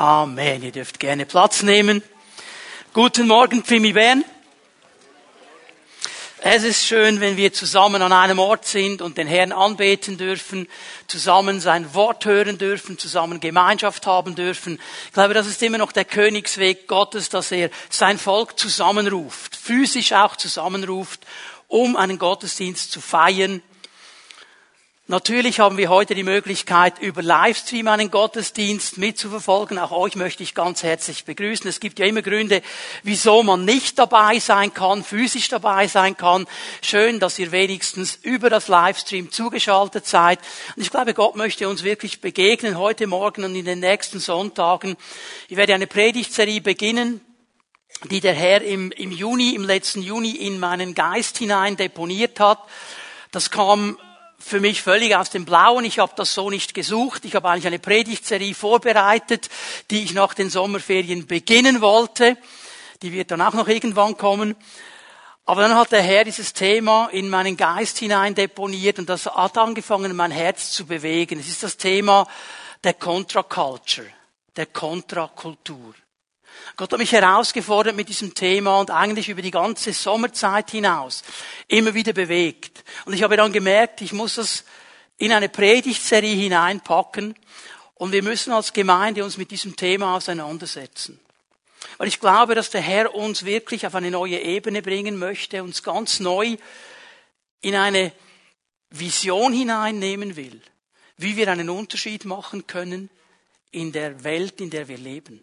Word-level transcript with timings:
Amen. 0.00 0.62
Ihr 0.62 0.72
dürft 0.72 0.98
gerne 0.98 1.26
Platz 1.26 1.62
nehmen. 1.62 2.02
Guten 2.94 3.28
Morgen, 3.28 3.62
Pfimi 3.62 3.92
Bern. 3.92 4.24
Es 6.38 6.62
ist 6.62 6.86
schön, 6.86 7.20
wenn 7.20 7.36
wir 7.36 7.52
zusammen 7.52 8.00
an 8.00 8.10
einem 8.10 8.38
Ort 8.38 8.64
sind 8.64 9.02
und 9.02 9.18
den 9.18 9.26
Herrn 9.26 9.52
anbeten 9.52 10.16
dürfen, 10.16 10.68
zusammen 11.06 11.60
sein 11.60 11.92
Wort 11.92 12.24
hören 12.24 12.56
dürfen, 12.56 12.96
zusammen 12.96 13.40
Gemeinschaft 13.40 14.06
haben 14.06 14.34
dürfen. 14.34 14.80
Ich 15.08 15.12
glaube, 15.12 15.34
das 15.34 15.46
ist 15.46 15.62
immer 15.62 15.76
noch 15.76 15.92
der 15.92 16.06
Königsweg 16.06 16.88
Gottes, 16.88 17.28
dass 17.28 17.52
er 17.52 17.68
sein 17.90 18.16
Volk 18.16 18.58
zusammenruft, 18.58 19.54
physisch 19.54 20.14
auch 20.14 20.34
zusammenruft, 20.36 21.26
um 21.68 21.94
einen 21.94 22.18
Gottesdienst 22.18 22.90
zu 22.90 23.02
feiern, 23.02 23.62
Natürlich 25.10 25.58
haben 25.58 25.76
wir 25.76 25.88
heute 25.88 26.14
die 26.14 26.22
Möglichkeit, 26.22 27.00
über 27.00 27.20
Livestream 27.20 27.88
einen 27.88 28.12
Gottesdienst 28.12 28.96
mitzuverfolgen. 28.96 29.76
Auch 29.76 29.90
euch 29.90 30.14
möchte 30.14 30.44
ich 30.44 30.54
ganz 30.54 30.84
herzlich 30.84 31.24
begrüßen. 31.24 31.68
Es 31.68 31.80
gibt 31.80 31.98
ja 31.98 32.06
immer 32.06 32.22
Gründe, 32.22 32.62
wieso 33.02 33.42
man 33.42 33.64
nicht 33.64 33.98
dabei 33.98 34.38
sein 34.38 34.72
kann, 34.72 35.02
physisch 35.02 35.48
dabei 35.48 35.88
sein 35.88 36.16
kann. 36.16 36.46
Schön, 36.80 37.18
dass 37.18 37.40
ihr 37.40 37.50
wenigstens 37.50 38.20
über 38.22 38.50
das 38.50 38.68
Livestream 38.68 39.32
zugeschaltet 39.32 40.06
seid. 40.06 40.38
Und 40.76 40.84
ich 40.84 40.92
glaube, 40.92 41.12
Gott 41.12 41.34
möchte 41.34 41.68
uns 41.68 41.82
wirklich 41.82 42.20
begegnen 42.20 42.78
heute 42.78 43.08
Morgen 43.08 43.42
und 43.42 43.56
in 43.56 43.64
den 43.64 43.80
nächsten 43.80 44.20
Sonntagen. 44.20 44.96
Ich 45.48 45.56
werde 45.56 45.74
eine 45.74 45.88
Predigtserie 45.88 46.60
beginnen, 46.60 47.20
die 48.12 48.20
der 48.20 48.34
Herr 48.34 48.62
im, 48.62 48.92
im 48.92 49.10
Juni, 49.10 49.56
im 49.56 49.64
letzten 49.64 50.02
Juni 50.02 50.36
in 50.36 50.60
meinen 50.60 50.94
Geist 50.94 51.36
hinein 51.36 51.76
deponiert 51.76 52.38
hat. 52.38 52.60
Das 53.32 53.50
kam 53.50 53.98
für 54.40 54.60
mich 54.60 54.82
völlig 54.82 55.14
aus 55.14 55.30
dem 55.30 55.44
Blauen. 55.44 55.84
Ich 55.84 55.98
habe 55.98 56.12
das 56.16 56.34
so 56.34 56.50
nicht 56.50 56.74
gesucht. 56.74 57.24
Ich 57.24 57.34
habe 57.34 57.48
eigentlich 57.48 57.66
eine 57.66 57.78
Predigtserie 57.78 58.54
vorbereitet, 58.54 59.48
die 59.90 60.02
ich 60.02 60.14
nach 60.14 60.34
den 60.34 60.50
Sommerferien 60.50 61.26
beginnen 61.26 61.80
wollte. 61.80 62.36
Die 63.02 63.12
wird 63.12 63.30
dann 63.30 63.42
auch 63.42 63.52
noch 63.52 63.68
irgendwann 63.68 64.16
kommen. 64.16 64.56
Aber 65.44 65.62
dann 65.62 65.74
hat 65.74 65.92
der 65.92 66.02
Herr 66.02 66.24
dieses 66.24 66.52
Thema 66.52 67.08
in 67.12 67.28
meinen 67.28 67.56
Geist 67.56 67.98
hinein 67.98 68.34
deponiert 68.34 68.98
und 68.98 69.08
das 69.08 69.26
hat 69.26 69.58
angefangen, 69.58 70.14
mein 70.14 70.30
Herz 70.30 70.70
zu 70.72 70.86
bewegen. 70.86 71.40
Es 71.40 71.48
ist 71.48 71.62
das 71.62 71.76
Thema 71.76 72.26
der 72.84 72.94
Contra-Culture, 72.94 74.06
der 74.56 74.66
Kontrakultur. 74.66 75.94
Gott 76.76 76.92
hat 76.92 76.98
mich 76.98 77.12
herausgefordert 77.12 77.96
mit 77.96 78.08
diesem 78.08 78.34
Thema 78.34 78.80
und 78.80 78.90
eigentlich 78.90 79.28
über 79.28 79.42
die 79.42 79.50
ganze 79.50 79.92
Sommerzeit 79.92 80.70
hinaus 80.70 81.22
immer 81.68 81.94
wieder 81.94 82.12
bewegt. 82.12 82.84
Und 83.04 83.12
ich 83.12 83.22
habe 83.22 83.36
dann 83.36 83.52
gemerkt, 83.52 84.00
ich 84.00 84.12
muss 84.12 84.36
das 84.36 84.64
in 85.18 85.32
eine 85.32 85.48
Predigtserie 85.48 86.34
hineinpacken 86.34 87.34
und 87.94 88.12
wir 88.12 88.22
müssen 88.22 88.52
als 88.52 88.72
Gemeinde 88.72 89.24
uns 89.24 89.36
mit 89.36 89.50
diesem 89.50 89.76
Thema 89.76 90.16
auseinandersetzen. 90.16 91.20
Weil 91.98 92.08
ich 92.08 92.20
glaube, 92.20 92.54
dass 92.54 92.70
der 92.70 92.80
Herr 92.80 93.14
uns 93.14 93.44
wirklich 93.44 93.86
auf 93.86 93.94
eine 93.94 94.10
neue 94.10 94.38
Ebene 94.38 94.80
bringen 94.80 95.18
möchte, 95.18 95.62
uns 95.62 95.82
ganz 95.82 96.20
neu 96.20 96.56
in 97.60 97.74
eine 97.74 98.12
Vision 98.90 99.52
hineinnehmen 99.52 100.36
will, 100.36 100.60
wie 101.16 101.36
wir 101.36 101.48
einen 101.48 101.68
Unterschied 101.68 102.24
machen 102.24 102.66
können 102.66 103.10
in 103.70 103.92
der 103.92 104.24
Welt, 104.24 104.60
in 104.60 104.70
der 104.70 104.88
wir 104.88 104.98
leben 104.98 105.42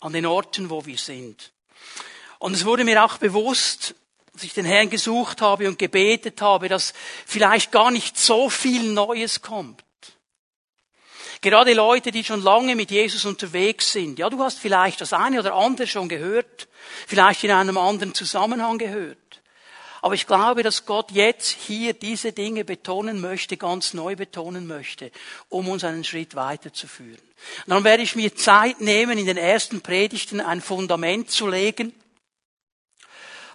an 0.00 0.12
den 0.12 0.26
Orten, 0.26 0.70
wo 0.70 0.84
wir 0.86 0.98
sind. 0.98 1.52
Und 2.38 2.54
es 2.54 2.64
wurde 2.64 2.84
mir 2.84 3.04
auch 3.04 3.18
bewusst, 3.18 3.94
als 4.34 4.44
ich 4.44 4.52
den 4.52 4.66
Herrn 4.66 4.90
gesucht 4.90 5.40
habe 5.40 5.66
und 5.66 5.78
gebetet 5.78 6.42
habe, 6.42 6.68
dass 6.68 6.92
vielleicht 7.24 7.72
gar 7.72 7.90
nicht 7.90 8.18
so 8.18 8.50
viel 8.50 8.92
Neues 8.92 9.40
kommt. 9.40 9.82
Gerade 11.40 11.74
Leute, 11.74 12.10
die 12.10 12.24
schon 12.24 12.42
lange 12.42 12.76
mit 12.76 12.90
Jesus 12.90 13.24
unterwegs 13.24 13.92
sind. 13.92 14.18
Ja, 14.18 14.28
du 14.30 14.42
hast 14.42 14.58
vielleicht 14.58 15.00
das 15.00 15.12
eine 15.12 15.40
oder 15.40 15.54
andere 15.54 15.86
schon 15.86 16.08
gehört, 16.08 16.68
vielleicht 17.06 17.44
in 17.44 17.50
einem 17.50 17.78
anderen 17.78 18.14
Zusammenhang 18.14 18.78
gehört. 18.78 19.18
Aber 20.06 20.14
ich 20.14 20.28
glaube, 20.28 20.62
dass 20.62 20.86
Gott 20.86 21.10
jetzt 21.10 21.48
hier 21.50 21.92
diese 21.92 22.30
Dinge 22.32 22.64
betonen 22.64 23.20
möchte, 23.20 23.56
ganz 23.56 23.92
neu 23.92 24.14
betonen 24.14 24.68
möchte, 24.68 25.10
um 25.48 25.68
uns 25.68 25.82
einen 25.82 26.04
Schritt 26.04 26.36
weiterzuführen. 26.36 27.18
Dann 27.66 27.82
werde 27.82 28.04
ich 28.04 28.14
mir 28.14 28.32
Zeit 28.36 28.80
nehmen, 28.80 29.18
in 29.18 29.26
den 29.26 29.36
ersten 29.36 29.80
Predigten 29.80 30.40
ein 30.40 30.60
Fundament 30.60 31.32
zu 31.32 31.48
legen, 31.48 31.92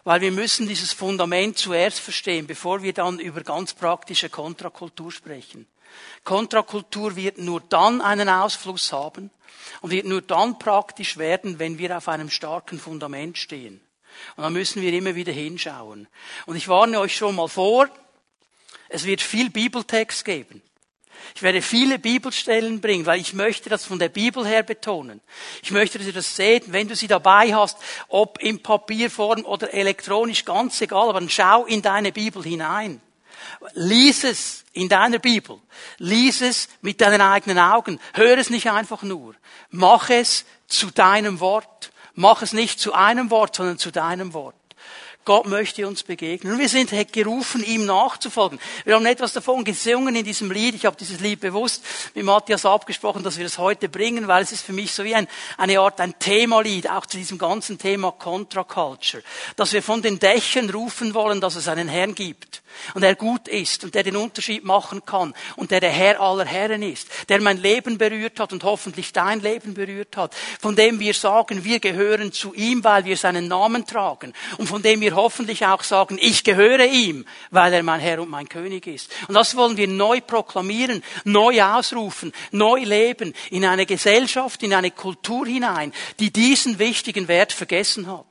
weil 0.03 0.19
wir 0.19 0.33
müssen 0.33 0.67
dieses 0.67 0.91
Fundament 0.91 1.57
zuerst 1.57 2.01
verstehen, 2.01 2.47
bevor 2.47 2.83
wir 2.83 2.91
dann 2.91 3.19
über 3.19 3.43
ganz 3.43 3.73
praktische 3.73 4.29
Kontrakultur 4.29 5.13
sprechen. 5.13 5.67
Kontrakultur 6.25 7.15
wird 7.15 7.37
nur 7.37 7.61
dann 7.61 8.01
einen 8.01 8.27
Ausfluss 8.27 8.91
haben 8.91 9.31
und 9.79 9.91
wird 9.91 10.05
nur 10.05 10.21
dann 10.21 10.59
praktisch 10.59 11.15
werden, 11.15 11.59
wenn 11.59 11.77
wir 11.77 11.95
auf 11.95 12.09
einem 12.09 12.29
starken 12.29 12.77
Fundament 12.77 13.37
stehen. 13.37 13.79
Und 14.35 14.43
da 14.43 14.49
müssen 14.49 14.81
wir 14.81 14.93
immer 14.93 15.15
wieder 15.15 15.31
hinschauen. 15.31 16.07
Und 16.45 16.55
ich 16.55 16.67
warne 16.67 16.99
euch 16.99 17.15
schon 17.15 17.35
mal 17.35 17.47
vor, 17.47 17.89
es 18.89 19.05
wird 19.05 19.21
viel 19.21 19.49
Bibeltext 19.49 20.25
geben. 20.25 20.61
Ich 21.35 21.43
werde 21.43 21.61
viele 21.61 21.99
Bibelstellen 21.99 22.81
bringen, 22.81 23.05
weil 23.05 23.21
ich 23.21 23.33
möchte 23.33 23.69
das 23.69 23.85
von 23.85 23.99
der 23.99 24.09
Bibel 24.09 24.45
her 24.45 24.63
betonen. 24.63 25.21
Ich 25.61 25.71
möchte, 25.71 25.97
dass 25.97 26.07
ihr 26.07 26.13
das 26.13 26.35
seht, 26.35 26.71
wenn 26.71 26.87
du 26.87 26.95
sie 26.95 27.07
dabei 27.07 27.53
hast, 27.53 27.77
ob 28.07 28.39
in 28.41 28.61
Papierform 28.61 29.45
oder 29.45 29.73
elektronisch, 29.73 30.45
ganz 30.45 30.81
egal, 30.81 31.09
aber 31.09 31.19
dann 31.19 31.29
schau 31.29 31.65
in 31.65 31.81
deine 31.81 32.11
Bibel 32.11 32.43
hinein. 32.43 33.01
Lies 33.73 34.23
es 34.23 34.65
in 34.73 34.89
deiner 34.89 35.19
Bibel. 35.19 35.59
Lies 35.97 36.41
es 36.41 36.69
mit 36.81 37.01
deinen 37.01 37.21
eigenen 37.21 37.59
Augen. 37.59 37.99
Hör 38.13 38.37
es 38.37 38.49
nicht 38.49 38.69
einfach 38.69 39.03
nur. 39.03 39.35
Mach 39.69 40.09
es 40.09 40.45
zu 40.67 40.91
deinem 40.91 41.39
Wort. 41.39 41.90
Mach 42.13 42.41
es 42.41 42.53
nicht 42.53 42.79
zu 42.79 42.93
einem 42.93 43.29
Wort, 43.29 43.55
sondern 43.55 43.77
zu 43.77 43.91
deinem 43.91 44.33
Wort. 44.33 44.55
Gott 45.23 45.45
möchte 45.45 45.87
uns 45.87 46.01
begegnen. 46.01 46.53
Und 46.53 46.59
wir 46.59 46.69
sind 46.69 46.91
gerufen, 47.11 47.63
ihm 47.63 47.85
nachzufolgen. 47.85 48.59
Wir 48.85 48.95
haben 48.95 49.05
etwas 49.05 49.33
davon 49.33 49.63
gesungen 49.63 50.15
in 50.15 50.25
diesem 50.25 50.51
Lied. 50.51 50.73
Ich 50.73 50.85
habe 50.85 50.97
dieses 50.97 51.19
Lied 51.19 51.39
bewusst 51.39 51.83
mit 52.15 52.25
Matthias 52.25 52.65
abgesprochen, 52.65 53.23
dass 53.23 53.37
wir 53.37 53.45
es 53.45 53.59
heute 53.59 53.87
bringen, 53.87 54.27
weil 54.27 54.41
es 54.41 54.51
ist 54.51 54.65
für 54.65 54.73
mich 54.73 54.91
so 54.93 55.03
wie 55.03 55.13
ein, 55.13 55.27
eine 55.57 55.79
Art, 55.79 56.01
ein 56.01 56.17
Themalied, 56.17 56.89
auch 56.89 57.05
zu 57.05 57.17
diesem 57.17 57.37
ganzen 57.37 57.77
Thema 57.77 58.11
Contra 58.11 58.63
Culture. 58.63 59.21
Dass 59.55 59.73
wir 59.73 59.83
von 59.83 60.01
den 60.01 60.17
Dächern 60.17 60.69
rufen 60.69 61.13
wollen, 61.13 61.39
dass 61.39 61.55
es 61.55 61.67
einen 61.67 61.87
Herrn 61.87 62.15
gibt 62.15 62.61
und 62.93 63.03
er 63.03 63.15
gut 63.15 63.47
ist 63.47 63.83
und 63.83 63.95
der 63.95 64.03
den 64.03 64.15
Unterschied 64.15 64.63
machen 64.63 65.05
kann 65.05 65.33
und 65.55 65.71
der 65.71 65.79
der 65.79 65.91
Herr 65.91 66.19
aller 66.19 66.45
Herren 66.45 66.81
ist, 66.81 67.07
der 67.29 67.41
mein 67.41 67.57
Leben 67.57 67.97
berührt 67.97 68.39
hat 68.39 68.53
und 68.53 68.63
hoffentlich 68.63 69.13
dein 69.13 69.41
Leben 69.41 69.73
berührt 69.73 70.17
hat, 70.17 70.35
von 70.59 70.75
dem 70.75 70.99
wir 70.99 71.13
sagen, 71.13 71.63
wir 71.63 71.79
gehören 71.79 72.31
zu 72.31 72.53
ihm, 72.53 72.83
weil 72.83 73.05
wir 73.05 73.17
seinen 73.17 73.47
Namen 73.47 73.85
tragen 73.85 74.33
und 74.57 74.67
von 74.67 74.81
dem 74.81 75.01
wir 75.01 75.15
hoffentlich 75.21 75.65
auch 75.65 75.83
sagen, 75.83 76.17
ich 76.19 76.43
gehöre 76.43 76.85
ihm, 76.85 77.25
weil 77.51 77.73
er 77.73 77.83
mein 77.83 77.99
Herr 77.99 78.19
und 78.21 78.29
mein 78.29 78.49
König 78.49 78.87
ist. 78.87 79.11
Und 79.27 79.35
das 79.35 79.55
wollen 79.55 79.77
wir 79.77 79.87
neu 79.87 80.21
proklamieren, 80.21 81.03
neu 81.23 81.61
ausrufen, 81.61 82.33
neu 82.51 82.83
leben 82.83 83.33
in 83.49 83.65
eine 83.65 83.85
Gesellschaft, 83.85 84.63
in 84.63 84.73
eine 84.73 84.91
Kultur 84.91 85.45
hinein, 85.45 85.93
die 86.19 86.31
diesen 86.31 86.79
wichtigen 86.79 87.27
Wert 87.27 87.53
vergessen 87.53 88.07
hat 88.07 88.25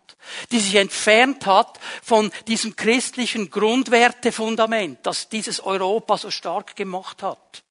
die 0.52 0.60
sich 0.60 0.74
entfernt 0.76 1.46
hat 1.46 1.80
von 2.02 2.30
diesem 2.46 2.76
christlichen 2.76 3.50
Grundwertefundament, 3.50 4.98
das 5.02 5.28
dieses 5.28 5.60
Europa 5.60 6.18
so 6.18 6.30
stark 6.30 6.76
gemacht 6.76 7.22
hat. 7.22 7.64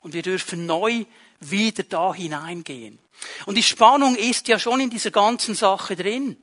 Und 0.00 0.12
wir 0.12 0.22
dürfen 0.22 0.66
neu 0.66 1.04
wieder 1.40 1.82
da 1.84 2.14
hineingehen. 2.14 2.98
Und 3.46 3.56
die 3.56 3.62
Spannung 3.62 4.14
ist 4.16 4.48
ja 4.48 4.58
schon 4.58 4.80
in 4.80 4.90
dieser 4.90 5.10
ganzen 5.10 5.54
Sache 5.54 5.96
drin. 5.96 6.36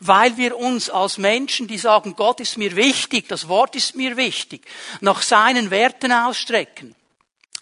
Weil 0.00 0.36
wir 0.36 0.56
uns 0.56 0.90
als 0.90 1.18
Menschen, 1.18 1.66
die 1.66 1.78
sagen, 1.78 2.14
Gott 2.16 2.40
ist 2.40 2.58
mir 2.58 2.76
wichtig, 2.76 3.28
das 3.28 3.48
Wort 3.48 3.76
ist 3.76 3.96
mir 3.96 4.16
wichtig, 4.16 4.66
nach 5.00 5.22
seinen 5.22 5.70
Werten 5.70 6.12
ausstrecken 6.12 6.94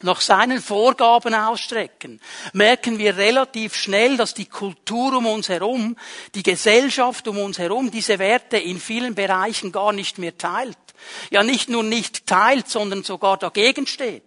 nach 0.04 0.20
seinen 0.20 0.60
Vorgaben 0.60 1.34
ausstrecken, 1.34 2.20
merken 2.52 2.98
wir 2.98 3.16
relativ 3.16 3.74
schnell, 3.74 4.16
dass 4.16 4.34
die 4.34 4.46
Kultur 4.46 5.14
um 5.16 5.26
uns 5.26 5.48
herum, 5.48 5.96
die 6.34 6.42
Gesellschaft 6.42 7.26
um 7.26 7.38
uns 7.38 7.58
herum 7.58 7.90
diese 7.90 8.18
Werte 8.18 8.58
in 8.58 8.78
vielen 8.78 9.14
Bereichen 9.14 9.72
gar 9.72 9.92
nicht 9.92 10.18
mehr 10.18 10.36
teilt. 10.38 10.76
Ja, 11.30 11.42
nicht 11.42 11.68
nur 11.68 11.82
nicht 11.82 12.26
teilt, 12.26 12.68
sondern 12.68 13.02
sogar 13.02 13.36
dagegen 13.36 13.86
steht. 13.86 14.22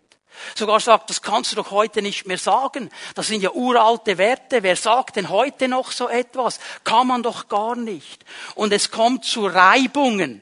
Sogar 0.56 0.80
sagt, 0.80 1.10
das 1.10 1.22
kannst 1.22 1.52
du 1.52 1.56
doch 1.56 1.72
heute 1.72 2.02
nicht 2.02 2.28
mehr 2.28 2.38
sagen. 2.38 2.90
Das 3.16 3.28
sind 3.28 3.42
ja 3.42 3.52
uralte 3.52 4.18
Werte. 4.18 4.64
Wer 4.64 4.76
sagt 4.76 5.16
denn 5.16 5.30
heute 5.30 5.68
noch 5.68 5.92
so 5.92 6.08
etwas? 6.10 6.60
Kann 6.84 7.08
man 7.08 7.24
doch 7.24 7.48
gar 7.48 7.76
nicht. 7.76 8.26
Und 8.56 8.74
es 8.74 8.92
kommt 8.92 9.26
zu 9.26 9.46
Reibungen. 9.46 10.42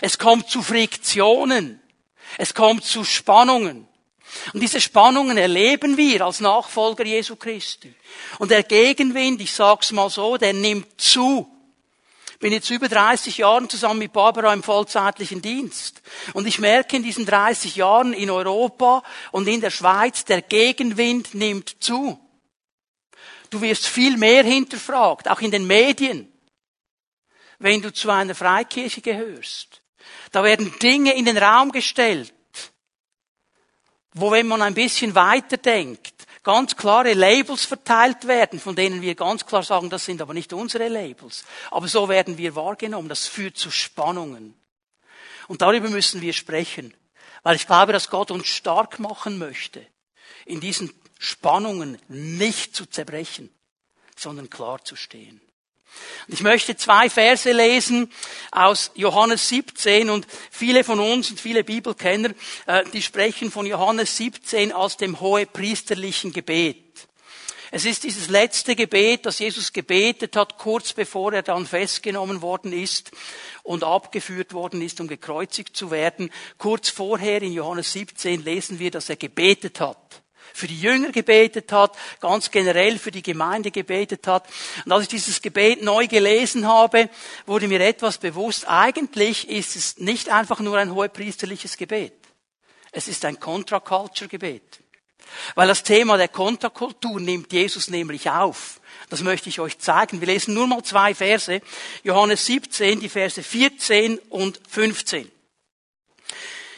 Es 0.00 0.18
kommt 0.18 0.48
zu 0.48 0.62
Friktionen. 0.62 1.80
Es 2.36 2.54
kommt 2.54 2.84
zu 2.84 3.04
Spannungen. 3.04 3.88
Und 4.52 4.60
diese 4.60 4.80
Spannungen 4.80 5.38
erleben 5.38 5.96
wir 5.96 6.24
als 6.26 6.40
Nachfolger 6.40 7.04
Jesu 7.04 7.36
Christi. 7.36 7.94
Und 8.38 8.50
der 8.50 8.62
Gegenwind, 8.62 9.40
ich 9.40 9.52
sag's 9.52 9.92
mal 9.92 10.10
so, 10.10 10.36
der 10.36 10.52
nimmt 10.52 11.00
zu. 11.00 11.50
Bin 12.38 12.52
jetzt 12.52 12.70
über 12.70 12.88
30 12.88 13.38
Jahren 13.38 13.68
zusammen 13.68 13.98
mit 13.98 14.12
Barbara 14.12 14.52
im 14.52 14.62
vollzeitlichen 14.62 15.42
Dienst. 15.42 16.02
Und 16.34 16.46
ich 16.46 16.60
merke 16.60 16.96
in 16.96 17.02
diesen 17.02 17.26
30 17.26 17.74
Jahren 17.74 18.12
in 18.12 18.30
Europa 18.30 19.02
und 19.32 19.48
in 19.48 19.60
der 19.60 19.70
Schweiz, 19.70 20.24
der 20.24 20.42
Gegenwind 20.42 21.34
nimmt 21.34 21.76
zu. 21.80 22.20
Du 23.50 23.60
wirst 23.60 23.86
viel 23.86 24.16
mehr 24.16 24.44
hinterfragt, 24.44 25.28
auch 25.28 25.40
in 25.40 25.50
den 25.50 25.66
Medien, 25.66 26.30
wenn 27.58 27.82
du 27.82 27.92
zu 27.92 28.10
einer 28.10 28.34
Freikirche 28.34 29.00
gehörst. 29.00 29.82
Da 30.30 30.44
werden 30.44 30.72
Dinge 30.80 31.14
in 31.14 31.24
den 31.24 31.38
Raum 31.38 31.72
gestellt, 31.72 32.32
wo 34.12 34.30
wenn 34.30 34.46
man 34.46 34.62
ein 34.62 34.74
bisschen 34.74 35.14
weiterdenkt, 35.14 36.17
ganz 36.42 36.76
klare 36.76 37.14
Labels 37.14 37.64
verteilt 37.64 38.26
werden, 38.26 38.60
von 38.60 38.76
denen 38.76 39.02
wir 39.02 39.14
ganz 39.14 39.46
klar 39.46 39.62
sagen, 39.62 39.90
das 39.90 40.04
sind 40.04 40.22
aber 40.22 40.34
nicht 40.34 40.52
unsere 40.52 40.88
Labels. 40.88 41.44
Aber 41.70 41.88
so 41.88 42.08
werden 42.08 42.38
wir 42.38 42.54
wahrgenommen. 42.54 43.08
Das 43.08 43.26
führt 43.26 43.56
zu 43.56 43.70
Spannungen. 43.70 44.54
Und 45.48 45.62
darüber 45.62 45.88
müssen 45.88 46.20
wir 46.20 46.32
sprechen. 46.32 46.94
Weil 47.42 47.56
ich 47.56 47.66
glaube, 47.66 47.92
dass 47.92 48.10
Gott 48.10 48.30
uns 48.30 48.46
stark 48.46 48.98
machen 48.98 49.38
möchte, 49.38 49.86
in 50.44 50.60
diesen 50.60 50.92
Spannungen 51.18 51.98
nicht 52.08 52.74
zu 52.74 52.86
zerbrechen, 52.86 53.50
sondern 54.16 54.50
klar 54.50 54.84
zu 54.84 54.96
stehen. 54.96 55.40
Ich 56.28 56.42
möchte 56.42 56.76
zwei 56.76 57.08
Verse 57.08 57.50
lesen 57.50 58.12
aus 58.50 58.90
Johannes 58.94 59.48
17 59.48 60.10
und 60.10 60.26
viele 60.50 60.84
von 60.84 61.00
uns 61.00 61.30
und 61.30 61.40
viele 61.40 61.64
Bibelkenner, 61.64 62.30
äh, 62.66 62.84
die 62.92 63.02
sprechen 63.02 63.50
von 63.50 63.66
Johannes 63.66 64.16
17 64.16 64.72
als 64.72 64.96
dem 64.96 65.20
hohepriesterlichen 65.20 66.32
Gebet. 66.32 66.84
Es 67.70 67.84
ist 67.84 68.04
dieses 68.04 68.28
letzte 68.28 68.74
Gebet, 68.74 69.26
das 69.26 69.38
Jesus 69.38 69.72
gebetet 69.72 70.36
hat, 70.36 70.56
kurz 70.56 70.94
bevor 70.94 71.34
er 71.34 71.42
dann 71.42 71.66
festgenommen 71.66 72.40
worden 72.40 72.72
ist 72.72 73.10
und 73.62 73.84
abgeführt 73.84 74.54
worden 74.54 74.80
ist, 74.80 75.00
um 75.00 75.08
gekreuzigt 75.08 75.76
zu 75.76 75.90
werden. 75.90 76.30
Kurz 76.56 76.88
vorher 76.88 77.42
in 77.42 77.52
Johannes 77.52 77.92
17 77.92 78.42
lesen 78.42 78.78
wir, 78.78 78.90
dass 78.90 79.10
er 79.10 79.16
gebetet 79.16 79.80
hat 79.80 80.17
für 80.52 80.66
die 80.66 80.80
Jünger 80.80 81.10
gebetet 81.10 81.72
hat, 81.72 81.96
ganz 82.20 82.50
generell 82.50 82.98
für 82.98 83.10
die 83.10 83.22
Gemeinde 83.22 83.70
gebetet 83.70 84.26
hat. 84.26 84.48
Und 84.84 84.92
als 84.92 85.02
ich 85.02 85.08
dieses 85.08 85.42
Gebet 85.42 85.82
neu 85.82 86.06
gelesen 86.06 86.66
habe, 86.66 87.08
wurde 87.46 87.68
mir 87.68 87.80
etwas 87.80 88.18
bewusst. 88.18 88.68
Eigentlich 88.68 89.48
ist 89.48 89.76
es 89.76 89.98
nicht 89.98 90.28
einfach 90.28 90.60
nur 90.60 90.78
ein 90.78 90.94
hohepriesterliches 90.94 91.76
Gebet. 91.76 92.14
Es 92.92 93.08
ist 93.08 93.24
ein 93.24 93.38
Contra-Culture-Gebet. 93.38 94.80
Weil 95.54 95.68
das 95.68 95.82
Thema 95.82 96.16
der 96.16 96.28
Kontrakultur 96.28 97.20
nimmt 97.20 97.52
Jesus 97.52 97.90
nämlich 97.90 98.30
auf. 98.30 98.80
Das 99.10 99.22
möchte 99.22 99.48
ich 99.48 99.60
euch 99.60 99.78
zeigen. 99.78 100.20
Wir 100.20 100.26
lesen 100.26 100.54
nur 100.54 100.66
mal 100.66 100.82
zwei 100.82 101.14
Verse. 101.14 101.60
Johannes 102.02 102.46
17, 102.46 103.00
die 103.00 103.08
Verse 103.08 103.42
14 103.42 104.18
und 104.30 104.60
15. 104.68 105.30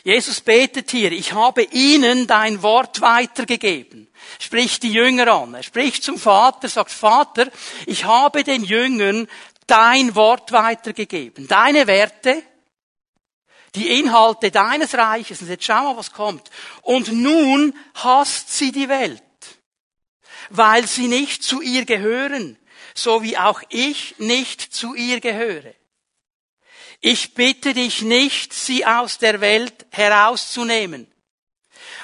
Jesus 0.02 0.40
betet 0.40 0.90
hier, 0.90 1.12
ich 1.12 1.32
habe 1.32 1.62
ihnen 1.62 2.26
dein 2.26 2.62
Wort 2.62 3.00
weitergegeben. 3.00 4.08
Spricht 4.38 4.82
die 4.82 4.92
Jünger 4.92 5.28
an. 5.28 5.54
Er 5.54 5.62
spricht 5.62 6.02
zum 6.02 6.18
Vater, 6.18 6.68
sagt, 6.68 6.90
Vater, 6.90 7.48
ich 7.86 8.04
habe 8.04 8.44
den 8.44 8.64
Jüngern 8.64 9.28
dein 9.66 10.14
Wort 10.14 10.52
weitergegeben. 10.52 11.46
Deine 11.48 11.86
Werte, 11.86 12.42
die 13.74 14.00
Inhalte 14.00 14.50
deines 14.50 14.94
Reiches. 14.94 15.42
Und 15.42 15.48
jetzt 15.48 15.64
schau 15.64 15.84
mal, 15.84 15.96
was 15.96 16.12
kommt. 16.12 16.50
Und 16.82 17.12
nun 17.12 17.74
hasst 17.94 18.56
sie 18.56 18.72
die 18.72 18.88
Welt, 18.88 19.22
weil 20.48 20.86
sie 20.86 21.08
nicht 21.08 21.42
zu 21.42 21.60
ihr 21.60 21.84
gehören, 21.84 22.58
so 22.94 23.22
wie 23.22 23.38
auch 23.38 23.62
ich 23.68 24.16
nicht 24.18 24.60
zu 24.60 24.94
ihr 24.94 25.20
gehöre. 25.20 25.74
Ich 27.00 27.34
bitte 27.34 27.72
dich 27.72 28.02
nicht, 28.02 28.52
sie 28.52 28.84
aus 28.84 29.18
der 29.18 29.40
Welt 29.40 29.86
herauszunehmen, 29.90 31.06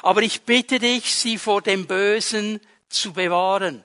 aber 0.03 0.23
ich 0.23 0.43
bitte 0.43 0.79
dich, 0.79 1.15
sie 1.15 1.37
vor 1.37 1.61
dem 1.61 1.87
Bösen 1.87 2.61
zu 2.89 3.13
bewahren. 3.13 3.85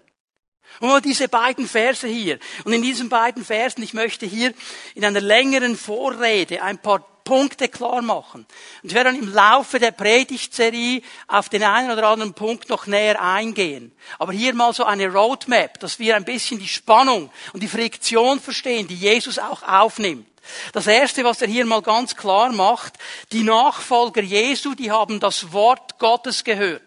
Und 0.79 1.03
diese 1.03 1.27
beiden 1.27 1.67
Verse 1.67 2.07
hier. 2.07 2.39
Und 2.63 2.73
in 2.73 2.81
diesen 2.81 3.09
beiden 3.09 3.43
Versen, 3.43 3.83
ich 3.83 3.93
möchte 3.93 4.25
hier 4.25 4.53
in 4.95 5.03
einer 5.03 5.19
längeren 5.19 5.75
Vorrede 5.75 6.63
ein 6.63 6.81
paar 6.81 7.05
Punkte 7.23 7.67
klar 7.67 8.01
machen. 8.01 8.47
Und 8.81 8.89
ich 8.89 8.95
werde 8.95 9.11
dann 9.11 9.21
im 9.21 9.31
Laufe 9.31 9.79
der 9.79 9.91
Predigtserie 9.91 11.01
auf 11.27 11.49
den 11.49 11.63
einen 11.63 11.91
oder 11.91 12.07
anderen 12.07 12.33
Punkt 12.33 12.69
noch 12.69 12.87
näher 12.87 13.21
eingehen. 13.21 13.91
Aber 14.17 14.31
hier 14.31 14.53
mal 14.53 14.73
so 14.73 14.85
eine 14.85 15.11
Roadmap, 15.11 15.79
dass 15.79 15.99
wir 15.99 16.15
ein 16.15 16.25
bisschen 16.25 16.57
die 16.57 16.67
Spannung 16.67 17.29
und 17.53 17.61
die 17.61 17.67
Friktion 17.67 18.39
verstehen, 18.39 18.87
die 18.87 18.95
Jesus 18.95 19.37
auch 19.37 19.61
aufnimmt. 19.63 20.30
Das 20.73 20.87
erste, 20.87 21.23
was 21.23 21.41
er 21.41 21.47
hier 21.47 21.65
mal 21.65 21.81
ganz 21.81 22.15
klar 22.15 22.51
macht, 22.51 22.93
die 23.31 23.43
Nachfolger 23.43 24.21
Jesu, 24.21 24.75
die 24.75 24.91
haben 24.91 25.19
das 25.19 25.51
Wort 25.51 25.99
Gottes 25.99 26.43
gehört. 26.43 26.81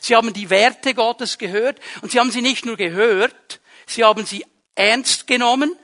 Sie 0.00 0.14
haben 0.14 0.32
die 0.32 0.50
Werte 0.50 0.94
Gottes 0.94 1.38
gehört 1.38 1.80
und 2.02 2.12
sie 2.12 2.20
haben 2.20 2.30
sie 2.30 2.42
nicht 2.42 2.64
nur 2.64 2.76
gehört, 2.76 3.60
sie 3.86 4.04
haben 4.04 4.24
sie 4.26 4.44
ernst 4.74 5.26
genommen, 5.26 5.76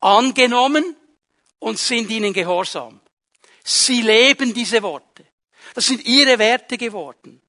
angenommen 0.00 0.96
und 1.58 1.78
sind 1.78 2.10
ihnen 2.10 2.32
gehorsam. 2.32 3.00
Sie 3.62 4.02
leben 4.02 4.54
diese 4.54 4.82
Worte. 4.82 5.26
Das 5.74 5.86
sind 5.86 6.04
ihre 6.04 6.38
Werte 6.38 6.76
geworden. 6.76 7.40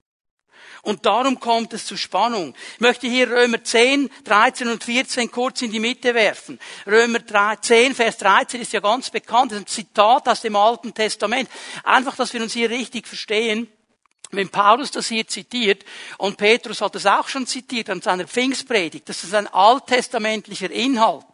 Und 0.84 1.06
darum 1.06 1.40
kommt 1.40 1.74
es 1.74 1.86
zu 1.86 1.96
Spannung. 1.96 2.56
Ich 2.76 2.80
möchte 2.80 3.08
hier 3.08 3.30
Römer 3.30 3.64
10, 3.64 4.10
13 4.24 4.68
und 4.68 4.84
14 4.84 5.30
kurz 5.30 5.62
in 5.62 5.72
die 5.72 5.80
Mitte 5.80 6.16
werfen. 6.16 6.60
Römer 6.88 7.20
10, 7.62 7.94
Vers 7.94 8.18
13 8.18 8.62
ist 8.62 8.74
ja 8.74 8.80
ganz 8.80 9.12
bekannt, 9.12 9.52
das 9.52 9.60
ist 9.60 9.64
ein 9.64 9.68
Zitat 9.68 10.28
aus 10.28 10.42
dem 10.42 10.56
Alten 10.56 10.94
Testament. 10.94 11.50
Einfach, 11.84 12.16
dass 12.16 12.34
wir 12.34 12.42
uns 12.42 12.54
hier 12.54 12.70
richtig 12.70 13.08
verstehen. 13.08 13.68
Wenn 14.32 14.50
Paulus 14.50 14.92
das 14.92 15.10
hier 15.10 15.28
zitiert, 15.28 15.84
und 16.18 16.38
Petrus 16.38 16.82
hat 16.82 16.96
es 16.96 17.06
auch 17.06 17.28
schon 17.28 17.46
zitiert 17.46 17.90
an 17.90 18.02
seiner 18.02 18.26
Pfingstpredigt, 18.26 19.08
das 19.10 19.26
ist 19.26 19.34
ein 19.34 19.48
alttestamentlicher 19.48 20.72
Inhalt. 20.72 21.26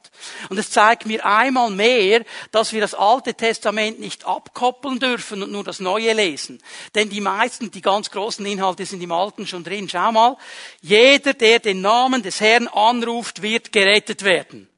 Und 0.49 0.57
es 0.57 0.71
zeigt 0.71 1.05
mir 1.05 1.25
einmal 1.25 1.69
mehr, 1.69 2.23
dass 2.51 2.73
wir 2.73 2.81
das 2.81 2.93
Alte 2.93 3.33
Testament 3.33 3.99
nicht 3.99 4.25
abkoppeln 4.25 4.99
dürfen 4.99 5.43
und 5.43 5.51
nur 5.51 5.63
das 5.63 5.79
Neue 5.79 6.13
lesen. 6.13 6.61
Denn 6.95 7.09
die 7.09 7.21
meisten, 7.21 7.71
die 7.71 7.81
ganz 7.81 8.11
großen 8.11 8.45
Inhalte 8.45 8.85
sind 8.85 9.01
im 9.01 9.11
Alten 9.11 9.47
schon 9.47 9.63
drin. 9.63 9.89
Schau 9.89 10.11
mal. 10.11 10.37
Jeder, 10.81 11.33
der 11.33 11.59
den 11.59 11.81
Namen 11.81 12.23
des 12.23 12.41
Herrn 12.41 12.67
anruft, 12.67 13.41
wird 13.41 13.71
gerettet 13.71 14.23
werden. 14.23 14.69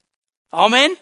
Amen. 0.51 0.95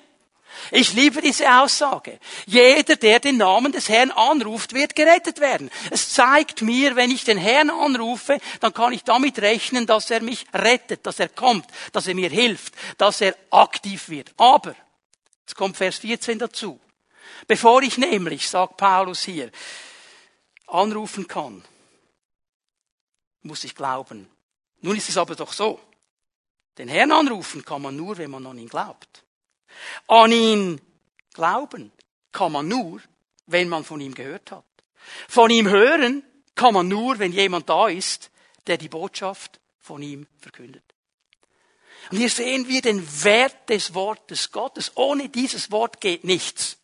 Ich 0.72 0.94
liebe 0.94 1.22
diese 1.22 1.50
Aussage. 1.62 2.20
Jeder, 2.46 2.96
der 2.96 3.20
den 3.20 3.38
Namen 3.38 3.72
des 3.72 3.90
Herrn 3.90 4.12
anruft, 4.12 4.74
wird 4.74 4.96
gerettet 4.96 5.40
werden. 5.40 5.70
Es 5.92 6.14
zeigt 6.14 6.62
mir, 6.62 6.96
wenn 6.96 7.12
ich 7.12 7.24
den 7.24 7.38
Herrn 7.38 7.70
anrufe, 7.70 8.40
dann 8.60 8.74
kann 8.74 8.94
ich 8.94 9.04
damit 9.04 9.40
rechnen, 9.40 9.86
dass 9.86 10.12
er 10.12 10.22
mich 10.22 10.46
rettet, 10.54 11.06
dass 11.06 11.20
er 11.20 11.30
kommt, 11.30 11.66
dass 11.94 12.08
er 12.08 12.16
mir 12.16 12.30
hilft, 12.30 12.74
dass 12.98 13.22
er 13.22 13.36
aktiv 13.52 14.10
wird. 14.10 14.34
Aber, 14.38 14.76
jetzt 15.42 15.56
kommt 15.56 15.78
Vers 15.78 15.98
14 15.98 16.40
dazu. 16.40 16.80
Bevor 17.48 17.82
ich 17.82 17.98
nämlich, 17.98 18.50
sagt 18.50 18.78
Paulus 18.78 19.24
hier, 19.24 19.52
anrufen 20.68 21.28
kann, 21.28 21.64
muss 23.42 23.64
ich 23.64 23.76
glauben. 23.76 24.30
Nun 24.82 24.98
ist 24.98 25.10
es 25.10 25.18
aber 25.18 25.36
doch 25.36 25.54
so. 25.54 25.80
Den 26.78 26.90
Herrn 26.90 27.12
anrufen 27.12 27.66
kann 27.66 27.82
man 27.82 27.96
nur, 27.96 28.18
wenn 28.18 28.30
man 28.30 28.46
an 28.46 28.58
ihn 28.58 28.70
glaubt. 28.70 29.24
An 30.08 30.32
ihn 30.32 30.82
glauben 31.34 31.92
kann 32.32 32.52
man 32.52 32.68
nur, 32.68 33.02
wenn 33.46 33.70
man 33.70 33.84
von 33.84 34.02
ihm 34.02 34.14
gehört 34.14 34.52
hat. 34.52 34.66
Von 35.28 35.50
ihm 35.50 35.70
hören 35.70 36.24
kann 36.56 36.74
man 36.74 36.88
nur, 36.88 37.20
wenn 37.20 37.32
jemand 37.32 37.70
da 37.70 37.88
ist, 37.88 38.32
der 38.68 38.78
die 38.78 38.90
Botschaft 38.90 39.60
von 39.80 40.02
ihm 40.02 40.28
verkündet. 40.40 40.84
Und 42.12 42.18
hier 42.18 42.30
sehen 42.30 42.68
wir 42.68 42.82
den 42.82 43.06
Wert 43.24 43.70
des 43.70 43.94
Wortes 43.94 44.52
Gottes. 44.52 44.92
Ohne 44.96 45.30
dieses 45.30 45.72
Wort 45.72 46.00
geht 46.00 46.24
nichts. 46.24 46.78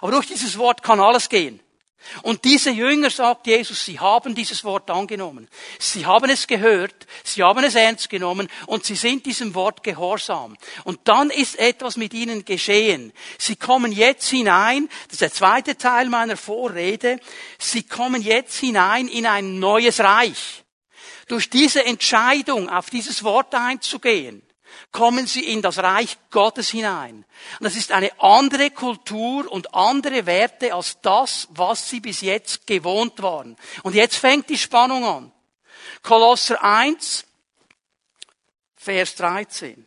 Aber 0.00 0.12
durch 0.12 0.26
dieses 0.26 0.58
Wort 0.58 0.82
kann 0.82 1.00
alles 1.00 1.28
gehen. 1.28 1.60
Und 2.22 2.44
diese 2.44 2.70
Jünger, 2.70 3.10
sagt 3.10 3.46
Jesus, 3.46 3.84
sie 3.84 3.98
haben 3.98 4.34
dieses 4.34 4.64
Wort 4.64 4.90
angenommen. 4.90 5.48
Sie 5.78 6.06
haben 6.06 6.30
es 6.30 6.46
gehört, 6.46 7.06
sie 7.24 7.42
haben 7.42 7.62
es 7.64 7.74
ernst 7.74 8.08
genommen 8.08 8.48
und 8.66 8.84
sie 8.84 8.94
sind 8.94 9.26
diesem 9.26 9.54
Wort 9.54 9.82
gehorsam. 9.82 10.56
Und 10.84 11.00
dann 11.04 11.30
ist 11.30 11.58
etwas 11.58 11.96
mit 11.96 12.14
ihnen 12.14 12.44
geschehen. 12.44 13.12
Sie 13.38 13.56
kommen 13.56 13.92
jetzt 13.92 14.28
hinein, 14.28 14.88
das 15.06 15.14
ist 15.14 15.20
der 15.22 15.32
zweite 15.32 15.76
Teil 15.76 16.08
meiner 16.08 16.36
Vorrede, 16.36 17.20
sie 17.58 17.82
kommen 17.82 18.22
jetzt 18.22 18.58
hinein 18.58 19.08
in 19.08 19.26
ein 19.26 19.58
neues 19.58 20.00
Reich. 20.00 20.64
Durch 21.26 21.50
diese 21.50 21.84
Entscheidung, 21.84 22.70
auf 22.70 22.88
dieses 22.88 23.22
Wort 23.22 23.54
einzugehen, 23.54 24.47
kommen 24.92 25.26
sie 25.26 25.44
in 25.44 25.62
das 25.62 25.78
Reich 25.78 26.16
Gottes 26.30 26.70
hinein. 26.70 27.24
Und 27.58 27.64
das 27.64 27.76
ist 27.76 27.92
eine 27.92 28.10
andere 28.20 28.70
Kultur 28.70 29.50
und 29.50 29.74
andere 29.74 30.26
Werte 30.26 30.74
als 30.74 30.98
das, 31.02 31.48
was 31.50 31.88
sie 31.88 32.00
bis 32.00 32.20
jetzt 32.20 32.66
gewohnt 32.66 33.22
waren. 33.22 33.56
Und 33.82 33.94
jetzt 33.94 34.16
fängt 34.16 34.48
die 34.48 34.58
Spannung 34.58 35.04
an. 35.04 35.32
Kolosser 36.02 36.62
1, 36.62 37.24
Vers 38.76 39.14
13. 39.16 39.86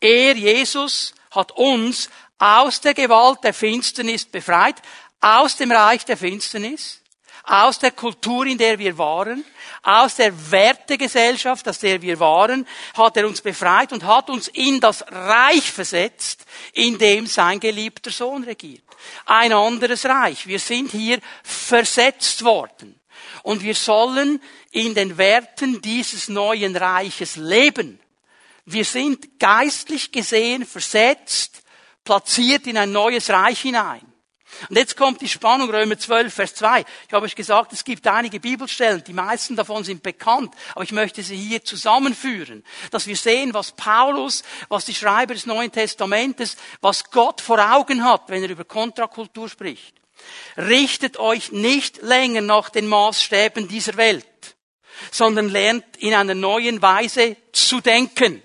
Er, 0.00 0.36
Jesus, 0.36 1.14
hat 1.30 1.52
uns 1.52 2.10
aus 2.38 2.80
der 2.80 2.94
Gewalt 2.94 3.44
der 3.44 3.54
Finsternis 3.54 4.24
befreit, 4.24 4.76
aus 5.20 5.56
dem 5.56 5.70
Reich 5.70 6.04
der 6.04 6.16
Finsternis, 6.16 6.99
aus 7.44 7.78
der 7.78 7.92
Kultur, 7.92 8.46
in 8.46 8.58
der 8.58 8.78
wir 8.78 8.96
waren, 8.98 9.44
aus 9.82 10.16
der 10.16 10.32
Wertegesellschaft, 10.50 11.66
aus 11.68 11.78
der 11.78 12.00
wir 12.02 12.20
waren, 12.20 12.66
hat 12.94 13.16
er 13.16 13.26
uns 13.26 13.40
befreit 13.40 13.92
und 13.92 14.04
hat 14.04 14.28
uns 14.28 14.48
in 14.48 14.80
das 14.80 15.04
Reich 15.10 15.70
versetzt, 15.70 16.44
in 16.72 16.98
dem 16.98 17.26
sein 17.26 17.60
geliebter 17.60 18.10
Sohn 18.10 18.44
regiert. 18.44 18.84
Ein 19.26 19.52
anderes 19.52 20.04
Reich. 20.04 20.46
Wir 20.46 20.58
sind 20.58 20.90
hier 20.92 21.18
versetzt 21.42 22.44
worden. 22.44 23.00
Und 23.42 23.62
wir 23.62 23.74
sollen 23.74 24.40
in 24.70 24.94
den 24.94 25.16
Werten 25.16 25.80
dieses 25.80 26.28
neuen 26.28 26.76
Reiches 26.76 27.36
leben. 27.36 27.98
Wir 28.66 28.84
sind 28.84 29.38
geistlich 29.38 30.12
gesehen 30.12 30.66
versetzt, 30.66 31.62
platziert 32.04 32.66
in 32.66 32.76
ein 32.76 32.92
neues 32.92 33.30
Reich 33.30 33.60
hinein. 33.62 34.09
Und 34.68 34.76
jetzt 34.76 34.96
kommt 34.96 35.20
die 35.20 35.28
Spannung, 35.28 35.70
Römer 35.70 35.98
12, 35.98 36.32
Vers 36.32 36.54
2. 36.54 36.84
Ich 37.06 37.12
habe 37.12 37.24
euch 37.24 37.34
gesagt, 37.34 37.72
es 37.72 37.84
gibt 37.84 38.06
einige 38.06 38.40
Bibelstellen, 38.40 39.02
die 39.04 39.12
meisten 39.12 39.56
davon 39.56 39.84
sind 39.84 40.02
bekannt, 40.02 40.54
aber 40.74 40.84
ich 40.84 40.92
möchte 40.92 41.22
sie 41.22 41.36
hier 41.36 41.64
zusammenführen, 41.64 42.64
dass 42.90 43.06
wir 43.06 43.16
sehen, 43.16 43.54
was 43.54 43.72
Paulus, 43.72 44.42
was 44.68 44.84
die 44.84 44.94
Schreiber 44.94 45.34
des 45.34 45.46
Neuen 45.46 45.72
Testamentes, 45.72 46.56
was 46.80 47.10
Gott 47.10 47.40
vor 47.40 47.58
Augen 47.74 48.04
hat, 48.04 48.24
wenn 48.28 48.42
er 48.42 48.50
über 48.50 48.64
Kontrakultur 48.64 49.48
spricht. 49.48 49.94
Richtet 50.56 51.18
euch 51.18 51.52
nicht 51.52 52.02
länger 52.02 52.42
nach 52.42 52.68
den 52.68 52.86
Maßstäben 52.86 53.68
dieser 53.68 53.96
Welt, 53.96 54.56
sondern 55.10 55.48
lernt 55.48 55.96
in 55.98 56.14
einer 56.14 56.34
neuen 56.34 56.82
Weise 56.82 57.36
zu 57.52 57.80
denken. 57.80 58.42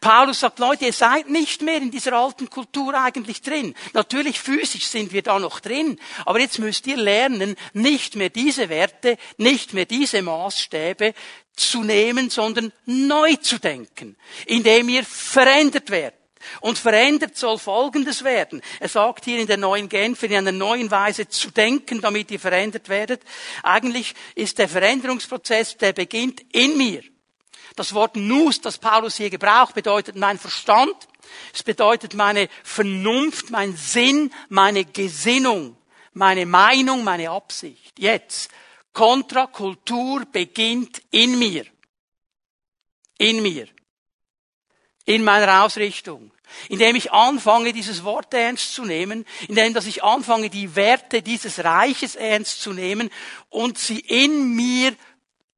Paulus 0.00 0.40
sagt, 0.40 0.58
Leute, 0.58 0.86
ihr 0.86 0.94
seid 0.94 1.28
nicht 1.28 1.60
mehr 1.60 1.76
in 1.76 1.90
dieser 1.90 2.14
alten 2.14 2.48
Kultur 2.48 2.94
eigentlich 2.94 3.42
drin. 3.42 3.74
Natürlich 3.92 4.40
physisch 4.40 4.86
sind 4.86 5.12
wir 5.12 5.20
da 5.20 5.38
noch 5.38 5.60
drin, 5.60 6.00
aber 6.24 6.40
jetzt 6.40 6.58
müsst 6.58 6.86
ihr 6.86 6.96
lernen, 6.96 7.54
nicht 7.74 8.16
mehr 8.16 8.30
diese 8.30 8.70
Werte, 8.70 9.18
nicht 9.36 9.74
mehr 9.74 9.84
diese 9.84 10.22
Maßstäbe 10.22 11.12
zu 11.54 11.82
nehmen, 11.82 12.30
sondern 12.30 12.72
neu 12.86 13.36
zu 13.36 13.58
denken, 13.58 14.16
indem 14.46 14.88
ihr 14.88 15.04
verändert 15.04 15.90
werdet. 15.90 16.18
Und 16.62 16.78
verändert 16.78 17.36
soll 17.36 17.58
Folgendes 17.58 18.24
werden. 18.24 18.62
Er 18.78 18.88
sagt 18.88 19.26
hier 19.26 19.38
in 19.38 19.46
der 19.46 19.58
neuen 19.58 19.90
Genfer, 19.90 20.24
in 20.24 20.36
einer 20.36 20.52
neuen 20.52 20.90
Weise 20.90 21.28
zu 21.28 21.50
denken, 21.50 22.00
damit 22.00 22.30
ihr 22.30 22.40
verändert 22.40 22.88
werdet. 22.88 23.20
Eigentlich 23.62 24.14
ist 24.34 24.58
der 24.58 24.70
Veränderungsprozess, 24.70 25.76
der 25.76 25.92
beginnt 25.92 26.40
in 26.52 26.78
mir. 26.78 27.02
Das 27.76 27.94
Wort 27.94 28.16
Nus, 28.16 28.60
das 28.60 28.78
Paulus 28.78 29.16
hier 29.16 29.30
gebraucht, 29.30 29.74
bedeutet 29.74 30.16
mein 30.16 30.38
Verstand. 30.38 30.94
Es 31.54 31.62
bedeutet 31.62 32.14
meine 32.14 32.48
Vernunft, 32.64 33.50
mein 33.50 33.76
Sinn, 33.76 34.32
meine 34.48 34.84
Gesinnung, 34.84 35.76
meine 36.12 36.46
Meinung, 36.46 37.04
meine 37.04 37.30
Absicht. 37.30 37.98
Jetzt. 37.98 38.50
Kontrakultur 38.92 40.24
beginnt 40.32 41.02
in 41.10 41.38
mir. 41.38 41.64
In 43.18 43.42
mir. 43.42 43.68
In 45.04 45.22
meiner 45.22 45.64
Ausrichtung. 45.64 46.32
Indem 46.68 46.96
ich 46.96 47.12
anfange, 47.12 47.72
dieses 47.72 48.02
Wort 48.02 48.34
ernst 48.34 48.74
zu 48.74 48.84
nehmen, 48.84 49.24
indem 49.46 49.72
dass 49.72 49.86
ich 49.86 50.02
anfange, 50.02 50.50
die 50.50 50.74
Werte 50.74 51.22
dieses 51.22 51.62
Reiches 51.62 52.16
ernst 52.16 52.60
zu 52.60 52.72
nehmen 52.72 53.10
und 53.48 53.78
sie 53.78 54.00
in 54.00 54.56
mir 54.56 54.96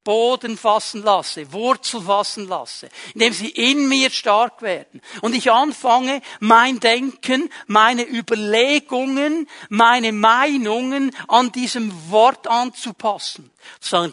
Boden 0.04 0.56
fassen 0.56 1.02
lasse, 1.02 1.52
Wurzel 1.52 2.02
fassen 2.02 2.48
lasse, 2.48 2.88
indem 3.14 3.32
sie 3.32 3.48
in 3.48 3.88
mir 3.88 4.10
stark 4.10 4.62
werden 4.62 5.00
und 5.20 5.34
ich 5.34 5.52
anfange, 5.52 6.22
mein 6.40 6.80
Denken, 6.80 7.50
meine 7.66 8.08
Überlegungen, 8.08 9.48
meine 9.68 10.12
Meinungen 10.12 11.14
an 11.28 11.52
diesem 11.52 12.10
Wort 12.10 12.48
anzupassen. 12.48 13.50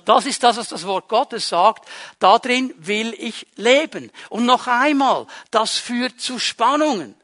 Das 0.06 0.26
ist 0.26 0.44
das, 0.44 0.58
was 0.58 0.70
das 0.70 0.86
Wort 0.86 1.10
Gottes 1.10 1.50
sagt, 1.50 1.88
darin 2.20 2.74
will 2.78 3.16
ich 3.18 3.48
leben. 3.56 4.12
Und 4.30 4.46
noch 4.46 4.68
einmal, 4.68 5.26
das 5.50 5.78
führt 5.78 6.22
zu 6.22 6.38
Spannungen. 6.38 7.19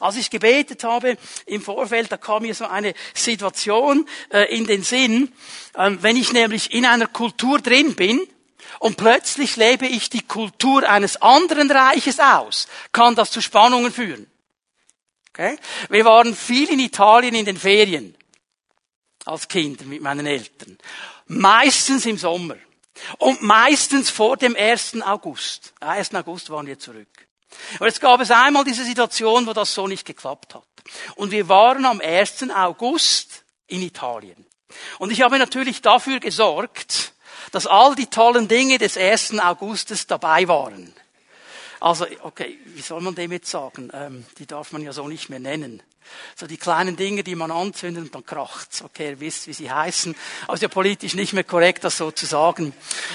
Als 0.00 0.16
ich 0.16 0.30
gebetet 0.30 0.84
habe 0.84 1.18
im 1.44 1.60
Vorfeld, 1.60 2.10
da 2.10 2.16
kam 2.16 2.42
mir 2.42 2.54
so 2.54 2.66
eine 2.66 2.94
Situation 3.14 4.08
äh, 4.30 4.54
in 4.56 4.66
den 4.66 4.82
Sinn, 4.82 5.32
ähm, 5.76 5.98
wenn 6.02 6.16
ich 6.16 6.32
nämlich 6.32 6.72
in 6.72 6.86
einer 6.86 7.06
Kultur 7.06 7.60
drin 7.60 7.94
bin 7.94 8.20
und 8.78 8.96
plötzlich 8.96 9.56
lebe 9.56 9.86
ich 9.86 10.08
die 10.08 10.22
Kultur 10.22 10.88
eines 10.88 11.20
anderen 11.20 11.70
Reiches 11.70 12.20
aus, 12.20 12.68
kann 12.92 13.14
das 13.14 13.30
zu 13.30 13.40
Spannungen 13.40 13.92
führen. 13.92 14.30
Okay? 15.30 15.58
Wir 15.90 16.04
waren 16.04 16.34
viel 16.34 16.70
in 16.70 16.80
Italien 16.80 17.34
in 17.34 17.44
den 17.44 17.58
Ferien 17.58 18.16
als 19.26 19.48
Kinder 19.48 19.84
mit 19.84 20.00
meinen 20.00 20.26
Eltern. 20.26 20.78
Meistens 21.26 22.06
im 22.06 22.16
Sommer. 22.16 22.56
Und 23.18 23.42
meistens 23.42 24.08
vor 24.08 24.38
dem 24.38 24.56
1. 24.56 25.02
August. 25.02 25.74
1. 25.80 26.14
August 26.14 26.48
waren 26.48 26.66
wir 26.66 26.78
zurück. 26.78 27.25
Und 27.78 27.86
jetzt 27.86 28.00
gab 28.00 28.20
es 28.20 28.30
einmal 28.30 28.64
diese 28.64 28.84
Situation, 28.84 29.46
wo 29.46 29.52
das 29.52 29.74
so 29.74 29.86
nicht 29.86 30.06
geklappt 30.06 30.54
hat. 30.54 30.64
Und 31.14 31.30
wir 31.30 31.48
waren 31.48 31.84
am 31.84 32.00
1. 32.00 32.50
August 32.54 33.44
in 33.66 33.82
Italien. 33.82 34.46
Und 34.98 35.10
ich 35.10 35.22
habe 35.22 35.38
natürlich 35.38 35.82
dafür 35.82 36.20
gesorgt, 36.20 37.12
dass 37.52 37.66
all 37.66 37.94
die 37.94 38.06
tollen 38.06 38.48
Dinge 38.48 38.78
des 38.78 38.96
1. 38.96 39.38
Augustes 39.38 40.06
dabei 40.06 40.48
waren. 40.48 40.94
Also, 41.86 42.04
okay, 42.22 42.58
wie 42.74 42.80
soll 42.80 43.00
man 43.00 43.14
dem 43.14 43.30
jetzt 43.30 43.48
sagen? 43.48 43.90
Ähm, 43.94 44.26
die 44.38 44.46
darf 44.46 44.72
man 44.72 44.82
ja 44.82 44.92
so 44.92 45.06
nicht 45.06 45.28
mehr 45.28 45.38
nennen. 45.38 45.84
So 46.34 46.46
die 46.46 46.56
kleinen 46.56 46.96
Dinge, 46.96 47.24
die 47.24 47.34
man 47.34 47.50
anzündet 47.50 48.04
und 48.04 48.14
dann 48.14 48.24
kracht's. 48.24 48.82
Okay, 48.82 49.10
ihr 49.10 49.20
wisst, 49.20 49.46
wie 49.46 49.52
sie 49.52 49.70
heißen. 49.70 50.14
Ist 50.52 50.62
ja 50.62 50.68
politisch 50.68 51.14
nicht 51.14 51.32
mehr 51.32 51.44
korrekt, 51.44 51.84
das 51.84 51.96
so 51.96 52.10
zu 52.10 52.26
sagen. 52.26 52.74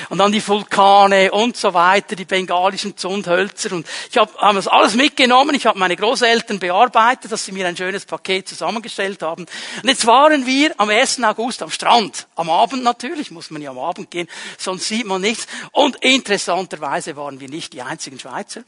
Und 0.10 0.18
dann 0.18 0.32
die 0.32 0.46
Vulkane 0.46 1.32
und 1.32 1.56
so 1.56 1.74
weiter, 1.74 2.16
die 2.16 2.26
bengalischen 2.26 2.98
Zundhölzer. 2.98 3.74
Und 3.74 3.88
ich 4.10 4.18
habe 4.18 4.32
hab 4.38 4.56
das 4.56 4.68
alles 4.68 4.96
mitgenommen. 4.96 5.56
Ich 5.56 5.66
habe 5.66 5.78
meine 5.78 5.96
Großeltern 5.96 6.60
bearbeitet, 6.60 7.32
dass 7.32 7.46
sie 7.46 7.52
mir 7.52 7.68
ein 7.68 7.78
schönes 7.78 8.06
Paket 8.06 8.48
zusammengestellt 8.48 9.22
haben. 9.22 9.46
Und 9.82 9.90
jetzt 9.90 10.06
waren 10.06 10.46
wir 10.46 10.74
am 10.78 10.90
1. 10.90 11.24
August 11.24 11.62
am 11.62 11.70
Strand. 11.70 12.28
Am 12.36 12.50
Abend 12.50 12.84
natürlich, 12.84 13.32
muss 13.32 13.52
man 13.52 13.62
ja 13.62 13.72
am 13.72 13.80
Abend 13.80 14.12
gehen, 14.12 14.28
sonst 14.58 14.88
sieht 14.88 15.06
man 15.06 15.22
nichts. 15.22 15.48
Und 15.72 15.98
interessanterweise 15.98 17.16
waren 17.16 17.40
wir 17.40 17.50
nicht 17.50 17.74
die 17.74 17.82
einzigen 17.82 18.20
Schweizer. 18.20 18.61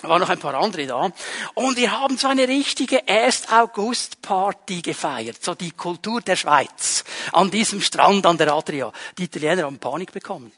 Da 0.00 0.08
waren 0.08 0.20
noch 0.20 0.28
ein 0.28 0.38
paar 0.38 0.54
andere 0.54 0.86
da. 0.86 1.10
Und 1.54 1.76
wir 1.76 1.90
haben 1.90 2.16
so 2.18 2.28
eine 2.28 2.46
richtige 2.46 3.08
1. 3.08 3.48
August 3.50 4.22
Party 4.22 4.80
gefeiert. 4.80 5.42
So 5.42 5.54
die 5.54 5.72
Kultur 5.72 6.20
der 6.20 6.36
Schweiz. 6.36 7.04
An 7.32 7.50
diesem 7.50 7.80
Strand 7.80 8.24
an 8.24 8.38
der 8.38 8.52
Adria. 8.52 8.92
Die 9.18 9.24
Italiener 9.24 9.64
haben 9.64 9.78
Panik 9.78 10.12
bekommen. 10.12 10.52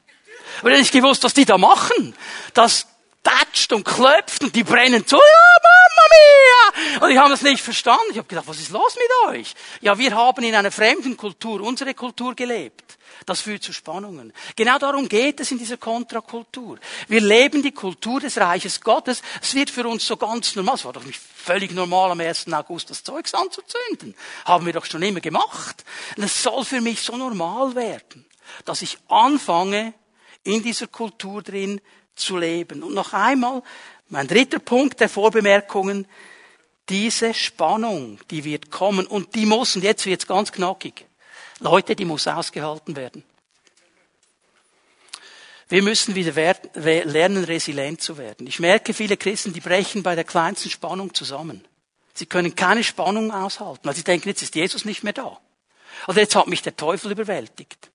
Aber 0.60 0.70
ich 0.72 0.78
nicht 0.78 0.92
gewusst, 0.92 1.24
was 1.24 1.32
die 1.32 1.46
da 1.46 1.56
machen. 1.56 2.14
Das 2.52 2.86
tätscht 3.22 3.72
und 3.72 3.84
klopft 3.84 4.42
und 4.42 4.54
die 4.54 4.64
brennen 4.64 5.06
zu. 5.06 5.16
Ja, 5.16 5.22
Mamma 5.62 6.08
mia! 6.10 7.06
Und 7.06 7.10
ich 7.10 7.18
habe 7.18 7.30
das 7.30 7.42
nicht 7.42 7.62
verstanden. 7.62 8.10
Ich 8.10 8.18
habe 8.18 8.28
gedacht, 8.28 8.48
was 8.48 8.58
ist 8.58 8.70
los 8.70 8.96
mit 8.96 9.34
euch? 9.34 9.54
Ja, 9.80 9.96
wir 9.98 10.14
haben 10.14 10.44
in 10.44 10.54
einer 10.54 10.70
fremden 10.70 11.16
Kultur 11.16 11.60
unsere 11.62 11.94
Kultur 11.94 12.34
gelebt. 12.34 12.98
Das 13.26 13.42
führt 13.42 13.62
zu 13.62 13.72
Spannungen. 13.72 14.32
Genau 14.56 14.78
darum 14.78 15.08
geht 15.08 15.40
es 15.40 15.50
in 15.50 15.58
dieser 15.58 15.76
Kontrakultur. 15.76 16.78
Wir 17.08 17.20
leben 17.20 17.62
die 17.62 17.72
Kultur 17.72 18.20
des 18.20 18.38
Reiches 18.38 18.80
Gottes. 18.80 19.22
Es 19.42 19.54
wird 19.54 19.70
für 19.70 19.86
uns 19.86 20.06
so 20.06 20.16
ganz 20.16 20.56
normal. 20.56 20.76
Es 20.76 20.84
war 20.84 20.92
doch 20.92 21.04
nicht 21.04 21.20
völlig 21.20 21.72
normal, 21.72 22.10
am 22.10 22.20
1. 22.20 22.52
August 22.52 22.90
das 22.90 23.04
Zeugs 23.04 23.34
anzuzünden. 23.34 24.14
Haben 24.44 24.66
wir 24.66 24.72
doch 24.72 24.86
schon 24.86 25.02
immer 25.02 25.20
gemacht. 25.20 25.84
Und 26.16 26.24
es 26.24 26.42
soll 26.42 26.64
für 26.64 26.80
mich 26.80 27.00
so 27.00 27.16
normal 27.16 27.74
werden, 27.74 28.26
dass 28.64 28.82
ich 28.82 28.98
anfange, 29.08 29.94
in 30.42 30.62
dieser 30.62 30.86
Kultur 30.86 31.42
drin 31.42 31.80
zu 32.14 32.38
leben. 32.38 32.82
Und 32.82 32.94
noch 32.94 33.12
einmal, 33.12 33.62
mein 34.08 34.26
dritter 34.26 34.58
Punkt 34.58 35.00
der 35.00 35.08
Vorbemerkungen, 35.08 36.06
diese 36.88 37.34
Spannung, 37.34 38.18
die 38.30 38.44
wird 38.44 38.70
kommen 38.70 39.06
und 39.06 39.34
die 39.34 39.46
muss, 39.46 39.76
und 39.76 39.82
jetzt 39.82 40.06
wird's 40.06 40.26
ganz 40.26 40.50
knackig, 40.50 41.06
Leute, 41.60 41.94
die 41.94 42.06
muss 42.06 42.26
ausgehalten 42.26 42.96
werden. 42.96 43.22
Wir 45.68 45.82
müssen 45.82 46.16
wieder 46.16 46.56
lernen, 46.74 47.44
resilient 47.44 48.00
zu 48.00 48.18
werden. 48.18 48.46
Ich 48.48 48.58
merke, 48.58 48.92
viele 48.92 49.16
Christen, 49.16 49.52
die 49.52 49.60
brechen 49.60 50.02
bei 50.02 50.16
der 50.16 50.24
kleinsten 50.24 50.68
Spannung 50.68 51.14
zusammen. 51.14 51.64
Sie 52.12 52.26
können 52.26 52.56
keine 52.56 52.82
Spannung 52.82 53.30
aushalten, 53.30 53.84
weil 53.84 53.94
sie 53.94 54.02
denken, 54.02 54.28
jetzt 54.28 54.42
ist 54.42 54.56
Jesus 54.56 54.84
nicht 54.84 55.04
mehr 55.04 55.12
da. 55.12 55.38
Oder 56.08 56.22
jetzt 56.22 56.34
hat 56.34 56.48
mich 56.48 56.62
der 56.62 56.76
Teufel 56.76 57.12
überwältigt. 57.12 57.90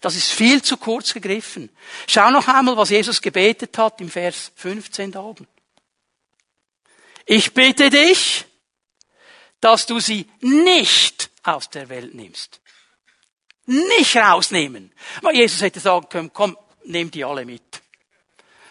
Das 0.00 0.16
ist 0.16 0.32
viel 0.32 0.62
zu 0.62 0.76
kurz 0.78 1.14
gegriffen. 1.14 1.70
Schau 2.08 2.30
noch 2.30 2.48
einmal, 2.48 2.76
was 2.76 2.90
Jesus 2.90 3.22
gebetet 3.22 3.78
hat 3.78 4.00
im 4.00 4.10
Vers 4.10 4.50
15 4.56 5.12
da 5.12 5.20
oben. 5.20 5.46
Ich 7.24 7.54
bitte 7.54 7.88
dich, 7.88 8.46
dass 9.60 9.86
du 9.86 10.00
sie 10.00 10.28
nicht 10.40 11.30
aus 11.44 11.70
der 11.70 11.88
Welt 11.88 12.14
nimmst 12.14 12.60
nicht 13.66 14.16
rausnehmen. 14.16 14.92
Weil 15.22 15.36
Jesus 15.36 15.60
hätte 15.60 15.80
sagen 15.80 16.08
können, 16.08 16.30
komm, 16.32 16.56
nehmt 16.84 17.14
die 17.14 17.24
alle 17.24 17.44
mit. 17.44 17.82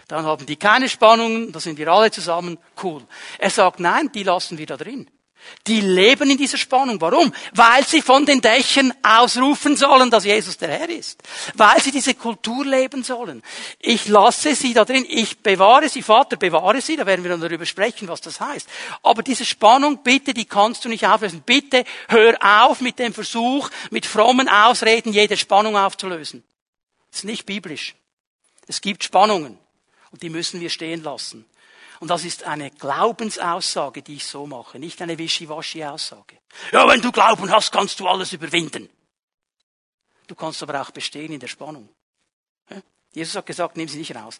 Dann 0.07 0.25
haben 0.25 0.45
die 0.45 0.55
keine 0.55 0.87
Spannungen, 0.87 1.51
da 1.51 1.59
sind 1.59 1.77
wir 1.77 1.87
alle 1.87 2.11
zusammen, 2.11 2.57
cool. 2.83 3.03
Er 3.39 3.49
sagt, 3.49 3.79
nein, 3.79 4.11
die 4.13 4.23
lassen 4.23 4.57
wir 4.57 4.65
da 4.65 4.77
drin. 4.77 5.09
Die 5.67 5.81
leben 5.81 6.29
in 6.29 6.37
dieser 6.37 6.57
Spannung. 6.57 7.01
Warum? 7.01 7.33
Weil 7.53 7.85
sie 7.85 8.01
von 8.01 8.25
den 8.25 8.41
Dächern 8.41 8.93
ausrufen 9.01 9.75
sollen, 9.75 10.11
dass 10.11 10.25
Jesus 10.25 10.57
der 10.57 10.69
Herr 10.69 10.89
ist. 10.89 11.21
Weil 11.55 11.81
sie 11.81 11.91
diese 11.91 12.13
Kultur 12.13 12.65
leben 12.65 13.03
sollen. 13.03 13.41
Ich 13.79 14.07
lasse 14.07 14.55
sie 14.55 14.73
da 14.73 14.85
drin, 14.85 15.05
ich 15.07 15.39
bewahre 15.39 15.89
sie, 15.89 16.01
Vater, 16.01 16.37
bewahre 16.37 16.81
sie, 16.81 16.95
da 16.95 17.05
werden 17.05 17.23
wir 17.23 17.31
dann 17.31 17.41
darüber 17.41 17.65
sprechen, 17.65 18.07
was 18.07 18.21
das 18.21 18.39
heißt. 18.39 18.67
Aber 19.01 19.23
diese 19.23 19.45
Spannung, 19.45 20.03
bitte, 20.03 20.33
die 20.33 20.45
kannst 20.45 20.85
du 20.85 20.89
nicht 20.89 21.07
auflösen. 21.07 21.41
Bitte 21.45 21.83
hör 22.09 22.37
auf 22.41 22.81
mit 22.81 22.99
dem 22.99 23.13
Versuch, 23.13 23.69
mit 23.89 24.05
frommen 24.05 24.47
Ausreden 24.47 25.13
jede 25.13 25.37
Spannung 25.37 25.77
aufzulösen. 25.77 26.43
Das 27.09 27.19
ist 27.19 27.25
nicht 27.25 27.45
biblisch. 27.45 27.95
Es 28.67 28.81
gibt 28.81 29.03
Spannungen 29.03 29.57
und 30.11 30.21
die 30.21 30.29
müssen 30.29 30.59
wir 30.59 30.69
stehen 30.69 31.03
lassen. 31.03 31.45
Und 31.99 32.09
das 32.09 32.25
ist 32.25 32.43
eine 32.43 32.71
Glaubensaussage, 32.71 34.01
die 34.01 34.15
ich 34.15 34.25
so 34.25 34.45
mache, 34.47 34.79
nicht 34.79 35.01
eine 35.01 35.17
Wischiwaschi-Aussage. 35.17 36.37
Ja, 36.71 36.87
wenn 36.87 37.01
du 37.01 37.11
Glauben 37.11 37.49
hast, 37.51 37.71
kannst 37.71 37.99
du 37.99 38.07
alles 38.07 38.33
überwinden. 38.33 38.89
Du 40.27 40.35
kannst 40.35 40.61
aber 40.63 40.81
auch 40.81 40.91
bestehen 40.91 41.31
in 41.31 41.39
der 41.39 41.47
Spannung. 41.47 41.89
Jesus 43.15 43.35
hat 43.35 43.45
gesagt, 43.45 43.77
nimm 43.77 43.87
sie 43.87 43.99
nicht 43.99 44.13
raus. 44.13 44.37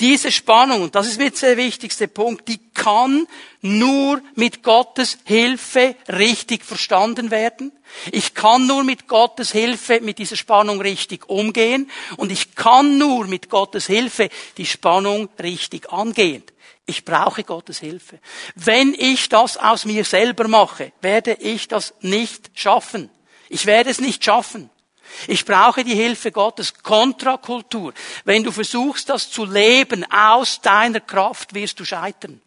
Diese 0.00 0.32
Spannung, 0.32 0.80
und 0.80 0.94
das 0.94 1.06
ist 1.06 1.18
mir 1.18 1.30
der 1.30 1.58
wichtigste 1.58 2.08
Punkt, 2.08 2.48
die 2.48 2.58
kann 2.72 3.26
nur 3.60 4.22
mit 4.34 4.62
Gottes 4.62 5.18
Hilfe 5.24 5.94
richtig 6.08 6.64
verstanden 6.64 7.30
werden. 7.30 7.70
Ich 8.12 8.32
kann 8.32 8.66
nur 8.66 8.82
mit 8.82 9.08
Gottes 9.08 9.52
Hilfe 9.52 10.00
mit 10.00 10.18
dieser 10.18 10.36
Spannung 10.36 10.80
richtig 10.80 11.28
umgehen 11.28 11.90
und 12.16 12.32
ich 12.32 12.54
kann 12.54 12.96
nur 12.96 13.26
mit 13.26 13.50
Gottes 13.50 13.86
Hilfe 13.86 14.30
die 14.56 14.66
Spannung 14.66 15.28
richtig 15.38 15.92
angehen. 15.92 16.44
Ich 16.86 17.04
brauche 17.04 17.44
Gottes 17.44 17.80
Hilfe. 17.80 18.18
Wenn 18.54 18.94
ich 18.94 19.28
das 19.28 19.56
aus 19.56 19.84
mir 19.84 20.04
selber 20.04 20.48
mache, 20.48 20.92
werde 21.00 21.34
ich 21.34 21.66
das 21.68 21.94
nicht 22.00 22.50
schaffen. 22.54 23.10
Ich 23.48 23.66
werde 23.66 23.90
es 23.90 24.00
nicht 24.00 24.22
schaffen. 24.24 24.70
Ich 25.26 25.44
brauche 25.44 25.84
die 25.84 25.94
Hilfe 25.94 26.32
Gottes. 26.32 26.74
Kontrakultur. 26.82 27.94
Wenn 28.24 28.42
du 28.42 28.52
versuchst, 28.52 29.08
das 29.08 29.30
zu 29.30 29.44
leben 29.44 30.04
aus 30.10 30.60
deiner 30.60 31.00
Kraft, 31.00 31.54
wirst 31.54 31.80
du 31.80 31.84
scheitern. 31.84 32.42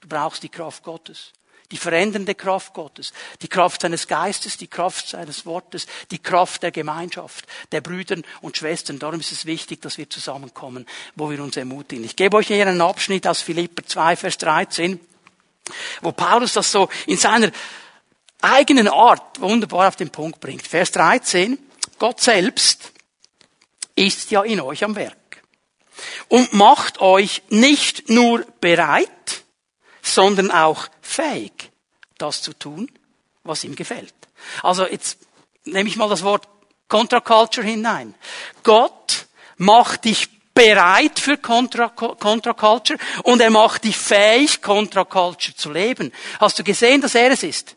Du 0.00 0.08
brauchst 0.08 0.42
die 0.42 0.48
Kraft 0.48 0.82
Gottes. 0.82 1.32
Die 1.70 1.76
verändernde 1.76 2.34
Kraft 2.34 2.74
Gottes, 2.74 3.12
die 3.42 3.48
Kraft 3.48 3.80
seines 3.80 4.06
Geistes, 4.06 4.56
die 4.56 4.68
Kraft 4.68 5.08
seines 5.08 5.46
Wortes, 5.46 5.86
die 6.10 6.18
Kraft 6.18 6.62
der 6.62 6.70
Gemeinschaft, 6.70 7.44
der 7.72 7.80
Brüder 7.80 8.16
und 8.40 8.56
Schwestern. 8.56 8.98
Darum 8.98 9.20
ist 9.20 9.32
es 9.32 9.46
wichtig, 9.46 9.82
dass 9.82 9.98
wir 9.98 10.08
zusammenkommen, 10.08 10.86
wo 11.16 11.30
wir 11.30 11.42
uns 11.42 11.56
ermutigen. 11.56 12.04
Ich 12.04 12.16
gebe 12.16 12.36
euch 12.36 12.46
hier 12.48 12.66
einen 12.66 12.80
Abschnitt 12.80 13.26
aus 13.26 13.42
Philipper 13.42 13.84
2, 13.84 14.16
Vers 14.16 14.38
13, 14.38 15.00
wo 16.02 16.12
Paulus 16.12 16.52
das 16.52 16.70
so 16.70 16.88
in 17.06 17.16
seiner 17.16 17.50
eigenen 18.40 18.88
Art 18.88 19.40
wunderbar 19.40 19.88
auf 19.88 19.96
den 19.96 20.10
Punkt 20.10 20.40
bringt. 20.40 20.66
Vers 20.66 20.92
13. 20.92 21.58
Gott 21.98 22.20
selbst 22.20 22.92
ist 23.94 24.30
ja 24.30 24.42
in 24.42 24.60
euch 24.60 24.84
am 24.84 24.94
Werk 24.94 25.16
und 26.28 26.52
macht 26.52 27.00
euch 27.00 27.42
nicht 27.48 28.08
nur 28.08 28.44
bereit, 28.60 29.08
sondern 30.06 30.50
auch 30.50 30.88
fähig, 31.00 31.70
das 32.18 32.42
zu 32.42 32.52
tun, 32.52 32.90
was 33.42 33.64
ihm 33.64 33.74
gefällt. 33.74 34.14
Also 34.62 34.86
jetzt 34.86 35.18
nehme 35.64 35.88
ich 35.88 35.96
mal 35.96 36.08
das 36.08 36.22
Wort 36.22 36.48
Contra-Culture 36.88 37.66
hinein. 37.66 38.14
Gott 38.62 39.26
macht 39.56 40.04
dich 40.04 40.28
bereit 40.54 41.18
für 41.18 41.36
Contra-Culture 41.36 42.98
und 43.24 43.40
er 43.40 43.50
macht 43.50 43.84
dich 43.84 43.96
fähig, 43.96 44.62
Contra-Culture 44.62 45.56
zu 45.56 45.70
leben. 45.70 46.12
Hast 46.40 46.58
du 46.58 46.64
gesehen, 46.64 47.00
dass 47.00 47.14
er 47.14 47.30
es 47.32 47.42
ist? 47.42 47.76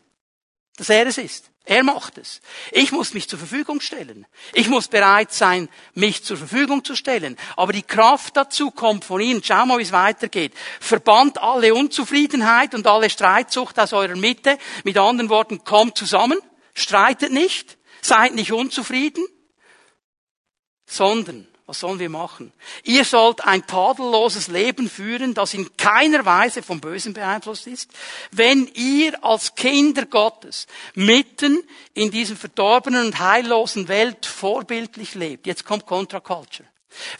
Dass 0.76 0.88
er 0.88 1.06
es 1.06 1.18
ist? 1.18 1.50
Er 1.70 1.84
macht 1.84 2.18
es. 2.18 2.40
Ich 2.72 2.90
muss 2.90 3.14
mich 3.14 3.28
zur 3.28 3.38
Verfügung 3.38 3.80
stellen. 3.80 4.26
Ich 4.54 4.68
muss 4.68 4.88
bereit 4.88 5.32
sein, 5.32 5.68
mich 5.94 6.24
zur 6.24 6.36
Verfügung 6.36 6.84
zu 6.84 6.96
stellen. 6.96 7.36
Aber 7.54 7.72
die 7.72 7.84
Kraft 7.84 8.36
dazu 8.36 8.72
kommt 8.72 9.04
von 9.04 9.20
Ihnen. 9.20 9.40
Schau 9.40 9.66
mal, 9.66 9.78
wie 9.78 9.84
es 9.84 9.92
weitergeht. 9.92 10.52
Verbannt 10.80 11.38
alle 11.38 11.72
Unzufriedenheit 11.72 12.74
und 12.74 12.88
alle 12.88 13.08
Streitsucht 13.08 13.78
aus 13.78 13.92
eurer 13.92 14.16
Mitte. 14.16 14.58
Mit 14.82 14.98
anderen 14.98 15.28
Worten, 15.28 15.62
kommt 15.62 15.96
zusammen. 15.96 16.40
Streitet 16.74 17.30
nicht. 17.30 17.78
Seid 18.02 18.34
nicht 18.34 18.50
unzufrieden. 18.50 19.24
Sondern 20.86 21.46
was 21.70 21.78
sollen 21.78 22.00
wir 22.00 22.10
machen? 22.10 22.52
Ihr 22.82 23.04
sollt 23.04 23.44
ein 23.44 23.64
tadelloses 23.64 24.48
Leben 24.48 24.90
führen, 24.90 25.34
das 25.34 25.54
in 25.54 25.76
keiner 25.76 26.24
Weise 26.24 26.64
vom 26.64 26.80
Bösen 26.80 27.14
beeinflusst 27.14 27.68
ist. 27.68 27.92
Wenn 28.32 28.68
ihr 28.74 29.24
als 29.24 29.54
Kinder 29.54 30.04
Gottes 30.06 30.66
mitten 30.96 31.62
in 31.94 32.10
diesem 32.10 32.36
verdorbenen 32.36 33.06
und 33.06 33.20
heillosen 33.20 33.86
Welt 33.86 34.26
vorbildlich 34.26 35.14
lebt, 35.14 35.46
jetzt 35.46 35.64
kommt 35.64 35.86
Contra-Culture. 35.86 36.68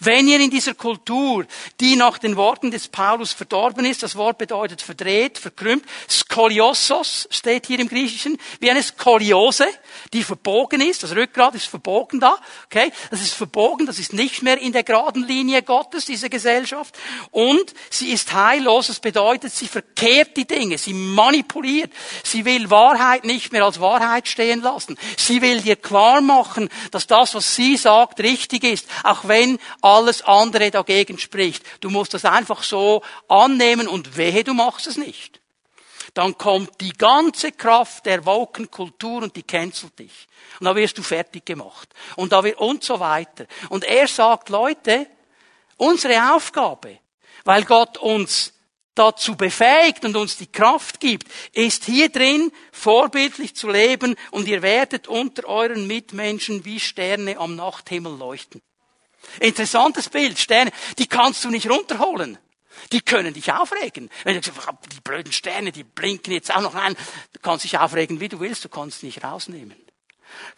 Wenn 0.01 0.27
ihr 0.27 0.41
in 0.41 0.51
dieser 0.51 0.75
Kultur, 0.75 1.47
die 1.79 1.95
nach 1.95 2.19
den 2.19 2.35
Worten 2.35 2.73
des 2.73 2.89
Paulus 2.89 3.33
verdorben 3.33 3.85
ist, 3.85 4.03
das 4.03 4.17
Wort 4.17 4.37
bedeutet 4.37 4.83
verdreht, 4.83 5.39
verkrümmt, 5.39 5.85
Skoliosos 6.09 7.29
steht 7.31 7.67
hier 7.67 7.79
im 7.79 7.89
Griechischen, 7.89 8.37
wie 8.59 8.71
eine 8.71 8.83
Skoliose, 8.83 9.67
die 10.13 10.23
verbogen 10.23 10.81
ist, 10.81 11.03
das 11.03 11.15
Rückgrat 11.15 11.55
ist 11.55 11.67
verbogen 11.67 12.21
da, 12.21 12.37
okay? 12.67 12.93
Das 13.11 13.21
ist 13.21 13.35
verbogen, 13.35 13.87
das 13.87 13.99
ist 13.99 14.13
nicht 14.13 14.43
mehr 14.43 14.59
in 14.59 14.73
der 14.73 14.83
geraden 14.83 15.27
Linie 15.27 15.63
Gottes, 15.63 16.05
diese 16.05 16.31
Gesellschaft. 16.31 16.97
Und 17.31 17.75
sie 17.91 18.13
ist 18.13 18.33
heillos, 18.33 18.89
das 18.89 19.01
bedeutet, 19.01 19.53
sie 19.53 19.69
verkehrt 19.69 20.37
die 20.37 20.47
Dinge, 20.47 20.79
sie 20.79 20.95
manipuliert, 20.95 21.93
sie 22.25 22.45
will 22.45 22.71
Wahrheit 22.71 23.25
nicht 23.25 23.53
mehr 23.53 23.65
als 23.65 23.81
Wahrheit 23.81 24.29
stehen 24.29 24.63
lassen. 24.63 24.99
Sie 25.17 25.43
will 25.43 25.61
dir 25.61 25.77
klar 25.77 26.21
machen, 26.21 26.69
dass 26.91 27.07
das, 27.07 27.35
was 27.35 27.55
sie 27.55 27.77
sagt, 27.77 28.21
richtig 28.21 28.65
ist, 28.65 28.87
auch 29.05 29.29
wenn 29.29 29.59
alles 29.81 30.23
andere 30.23 30.71
dagegen 30.71 31.19
spricht. 31.19 31.65
Du 31.81 31.91
musst 31.91 32.15
das 32.15 32.25
einfach 32.25 32.63
so 32.63 33.03
annehmen 33.29 33.89
und 33.89 34.17
wehe, 34.17 34.45
du 34.45 34.55
machst 34.55 34.87
es 34.87 34.97
nicht. 34.97 35.40
Dann 36.15 36.37
kommt 36.37 36.81
die 36.81 36.93
ganze 36.93 37.53
Kraft 37.53 38.07
der 38.07 38.25
Woken-Kultur 38.25 39.23
und 39.23 39.37
die 39.37 39.43
cancelt 39.43 39.99
dich. 39.99 40.27
Und 40.59 40.67
da 40.67 40.75
wirst 40.75 40.99
du 40.99 41.03
fertig 41.03 41.47
gemacht. 41.47 41.89
Und 42.17 42.33
da 42.33 42.43
wird, 42.43 42.59
und 42.59 42.83
so 42.83 42.99
weiter. 42.99 43.47
Und 43.69 43.85
er 43.85 44.09
sagt, 44.09 44.49
Leute, 44.49 45.07
unsere 45.77 46.35
Aufgabe, 46.35 46.99
weil 47.45 47.65
Gott 47.65 47.99
uns 47.99 48.53
dazu 48.95 49.37
befähigt 49.37 50.05
und 50.05 50.17
uns 50.17 50.37
die 50.37 50.51
Kraft 50.51 51.01
gibt, 51.01 51.27
ist 51.53 51.85
hier 51.85 52.09
drin 52.09 52.53
vorbildlich 52.73 53.55
zu 53.55 53.71
leben 53.71 54.17
und 54.31 54.49
ihr 54.49 54.63
werdet 54.63 55.09
unter 55.09 55.47
euren 55.47 55.87
Mitmenschen 55.87 56.65
wie 56.65 56.81
Sterne 56.81 57.39
am 57.39 57.57
Nachthimmel 57.57 58.17
leuchten. 58.17 58.61
Interessantes 59.39 60.09
Bild, 60.09 60.39
Sterne, 60.39 60.73
die 60.99 61.07
kannst 61.07 61.45
du 61.45 61.51
nicht 61.51 61.71
runterholen. 61.71 62.39
Die 62.93 63.01
können 63.01 63.35
dich 63.35 63.53
aufregen. 63.53 64.11
Wenn 64.25 64.41
du 64.41 64.43
sagst, 64.43 64.69
die 64.93 65.01
blöden 65.01 65.33
Sterne, 65.33 65.73
die 65.73 65.85
blinken 65.85 66.33
jetzt 66.33 66.55
auch 66.55 66.61
noch 66.61 66.75
ein, 66.75 66.95
du 67.33 67.41
kannst 67.41 67.65
dich 67.65 67.79
aufregen, 67.79 68.21
wie 68.21 68.29
du 68.29 68.41
willst, 68.41 68.65
du 68.65 68.69
kannst 68.69 69.03
nicht 69.03 69.23
rausnehmen. 69.23 69.77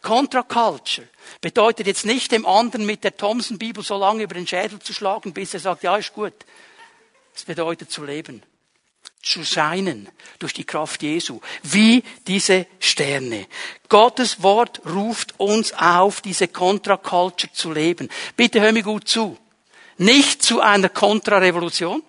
Contra-Culture 0.02 1.08
bedeutet 1.40 1.86
jetzt 1.86 2.04
nicht 2.04 2.30
dem 2.32 2.44
anderen 2.44 2.84
mit 2.84 3.04
der 3.04 3.16
Thomson-Bibel 3.16 3.82
so 3.82 3.96
lange 3.96 4.24
über 4.24 4.34
den 4.34 4.46
Schädel 4.46 4.78
zu 4.80 4.92
schlagen, 4.92 5.32
bis 5.32 5.54
er 5.54 5.60
sagt, 5.60 5.82
ja, 5.82 5.96
ist 5.96 6.12
gut. 6.12 6.34
Es 7.34 7.44
bedeutet 7.44 7.90
zu 7.90 8.04
leben 8.04 8.42
zu 9.22 9.44
scheinen 9.44 10.08
durch 10.38 10.52
die 10.52 10.64
Kraft 10.64 11.02
Jesu, 11.02 11.40
wie 11.62 12.02
diese 12.26 12.66
Sterne. 12.80 13.46
Gottes 13.88 14.42
Wort 14.42 14.82
ruft 14.84 15.38
uns 15.38 15.72
auf, 15.72 16.20
diese 16.20 16.48
Contra-Culture 16.48 17.52
zu 17.52 17.72
leben. 17.72 18.08
Bitte 18.36 18.60
hör 18.60 18.72
mir 18.72 18.82
gut 18.82 19.08
zu. 19.08 19.38
Nicht 19.96 20.42
zu 20.42 20.60
einer 20.60 20.88
Kontrarevolution, 20.88 22.02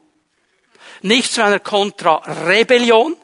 nicht 1.04 1.32
zu 1.32 1.44
einer 1.44 1.60
Kontrarebellion, 1.60 3.16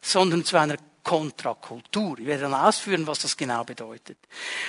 sondern 0.00 0.44
zu 0.44 0.56
einer 0.56 0.76
Kontrakultur. 1.02 2.18
Ich 2.18 2.26
werde 2.26 2.42
dann 2.42 2.54
ausführen, 2.54 3.06
was 3.06 3.20
das 3.20 3.36
genau 3.36 3.64
bedeutet. 3.64 4.18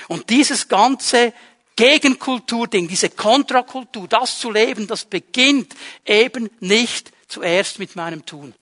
Und 0.07 0.29
dieses 0.29 0.67
ganze 0.67 1.33
Gegenkulturding, 1.75 2.87
diese 2.87 3.09
Kontrakultur, 3.09 4.07
das 4.07 4.39
zu 4.39 4.51
leben, 4.51 4.87
das 4.87 5.05
beginnt 5.05 5.75
eben 6.05 6.49
nicht 6.59 7.11
zuerst 7.27 7.79
mit 7.79 7.95
meinem 7.95 8.25
Tun. 8.25 8.53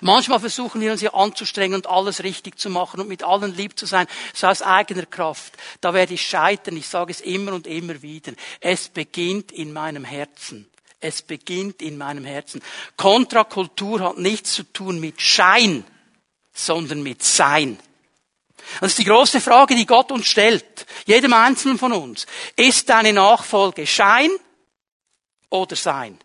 Manchmal 0.00 0.40
versuchen 0.40 0.80
wir 0.80 0.90
uns 0.90 1.02
ja 1.02 1.14
anzustrengen 1.14 1.76
und 1.76 1.86
alles 1.86 2.24
richtig 2.24 2.58
zu 2.58 2.68
machen 2.68 3.00
und 3.00 3.08
mit 3.08 3.22
allen 3.22 3.54
lieb 3.54 3.78
zu 3.78 3.86
sein, 3.86 4.08
so 4.34 4.48
aus 4.48 4.62
eigener 4.62 5.06
Kraft. 5.06 5.52
Da 5.80 5.94
werde 5.94 6.14
ich 6.14 6.22
scheitern. 6.22 6.76
Ich 6.76 6.88
sage 6.88 7.12
es 7.12 7.20
immer 7.20 7.52
und 7.52 7.68
immer 7.68 8.02
wieder. 8.02 8.32
Es 8.60 8.88
beginnt 8.88 9.52
in 9.52 9.72
meinem 9.72 10.04
Herzen. 10.04 10.68
Es 11.00 11.22
beginnt 11.22 11.80
in 11.80 11.96
meinem 11.96 12.24
Herzen. 12.24 12.62
Kontrakultur 12.96 14.00
hat 14.00 14.18
nichts 14.18 14.54
zu 14.54 14.64
tun 14.64 14.98
mit 15.00 15.20
Schein, 15.20 15.84
sondern 16.52 17.02
mit 17.02 17.22
Sein. 17.22 17.78
Das 18.80 18.90
ist 18.90 18.98
die 18.98 19.04
große 19.04 19.40
Frage, 19.40 19.76
die 19.76 19.86
Gott 19.86 20.10
uns 20.10 20.26
stellt. 20.26 20.86
Jedem 21.06 21.32
Einzelnen 21.32 21.78
von 21.78 21.92
uns. 21.92 22.26
Ist 22.56 22.88
deine 22.88 23.12
Nachfolge 23.12 23.86
Schein 23.86 24.30
oder 25.50 25.76
Sein? 25.76 26.18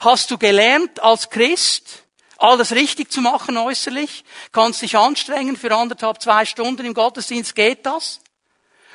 Hast 0.00 0.30
du 0.30 0.38
gelernt 0.38 1.00
als 1.00 1.30
Christ, 1.30 2.02
alles 2.38 2.72
richtig 2.72 3.12
zu 3.12 3.20
machen 3.20 3.56
äußerlich, 3.56 4.24
kannst 4.52 4.82
dich 4.82 4.96
anstrengen 4.96 5.56
für 5.56 5.74
anderthalb, 5.74 6.20
zwei 6.20 6.44
Stunden 6.44 6.84
im 6.84 6.94
Gottesdienst, 6.94 7.54
geht 7.54 7.86
das? 7.86 8.20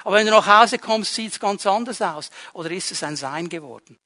Aber 0.03 0.17
wenn 0.17 0.25
du 0.25 0.31
nach 0.31 0.47
Hause 0.47 0.79
kommst, 0.79 1.13
sieht 1.13 1.31
es 1.31 1.39
ganz 1.39 1.65
anders 1.65 2.01
aus. 2.01 2.31
Oder 2.53 2.71
ist 2.71 2.91
es 2.91 3.03
ein 3.03 3.15
Sein 3.15 3.49
geworden? 3.49 3.99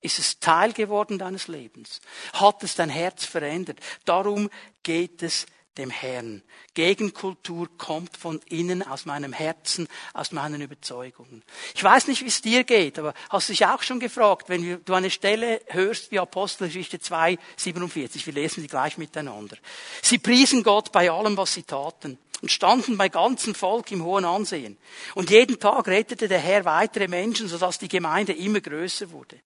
Ist 0.00 0.18
es 0.18 0.40
Teil 0.40 0.72
geworden 0.72 1.18
deines 1.18 1.48
Lebens? 1.48 2.00
Hat 2.32 2.62
es 2.62 2.74
dein 2.74 2.88
Herz 2.88 3.24
verändert? 3.26 3.78
Darum 4.04 4.48
geht 4.82 5.22
es 5.22 5.46
dem 5.78 5.90
Herrn. 5.90 6.42
Gegenkultur 6.74 7.68
kommt 7.78 8.16
von 8.16 8.40
innen, 8.48 8.82
aus 8.82 9.06
meinem 9.06 9.32
Herzen, 9.32 9.88
aus 10.12 10.32
meinen 10.32 10.60
Überzeugungen. 10.60 11.42
Ich 11.74 11.82
weiß 11.82 12.08
nicht, 12.08 12.22
wie 12.22 12.28
es 12.28 12.42
dir 12.42 12.64
geht, 12.64 12.98
aber 12.98 13.14
hast 13.28 13.48
du 13.48 13.52
dich 13.52 13.66
auch 13.66 13.82
schon 13.82 14.00
gefragt, 14.00 14.48
wenn 14.48 14.82
du 14.84 14.94
eine 14.94 15.10
Stelle 15.10 15.60
hörst 15.66 16.10
wie 16.10 16.18
Apostelgeschichte 16.18 17.00
2, 17.00 17.38
47, 17.56 18.26
wir 18.26 18.34
lesen 18.34 18.62
sie 18.62 18.68
gleich 18.68 18.98
miteinander. 18.98 19.56
Sie 20.02 20.18
priesen 20.18 20.62
Gott 20.62 20.92
bei 20.92 21.10
allem, 21.10 21.36
was 21.36 21.54
sie 21.54 21.62
taten 21.62 22.18
und 22.42 22.50
standen 22.50 22.96
bei 22.96 23.08
ganzem 23.08 23.54
Volk 23.54 23.90
im 23.92 24.04
hohen 24.04 24.24
Ansehen. 24.24 24.76
Und 25.14 25.30
jeden 25.30 25.60
Tag 25.60 25.86
rettete 25.88 26.26
der 26.26 26.40
Herr 26.40 26.64
weitere 26.64 27.06
Menschen, 27.06 27.48
sodass 27.48 27.78
die 27.78 27.88
Gemeinde 27.88 28.32
immer 28.32 28.60
größer 28.60 29.10
wurde. 29.10 29.40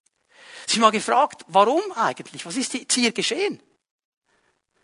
Sie 0.67 0.81
mal 0.81 0.91
gefragt, 0.91 1.45
warum 1.49 1.83
eigentlich? 1.93 2.47
Was 2.47 2.57
ist 2.57 2.73
hier 2.93 3.13
geschehen? 3.13 3.61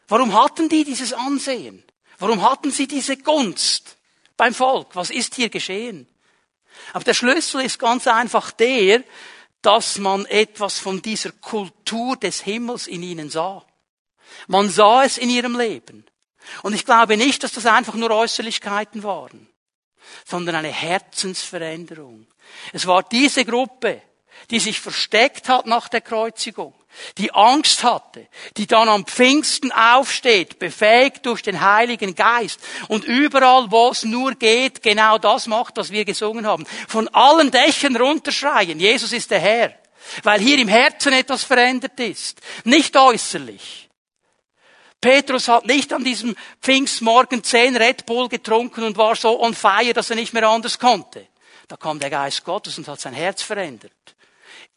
Warum 0.09 0.35
hatten 0.35 0.69
die 0.69 0.85
dieses 0.85 1.13
Ansehen? 1.13 1.85
Warum 2.19 2.43
hatten 2.43 2.71
sie 2.71 2.87
diese 2.87 3.17
Gunst 3.17 3.97
beim 4.37 4.55
Volk? 4.55 4.95
Was 4.95 5.11
ist 5.11 5.37
hier 5.37 5.49
geschehen? 5.49 6.09
Aber 6.93 7.05
der 7.05 7.15
Schlüssel 7.15 7.63
ist 7.63 7.79
ganz 7.79 8.07
einfach 8.07 8.51
der, 8.51 9.05
dass 9.63 9.99
man 9.99 10.27
etwas 10.27 10.79
von 10.79 11.03
dieser 11.03 11.33
Kultur 11.33 12.17
des 12.17 12.41
Himmels 12.41 12.87
in 12.87 13.03
ihnen 13.03 13.31
sah. 13.31 13.65
Man 14.49 14.69
sah 14.69 15.05
es 15.05 15.19
in 15.19 15.31
ihrem 15.31 15.59
Leben. 15.59 16.07
Und 16.63 16.75
ich 16.75 16.85
glaube 16.85 17.17
nicht, 17.17 17.43
dass 17.45 17.53
das 17.53 17.67
einfach 17.67 17.95
nur 17.95 18.11
Äußerlichkeiten 18.11 19.03
waren, 19.03 19.49
sondern 20.25 20.57
eine 20.57 20.73
Herzensveränderung. 20.73 22.27
Es 22.73 22.87
war 22.87 23.03
diese 23.03 23.45
Gruppe, 23.45 24.03
die 24.51 24.61
sich 24.61 24.81
versteckt 24.81 25.49
hat 25.49 25.67
nach 25.67 25.89
der 25.89 26.01
Kreuzigung, 26.01 26.75
die 27.19 27.33
Angst 27.33 27.85
hatte, 27.85 28.27
die 28.57 28.67
dann 28.67 28.89
am 28.89 29.07
Pfingsten 29.07 29.73
aufsteht, 29.73 30.59
befähigt 30.59 31.27
durch 31.27 31.43
den 31.43 31.61
Heiligen 31.61 32.15
Geist 32.15 32.61
und 32.89 33.05
überall, 33.05 33.71
wo 33.71 33.91
es 33.91 34.05
nur 34.05 34.35
geht, 34.35 34.83
genau 34.83 35.19
das 35.19 35.47
macht, 35.47 35.77
was 35.77 35.91
wir 35.91 36.05
gesungen 36.05 36.47
haben. 36.47 36.67
Von 36.89 37.09
allen 37.09 37.51
Dächern 37.51 37.97
runterschreien, 37.97 38.81
Jesus 38.81 39.13
ist 39.13 39.31
der 39.31 39.41
Herr, 39.41 39.75
weil 40.23 40.41
hier 40.41 40.59
im 40.59 40.69
Herzen 40.69 41.13
etwas 41.13 41.45
verändert 41.45 41.99
ist, 42.01 42.41
nicht 42.65 42.97
äußerlich. 42.97 43.89
Petrus 45.01 45.49
hat 45.49 45.65
nicht 45.65 45.93
an 45.93 46.05
diesem 46.05 46.37
Pfingstmorgen 46.61 47.43
zehn 47.43 47.77
Red 47.77 48.05
Bull 48.05 48.29
getrunken 48.29 48.85
und 48.85 48.99
war 48.99 49.17
so 49.17 49.41
on 49.41 49.55
fire, 49.55 49.95
dass 49.95 50.11
er 50.11 50.17
nicht 50.17 50.35
mehr 50.35 50.47
anders 50.47 50.79
konnte. 50.79 51.27
Da 51.69 51.77
kam 51.77 51.99
der 51.99 52.11
Geist 52.11 52.45
Gottes 52.45 52.77
und 52.77 52.87
hat 52.87 53.01
sein 53.01 53.15
Herz 53.15 53.43
verändert. 53.43 53.93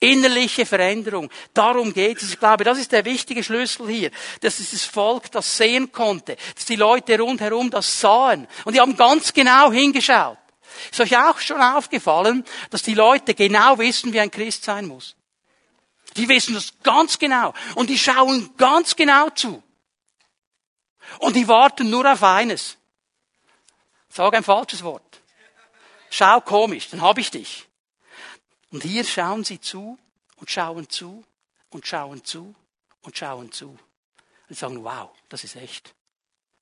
Innerliche 0.03 0.65
Veränderung. 0.65 1.29
Darum 1.53 1.93
geht 1.93 2.21
es. 2.21 2.31
Ich 2.31 2.39
glaube, 2.39 2.65
das 2.65 2.77
ist 2.77 2.91
der 2.91 3.05
wichtige 3.05 3.41
Schlüssel 3.41 3.87
hier, 3.87 4.11
dass 4.41 4.57
dieses 4.57 4.83
Volk 4.83 5.31
das 5.31 5.55
sehen 5.55 5.93
konnte, 5.93 6.35
dass 6.55 6.65
die 6.65 6.75
Leute 6.75 7.17
rundherum 7.17 7.69
das 7.69 8.01
sahen. 8.01 8.45
Und 8.65 8.73
die 8.75 8.81
haben 8.81 8.97
ganz 8.97 9.33
genau 9.33 9.71
hingeschaut. 9.71 10.37
Ist 10.91 10.99
euch 10.99 11.15
auch 11.17 11.39
schon 11.39 11.61
aufgefallen, 11.61 12.43
dass 12.69 12.81
die 12.81 12.95
Leute 12.95 13.33
genau 13.33 13.77
wissen, 13.77 14.11
wie 14.11 14.19
ein 14.19 14.29
Christ 14.29 14.65
sein 14.65 14.87
muss? 14.87 15.15
Die 16.17 16.27
wissen 16.27 16.53
das 16.53 16.73
ganz 16.83 17.17
genau. 17.17 17.53
Und 17.75 17.89
die 17.89 17.97
schauen 17.97 18.49
ganz 18.57 18.97
genau 18.97 19.29
zu. 19.29 19.63
Und 21.19 21.37
die 21.37 21.47
warten 21.47 21.89
nur 21.89 22.11
auf 22.11 22.23
eines. 22.23 22.77
Sag 24.09 24.33
ein 24.33 24.43
falsches 24.43 24.83
Wort. 24.83 25.21
Schau 26.09 26.41
komisch, 26.41 26.89
dann 26.89 27.01
hab 27.01 27.17
ich 27.17 27.31
dich. 27.31 27.67
Und 28.73 28.81
hier 28.81 29.03
schauen 29.03 29.43
sie 29.43 29.61
zu 29.61 29.99
und 30.37 30.49
schauen 30.49 30.89
zu 30.89 31.23
und 31.69 31.85
schauen 31.85 32.23
zu 32.23 32.55
und 33.03 33.15
schauen 33.15 33.51
zu. 33.51 33.77
Und 34.49 34.57
sagen, 34.57 34.83
wow, 34.83 35.11
das 35.29 35.43
ist 35.43 35.55
echt. 35.55 35.93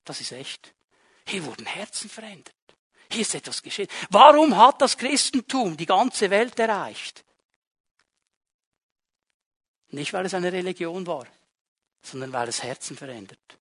Das 0.04 0.20
ist 0.20 0.34
echt. 0.34 0.74
Hier 1.26 1.46
wurden 1.46 1.66
Herzen 1.66 2.10
verändert. 2.10 2.54
Hier 3.10 3.22
ist 3.22 3.34
etwas 3.34 3.64
geschehen. 3.64 3.88
Warum 4.10 4.58
hat 4.58 4.82
das 4.82 4.98
Christentum 4.98 5.78
die 5.78 5.86
ganze 5.86 6.30
Welt 6.30 6.60
erreicht? 6.60 7.24
Nicht, 9.92 10.12
weil 10.12 10.26
es 10.26 10.34
eine 10.34 10.52
Religion 10.52 11.08
war, 11.08 11.26
sondern 12.02 12.34
weil 12.34 12.50
es 12.50 12.62
Herzen 12.62 12.98
verändert 12.98 13.58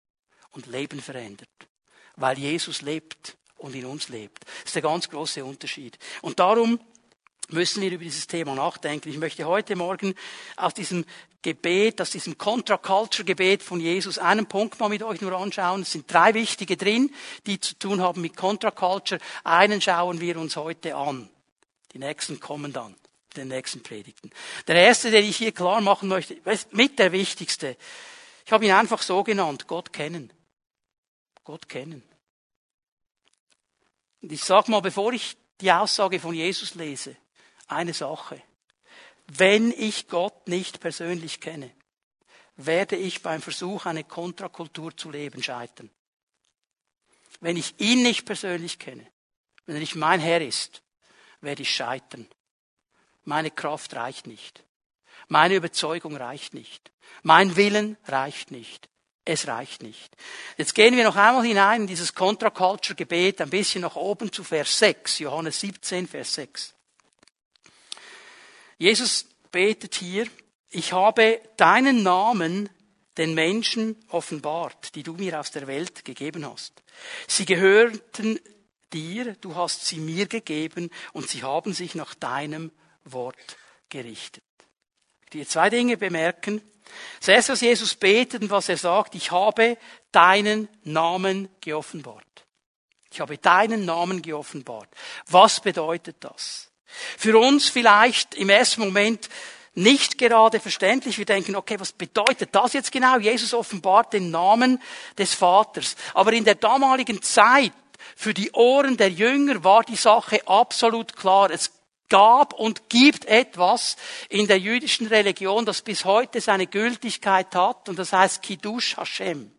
und 0.54 0.66
Leben 0.66 1.02
verändert. 1.02 1.50
Weil 2.16 2.40
Jesus 2.40 2.82
lebt 2.82 3.38
und 3.58 3.76
in 3.76 3.86
uns 3.86 4.10
lebt. 4.10 4.44
Das 4.44 4.66
ist 4.66 4.76
der 4.76 4.82
ganz 4.82 5.08
große 5.08 5.46
Unterschied. 5.46 6.00
Und 6.24 6.40
darum 6.40 6.80
müssen 7.52 7.82
wir 7.82 7.92
über 7.92 8.04
dieses 8.04 8.28
Thema 8.28 8.56
nachdenken. 8.56 9.10
Ich 9.10 9.18
möchte 9.18 9.46
heute 9.46 9.76
Morgen 9.76 10.16
aus 10.56 10.74
diesem 10.74 11.06
Gebet, 11.42 12.02
aus 12.02 12.12
diesem 12.12 12.38
Contra-Culture-Gebet 12.38 13.64
von 13.64 13.80
Jesus 13.80 14.18
einen 14.18 14.46
Punkt 14.46 14.80
mal 14.80 14.90
mit 14.90 15.04
euch 15.04 15.22
nur 15.22 15.34
anschauen. 15.34 15.84
Es 15.84 15.92
sind 15.92 16.12
drei 16.12 16.34
wichtige 16.34 16.78
drin, 16.78 17.14
die 17.46 17.60
zu 17.60 17.78
tun 17.78 18.02
haben 18.02 18.22
mit 18.22 18.36
Contra-Culture. 18.36 19.22
Einen 19.44 19.82
schauen 19.82 20.20
wir 20.20 20.38
uns 20.38 20.56
heute 20.58 20.96
an. 20.96 21.30
Die 21.94 22.00
nächsten 22.00 22.40
kommen 22.40 22.74
dann, 22.74 22.96
den 23.36 23.48
nächsten 23.48 23.82
Predigten. 23.82 24.32
Der 24.68 24.76
erste, 24.76 25.12
den 25.12 25.26
ich 25.26 25.38
hier 25.38 25.52
klar 25.52 25.82
machen 25.82 26.10
möchte, 26.10 26.38
mit 26.72 27.00
der 27.00 27.12
wichtigste. 27.12 27.78
Ich 28.46 28.52
habe 28.52 28.66
ihn 28.66 28.72
einfach 28.72 29.02
so 29.02 29.24
genannt, 29.24 29.68
Gott 29.68 29.94
kennen. 29.94 30.32
Gott 31.44 31.70
kennen. 31.70 32.04
Und 34.22 34.32
ich 34.32 34.44
sage 34.44 34.70
mal, 34.70 34.82
bevor 34.82 35.14
ich 35.14 35.38
die 35.62 35.72
Aussage 35.72 36.20
von 36.20 36.34
Jesus 36.34 36.76
lese, 36.76 37.16
eine 37.72 37.94
Sache. 37.94 38.42
Wenn 39.28 39.72
ich 39.72 40.08
Gott 40.08 40.48
nicht 40.48 40.80
persönlich 40.80 41.40
kenne, 41.40 41.72
werde 42.56 42.96
ich 42.96 43.22
beim 43.22 43.42
Versuch, 43.42 43.86
eine 43.86 44.04
Kontrakultur 44.04 44.96
zu 44.96 45.12
leben, 45.12 45.42
scheitern. 45.42 45.90
Wenn 47.40 47.56
ich 47.56 47.80
ihn 47.80 48.02
nicht 48.02 48.26
persönlich 48.26 48.80
kenne, 48.80 49.08
wenn 49.66 49.76
er 49.76 49.80
nicht 49.80 49.96
mein 49.96 50.20
Herr 50.20 50.42
ist, 50.42 50.82
werde 51.42 51.62
ich 51.62 51.74
scheitern. 51.74 52.28
Meine 53.24 53.52
Kraft 53.52 53.94
reicht 53.96 54.28
nicht. 54.28 54.64
Meine 55.28 55.56
Überzeugung 55.56 56.18
reicht 56.18 56.54
nicht. 56.54 56.92
Mein 57.22 57.56
Willen 57.56 57.98
reicht 58.06 58.52
nicht. 58.52 58.90
Es 59.26 59.48
reicht 59.48 59.84
nicht. 59.84 60.16
Jetzt 60.58 60.74
gehen 60.74 60.98
wir 60.98 61.04
noch 61.04 61.16
einmal 61.16 61.46
hinein 61.46 61.82
in 61.82 61.88
dieses 61.88 62.16
Contra-Culture-Gebet, 62.16 63.42
ein 63.42 63.52
bisschen 63.52 63.82
nach 63.82 63.96
oben 63.96 64.32
zu 64.32 64.44
Vers 64.44 64.80
6, 64.80 65.20
Johannes 65.20 65.60
17, 65.60 66.08
Vers 66.08 66.34
6. 66.34 66.74
Jesus 68.80 69.26
betet 69.52 69.96
hier, 69.96 70.26
ich 70.72 70.94
habe 70.94 71.42
deinen 71.58 72.02
Namen 72.02 72.70
den 73.18 73.34
Menschen 73.34 73.98
offenbart, 74.08 74.96
die 74.96 75.04
du 75.04 75.14
mir 75.14 75.40
aus 75.40 75.52
der 75.52 75.68
Welt 75.68 76.06
gegeben 76.06 76.50
hast. 76.50 76.82
Sie 77.28 77.46
gehörten 77.46 78.40
dir, 78.94 79.36
du 79.42 79.56
hast 79.56 79.86
sie 79.86 80.00
mir 80.00 80.28
gegeben 80.28 80.90
und 81.12 81.28
sie 81.28 81.44
haben 81.44 81.74
sich 81.74 81.94
nach 81.96 82.16
deinem 82.16 82.72
Wort 83.04 83.58
gerichtet. 83.90 84.44
Die 85.34 85.46
zwei 85.46 85.70
Dinge 85.70 85.98
bemerken. 85.98 86.62
Das 87.20 87.28
erste, 87.28 87.52
was 87.52 87.62
Jesus 87.62 87.96
betet 87.96 88.42
und 88.42 88.50
was 88.50 88.70
er 88.70 88.78
sagt, 88.78 89.14
ich 89.14 89.32
habe 89.32 89.78
deinen 90.12 90.70
Namen 90.84 91.50
geoffenbart. 91.60 92.24
Ich 93.12 93.20
habe 93.20 93.38
deinen 93.38 93.84
Namen 93.84 94.22
geoffenbart. 94.22 94.90
Was 95.28 95.60
bedeutet 95.60 96.18
das? 96.22 96.69
Für 97.18 97.38
uns 97.38 97.70
vielleicht 97.70 98.36
im 98.36 98.50
ersten 98.50 98.82
Moment 98.82 99.30
nicht 99.76 100.18
gerade 100.18 100.60
verständlich. 100.60 101.18
Wir 101.18 101.26
denken, 101.26 101.56
okay, 101.56 101.80
was 101.80 101.92
bedeutet 101.92 102.50
das 102.54 102.74
jetzt 102.74 102.92
genau? 102.92 103.18
Jesus 103.18 103.54
offenbart 103.54 104.14
den 104.14 104.32
Namen 104.32 104.82
des 105.18 105.34
Vaters. 105.34 105.96
Aber 106.14 106.34
in 106.34 106.44
der 106.44 106.56
damaligen 106.56 107.22
Zeit, 107.22 107.74
für 108.16 108.34
die 108.34 108.52
Ohren 108.52 108.98
der 108.98 109.10
Jünger, 109.10 109.64
war 109.64 109.84
die 109.84 109.96
Sache 109.96 110.46
absolut 110.48 111.16
klar. 111.16 111.52
Es 111.52 111.72
gab 112.10 112.54
und 112.54 112.90
gibt 112.90 113.26
etwas 113.26 113.96
in 114.30 114.48
der 114.48 114.58
jüdischen 114.58 115.08
Religion, 115.08 115.66
das 115.66 115.82
bis 115.82 116.06
heute 116.06 116.42
seine 116.42 116.68
Gültigkeit 116.68 117.54
hat, 117.56 117.88
und 117.88 118.00
das 118.00 118.12
heißt 118.12 118.42
Kiddush 118.42 118.98
Hashem. 118.98 119.52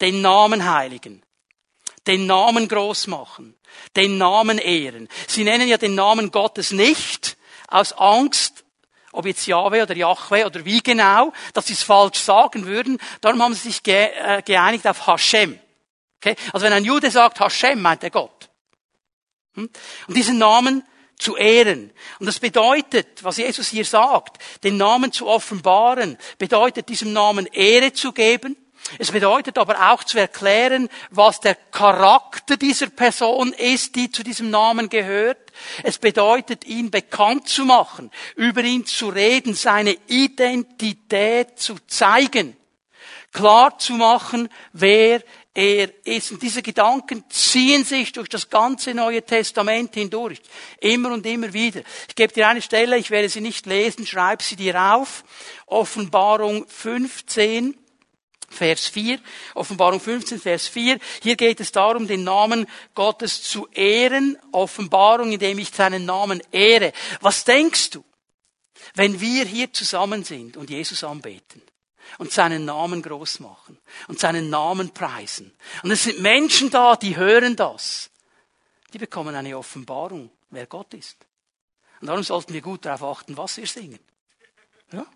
Den 0.00 0.22
Namen 0.22 0.72
Heiligen 0.72 1.23
den 2.06 2.26
Namen 2.26 2.68
groß 2.68 3.06
machen, 3.06 3.54
den 3.96 4.18
Namen 4.18 4.58
ehren. 4.58 5.08
Sie 5.26 5.44
nennen 5.44 5.68
ja 5.68 5.78
den 5.78 5.94
Namen 5.94 6.30
Gottes 6.30 6.72
nicht 6.72 7.36
aus 7.68 7.92
Angst, 7.92 8.64
ob 9.12 9.26
jetzt 9.26 9.46
Yahweh 9.46 9.82
oder 9.82 9.96
Yahweh 9.96 10.44
oder 10.44 10.64
wie 10.64 10.82
genau, 10.82 11.32
dass 11.52 11.66
sie 11.66 11.74
es 11.74 11.82
falsch 11.82 12.18
sagen 12.18 12.66
würden. 12.66 12.98
Darum 13.20 13.42
haben 13.42 13.54
sie 13.54 13.70
sich 13.70 13.80
äh, 13.86 14.42
geeinigt 14.44 14.86
auf 14.86 15.06
Hashem. 15.06 15.58
Okay? 16.16 16.36
Also 16.52 16.66
wenn 16.66 16.72
ein 16.72 16.84
Jude 16.84 17.10
sagt 17.10 17.40
Hashem, 17.40 17.80
meint 17.80 18.02
er 18.02 18.10
Gott. 18.10 18.50
Hm? 19.54 19.70
Und 20.08 20.16
diesen 20.16 20.38
Namen 20.38 20.84
zu 21.16 21.36
ehren. 21.36 21.92
Und 22.18 22.26
das 22.26 22.40
bedeutet, 22.40 23.22
was 23.22 23.36
Jesus 23.36 23.68
hier 23.68 23.84
sagt, 23.84 24.42
den 24.64 24.76
Namen 24.76 25.12
zu 25.12 25.28
offenbaren, 25.28 26.18
bedeutet 26.38 26.88
diesem 26.88 27.12
Namen 27.12 27.46
Ehre 27.46 27.92
zu 27.92 28.12
geben, 28.12 28.56
Es 28.98 29.10
bedeutet 29.10 29.58
aber 29.58 29.92
auch 29.92 30.04
zu 30.04 30.18
erklären, 30.18 30.88
was 31.10 31.40
der 31.40 31.54
Charakter 31.54 32.56
dieser 32.56 32.88
Person 32.88 33.52
ist, 33.52 33.96
die 33.96 34.10
zu 34.10 34.22
diesem 34.22 34.50
Namen 34.50 34.88
gehört. 34.88 35.52
Es 35.82 35.98
bedeutet, 35.98 36.64
ihn 36.66 36.90
bekannt 36.90 37.48
zu 37.48 37.64
machen, 37.64 38.10
über 38.36 38.62
ihn 38.62 38.86
zu 38.86 39.08
reden, 39.08 39.54
seine 39.54 39.96
Identität 40.06 41.58
zu 41.58 41.76
zeigen, 41.86 42.56
klar 43.32 43.78
zu 43.78 43.94
machen, 43.94 44.48
wer 44.72 45.22
er 45.54 45.88
ist. 46.04 46.32
Und 46.32 46.42
diese 46.42 46.62
Gedanken 46.62 47.24
ziehen 47.30 47.84
sich 47.84 48.12
durch 48.12 48.28
das 48.28 48.50
ganze 48.50 48.92
Neue 48.92 49.22
Testament 49.22 49.94
hindurch. 49.94 50.40
Immer 50.80 51.12
und 51.12 51.24
immer 51.24 51.52
wieder. 51.52 51.82
Ich 52.08 52.14
gebe 52.14 52.32
dir 52.32 52.48
eine 52.48 52.62
Stelle, 52.62 52.98
ich 52.98 53.10
werde 53.10 53.28
sie 53.28 53.40
nicht 53.40 53.66
lesen, 53.66 54.06
schreib 54.06 54.42
sie 54.42 54.56
dir 54.56 54.94
auf. 54.94 55.24
Offenbarung 55.66 56.66
15. 56.68 57.76
Vers 58.54 58.86
4, 58.88 59.18
Offenbarung 59.54 60.00
15, 60.00 60.40
Vers 60.40 60.68
4. 60.68 60.98
Hier 61.22 61.36
geht 61.36 61.60
es 61.60 61.72
darum, 61.72 62.06
den 62.06 62.24
Namen 62.24 62.66
Gottes 62.94 63.42
zu 63.42 63.68
ehren. 63.72 64.38
Offenbarung, 64.52 65.32
indem 65.32 65.58
ich 65.58 65.70
seinen 65.70 66.06
Namen 66.06 66.42
ehre. 66.52 66.92
Was 67.20 67.44
denkst 67.44 67.90
du, 67.90 68.04
wenn 68.94 69.20
wir 69.20 69.44
hier 69.44 69.72
zusammen 69.72 70.24
sind 70.24 70.56
und 70.56 70.70
Jesus 70.70 71.04
anbeten? 71.04 71.62
und 72.18 72.32
seinen 72.32 72.64
Namen 72.64 73.02
groß 73.02 73.40
machen 73.40 73.78
und 74.08 74.20
seinen 74.20 74.50
Namen 74.50 74.90
preisen. 74.90 75.52
Und 75.82 75.90
es 75.90 76.04
sind 76.04 76.20
Menschen 76.20 76.70
da, 76.70 76.96
die 76.96 77.16
hören 77.16 77.56
das. 77.56 78.10
Die 78.92 78.98
bekommen 78.98 79.34
eine 79.34 79.56
Offenbarung, 79.58 80.30
wer 80.50 80.66
Gott 80.66 80.94
ist. 80.94 81.16
Und 82.00 82.08
darum 82.08 82.22
sollten 82.22 82.52
wir 82.52 82.60
gut 82.60 82.84
darauf 82.84 83.18
achten, 83.18 83.36
was 83.36 83.56
wir 83.56 83.66
singen. 83.66 83.98
Ja? 84.92 85.06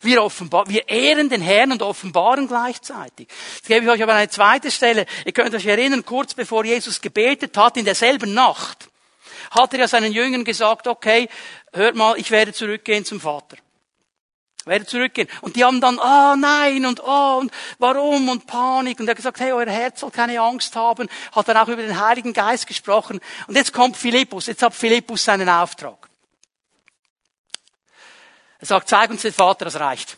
Wir, 0.00 0.22
offenbar, 0.22 0.68
wir 0.68 0.88
ehren 0.88 1.28
den 1.28 1.40
Herrn 1.40 1.72
und 1.72 1.82
offenbaren 1.82 2.48
gleichzeitig. 2.48 3.28
Jetzt 3.56 3.68
gebe 3.68 3.84
ich 3.84 3.90
euch 3.90 4.02
aber 4.02 4.14
eine 4.14 4.28
zweite 4.28 4.70
Stelle. 4.70 5.06
Ihr 5.24 5.32
könnt 5.32 5.54
euch 5.54 5.66
erinnern, 5.66 6.04
kurz 6.04 6.34
bevor 6.34 6.64
Jesus 6.64 7.00
gebetet 7.00 7.56
hat, 7.56 7.76
in 7.76 7.84
derselben 7.84 8.34
Nacht, 8.34 8.88
hat 9.50 9.72
er 9.72 9.80
ja 9.80 9.88
seinen 9.88 10.12
Jüngern 10.12 10.44
gesagt, 10.44 10.86
okay, 10.86 11.28
hört 11.72 11.94
mal, 11.96 12.18
ich 12.18 12.30
werde 12.30 12.52
zurückgehen 12.52 13.04
zum 13.04 13.20
Vater 13.20 13.56
werde 14.66 14.86
zurückgehen. 14.86 15.28
Und 15.40 15.56
die 15.56 15.64
haben 15.64 15.80
dann, 15.80 15.98
ah 15.98 16.32
oh, 16.32 16.36
nein 16.36 16.86
und 16.86 17.02
oh 17.04 17.38
und 17.40 17.52
warum 17.78 18.28
und 18.28 18.46
Panik. 18.46 19.00
Und 19.00 19.06
er 19.06 19.10
hat 19.10 19.16
gesagt, 19.16 19.40
hey, 19.40 19.52
euer 19.52 19.66
Herz 19.66 20.00
soll 20.00 20.10
keine 20.10 20.40
Angst 20.40 20.76
haben. 20.76 21.08
Hat 21.32 21.48
dann 21.48 21.56
auch 21.56 21.68
über 21.68 21.82
den 21.82 22.00
Heiligen 22.00 22.32
Geist 22.32 22.66
gesprochen. 22.66 23.20
Und 23.46 23.56
jetzt 23.56 23.72
kommt 23.72 23.96
Philippus. 23.96 24.46
Jetzt 24.46 24.62
hat 24.62 24.74
Philippus 24.74 25.24
seinen 25.24 25.48
Auftrag. 25.48 26.08
Er 28.64 28.68
sagt, 28.68 28.88
zeig 28.88 29.10
uns 29.10 29.20
den 29.20 29.34
Vater, 29.34 29.66
das 29.66 29.78
reicht. 29.78 30.16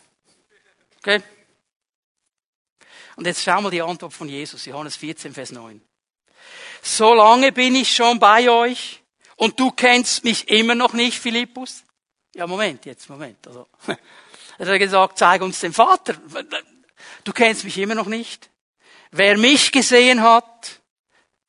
Okay? 0.99 1.21
Und 3.17 3.27
jetzt 3.27 3.43
schauen 3.43 3.61
wir 3.65 3.71
die 3.71 3.81
Antwort 3.81 4.13
von 4.13 4.29
Jesus, 4.29 4.63
Johannes 4.63 4.95
14, 4.95 5.33
Vers 5.33 5.51
9. 5.51 5.81
So 6.81 7.13
lange 7.13 7.51
bin 7.51 7.75
ich 7.75 7.93
schon 7.93 8.19
bei 8.19 8.49
euch 8.49 9.03
und 9.35 9.59
du 9.59 9.71
kennst 9.71 10.23
mich 10.23 10.47
immer 10.47 10.75
noch 10.75 10.93
nicht, 10.93 11.19
Philippus. 11.19 11.83
Ja, 12.35 12.47
Moment, 12.47 12.85
jetzt, 12.85 13.09
Moment. 13.09 13.45
Also, 13.45 13.67
er 14.57 14.65
hat 14.65 14.79
gesagt, 14.79 15.17
zeig 15.17 15.41
uns 15.41 15.59
den 15.59 15.73
Vater. 15.73 16.15
Du 17.25 17.33
kennst 17.33 17.65
mich 17.65 17.77
immer 17.77 17.95
noch 17.95 18.07
nicht. 18.07 18.49
Wer 19.11 19.37
mich 19.37 19.73
gesehen 19.73 20.21
hat, 20.21 20.79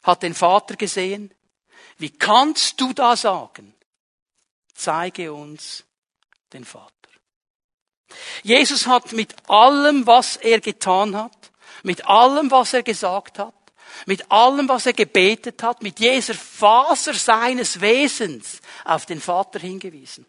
hat 0.02 0.24
den 0.24 0.34
Vater 0.34 0.74
gesehen. 0.74 1.32
Wie 1.96 2.10
kannst 2.10 2.80
du 2.80 2.92
da 2.92 3.14
sagen? 3.14 3.72
Zeige 4.74 5.32
uns 5.32 5.84
den 6.52 6.64
Vater. 6.64 6.92
Jesus 8.42 8.86
hat 8.86 9.12
mit 9.12 9.34
allem, 9.48 10.06
was 10.06 10.36
er 10.36 10.60
getan 10.60 11.16
hat, 11.16 11.52
mit 11.82 12.06
allem, 12.06 12.50
was 12.50 12.72
er 12.72 12.82
gesagt 12.82 13.38
hat, 13.38 13.54
mit 14.06 14.30
allem, 14.30 14.68
was 14.68 14.86
er 14.86 14.92
gebetet 14.92 15.62
hat, 15.62 15.82
mit 15.82 16.00
jeder 16.00 16.34
Faser 16.34 17.14
seines 17.14 17.80
Wesens 17.80 18.60
auf 18.84 19.06
den 19.06 19.20
Vater 19.20 19.58
hingewiesen. 19.58 20.26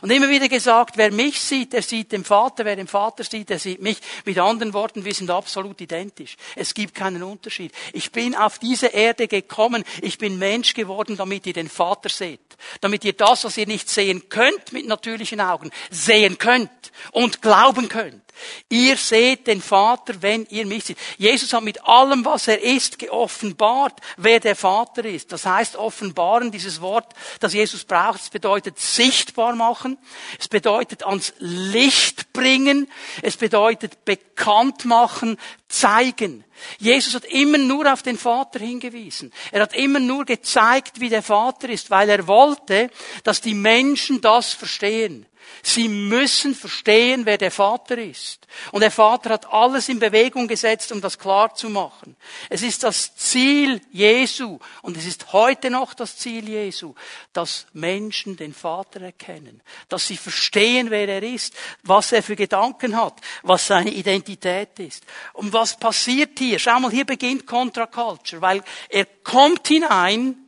Und 0.00 0.10
immer 0.10 0.28
wieder 0.28 0.48
gesagt, 0.48 0.96
wer 0.96 1.12
mich 1.12 1.40
sieht, 1.40 1.72
der 1.72 1.82
sieht 1.82 2.12
den 2.12 2.24
Vater, 2.24 2.64
wer 2.64 2.76
den 2.76 2.86
Vater 2.86 3.24
sieht, 3.24 3.50
der 3.50 3.58
sieht 3.58 3.80
mich. 3.80 3.98
Mit 4.24 4.38
anderen 4.38 4.72
Worten, 4.72 5.04
wir 5.04 5.14
sind 5.14 5.30
absolut 5.30 5.80
identisch. 5.80 6.36
Es 6.56 6.74
gibt 6.74 6.94
keinen 6.94 7.22
Unterschied. 7.22 7.72
Ich 7.92 8.12
bin 8.12 8.34
auf 8.34 8.58
diese 8.58 8.88
Erde 8.88 9.28
gekommen, 9.28 9.84
ich 10.02 10.18
bin 10.18 10.38
Mensch 10.38 10.74
geworden, 10.74 11.16
damit 11.16 11.46
ihr 11.46 11.52
den 11.52 11.68
Vater 11.68 12.08
seht. 12.08 12.40
Damit 12.80 13.04
ihr 13.04 13.12
das, 13.12 13.44
was 13.44 13.56
ihr 13.56 13.66
nicht 13.66 13.88
sehen 13.88 14.28
könnt 14.28 14.72
mit 14.72 14.86
natürlichen 14.86 15.40
Augen, 15.40 15.70
sehen 15.90 16.38
könnt 16.38 16.70
und 17.12 17.42
glauben 17.42 17.88
könnt. 17.88 18.22
Ihr 18.68 18.96
seht 18.96 19.46
den 19.46 19.62
Vater, 19.62 20.14
wenn 20.20 20.46
ihr 20.50 20.66
mich 20.66 20.84
seht. 20.84 20.98
Jesus 21.18 21.52
hat 21.52 21.62
mit 21.62 21.84
allem, 21.84 22.24
was 22.24 22.48
er 22.48 22.62
ist, 22.62 22.98
geoffenbart, 22.98 24.00
wer 24.16 24.40
der 24.40 24.56
Vater 24.56 25.04
ist. 25.04 25.32
Das 25.32 25.46
heißt, 25.46 25.76
offenbaren, 25.76 26.50
dieses 26.50 26.80
Wort, 26.80 27.12
das 27.40 27.54
Jesus 27.54 27.84
braucht, 27.84 28.20
es 28.20 28.30
bedeutet 28.30 28.78
sichtbar 28.78 29.54
machen. 29.54 29.98
Es 30.38 30.48
bedeutet 30.48 31.04
ans 31.04 31.32
Licht 31.38 32.32
bringen. 32.32 32.88
Es 33.22 33.36
bedeutet 33.36 34.04
bekannt 34.04 34.84
machen, 34.84 35.38
zeigen. 35.68 36.44
Jesus 36.78 37.14
hat 37.14 37.24
immer 37.24 37.58
nur 37.58 37.92
auf 37.92 38.02
den 38.02 38.16
Vater 38.16 38.58
hingewiesen. 38.60 39.32
Er 39.50 39.62
hat 39.62 39.74
immer 39.74 40.00
nur 40.00 40.24
gezeigt, 40.24 41.00
wie 41.00 41.08
der 41.08 41.22
Vater 41.22 41.68
ist, 41.68 41.90
weil 41.90 42.08
er 42.08 42.26
wollte, 42.26 42.90
dass 43.24 43.40
die 43.40 43.54
Menschen 43.54 44.20
das 44.20 44.52
verstehen. 44.52 45.26
Sie 45.62 45.88
müssen 45.88 46.54
verstehen, 46.54 47.24
wer 47.24 47.38
der 47.38 47.50
Vater 47.50 47.98
ist. 47.98 48.46
Und 48.70 48.82
der 48.82 48.90
Vater 48.90 49.30
hat 49.30 49.52
alles 49.52 49.88
in 49.88 49.98
Bewegung 49.98 50.46
gesetzt, 50.46 50.92
um 50.92 51.00
das 51.00 51.18
klar 51.18 51.54
zu 51.54 51.70
machen. 51.70 52.16
Es 52.50 52.62
ist 52.62 52.82
das 52.82 53.16
Ziel 53.16 53.80
Jesu 53.90 54.58
und 54.82 54.96
es 54.96 55.06
ist 55.06 55.32
heute 55.32 55.70
noch 55.70 55.94
das 55.94 56.16
Ziel 56.16 56.48
Jesu, 56.48 56.94
dass 57.32 57.66
Menschen 57.72 58.36
den 58.36 58.52
Vater 58.52 59.00
erkennen, 59.00 59.62
dass 59.88 60.06
sie 60.06 60.16
verstehen, 60.16 60.90
wer 60.90 61.08
er 61.08 61.22
ist, 61.22 61.54
was 61.82 62.12
er 62.12 62.22
für 62.22 62.36
Gedanken 62.36 62.96
hat, 62.96 63.20
was 63.42 63.66
seine 63.66 63.90
Identität 63.90 64.78
ist. 64.78 65.04
Und 65.32 65.52
was 65.52 65.76
passiert 65.78 66.38
hier? 66.38 66.58
Schau 66.58 66.78
mal, 66.78 66.90
hier 66.90 67.06
beginnt 67.06 67.46
Contra 67.46 67.86
Culture, 67.86 68.42
weil 68.42 68.62
er 68.88 69.06
kommt 69.06 69.66
hinein 69.66 70.43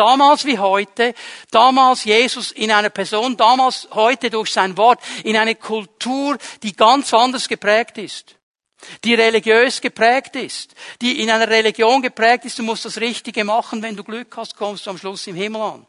Damals 0.00 0.46
wie 0.46 0.58
heute, 0.58 1.14
damals 1.50 2.04
Jesus 2.04 2.52
in 2.52 2.72
einer 2.72 2.88
Person, 2.88 3.36
damals 3.36 3.86
heute 3.90 4.30
durch 4.30 4.50
sein 4.50 4.78
Wort, 4.78 4.98
in 5.24 5.36
eine 5.36 5.56
Kultur, 5.56 6.38
die 6.62 6.74
ganz 6.74 7.12
anders 7.12 7.48
geprägt 7.48 7.98
ist. 7.98 8.36
Die 9.04 9.12
religiös 9.12 9.82
geprägt 9.82 10.36
ist, 10.36 10.74
die 11.02 11.20
in 11.20 11.28
einer 11.30 11.50
Religion 11.50 12.00
geprägt 12.00 12.46
ist, 12.46 12.58
du 12.58 12.62
musst 12.62 12.86
das 12.86 12.96
Richtige 12.98 13.44
machen, 13.44 13.82
wenn 13.82 13.94
du 13.94 14.02
Glück 14.02 14.34
hast, 14.38 14.56
kommst 14.56 14.86
du 14.86 14.90
am 14.90 14.96
Schluss 14.96 15.26
im 15.26 15.36
Himmel 15.36 15.60
an 15.60 15.86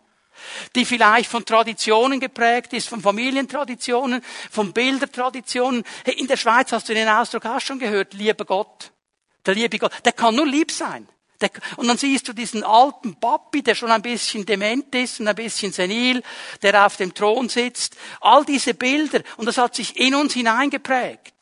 die 0.76 0.86
vielleicht 0.86 1.30
von 1.30 1.46
Traditionen 1.46 2.20
geprägt 2.20 2.74
ist, 2.74 2.90
von 2.90 3.00
Familientraditionen, 3.00 4.24
von 4.50 4.74
Bildertraditionen. 4.74 5.84
In 6.06 6.26
der 6.26 6.38
Schweiz 6.38 6.72
hast 6.72 6.90
du 6.90 6.96
den 6.96 7.08
Ausdruck 7.08 7.46
auch 7.46 7.62
schon 7.62 7.78
gehört, 7.78 8.16
lieber 8.16 8.44
Gott. 8.44 8.92
Der 9.46 9.54
liebe 9.54 9.78
Gott, 9.78 9.92
der 10.04 10.14
kann 10.14 10.36
nur 10.36 10.48
lieb 10.48 10.72
sein. 10.72 11.08
Und 11.78 11.88
dann 11.88 11.98
siehst 11.98 12.28
du 12.28 12.34
diesen 12.34 12.64
alten 12.64 13.16
Papi, 13.16 13.62
der 13.62 13.76
schon 13.76 13.92
ein 13.92 14.02
bisschen 14.02 14.46
dement 14.46 14.94
ist 14.96 15.20
und 15.20 15.28
ein 15.28 15.36
bisschen 15.36 15.72
senil, 15.72 16.24
der 16.62 16.86
auf 16.86 16.98
dem 16.98 17.14
Thron 17.14 17.50
sitzt. 17.50 17.96
All 18.20 18.46
diese 18.46 18.74
Bilder. 18.74 19.22
Und 19.38 19.46
das 19.46 19.58
hat 19.58 19.76
sich 19.76 19.98
in 19.98 20.16
uns 20.16 20.34
hineingeprägt. 20.34 21.34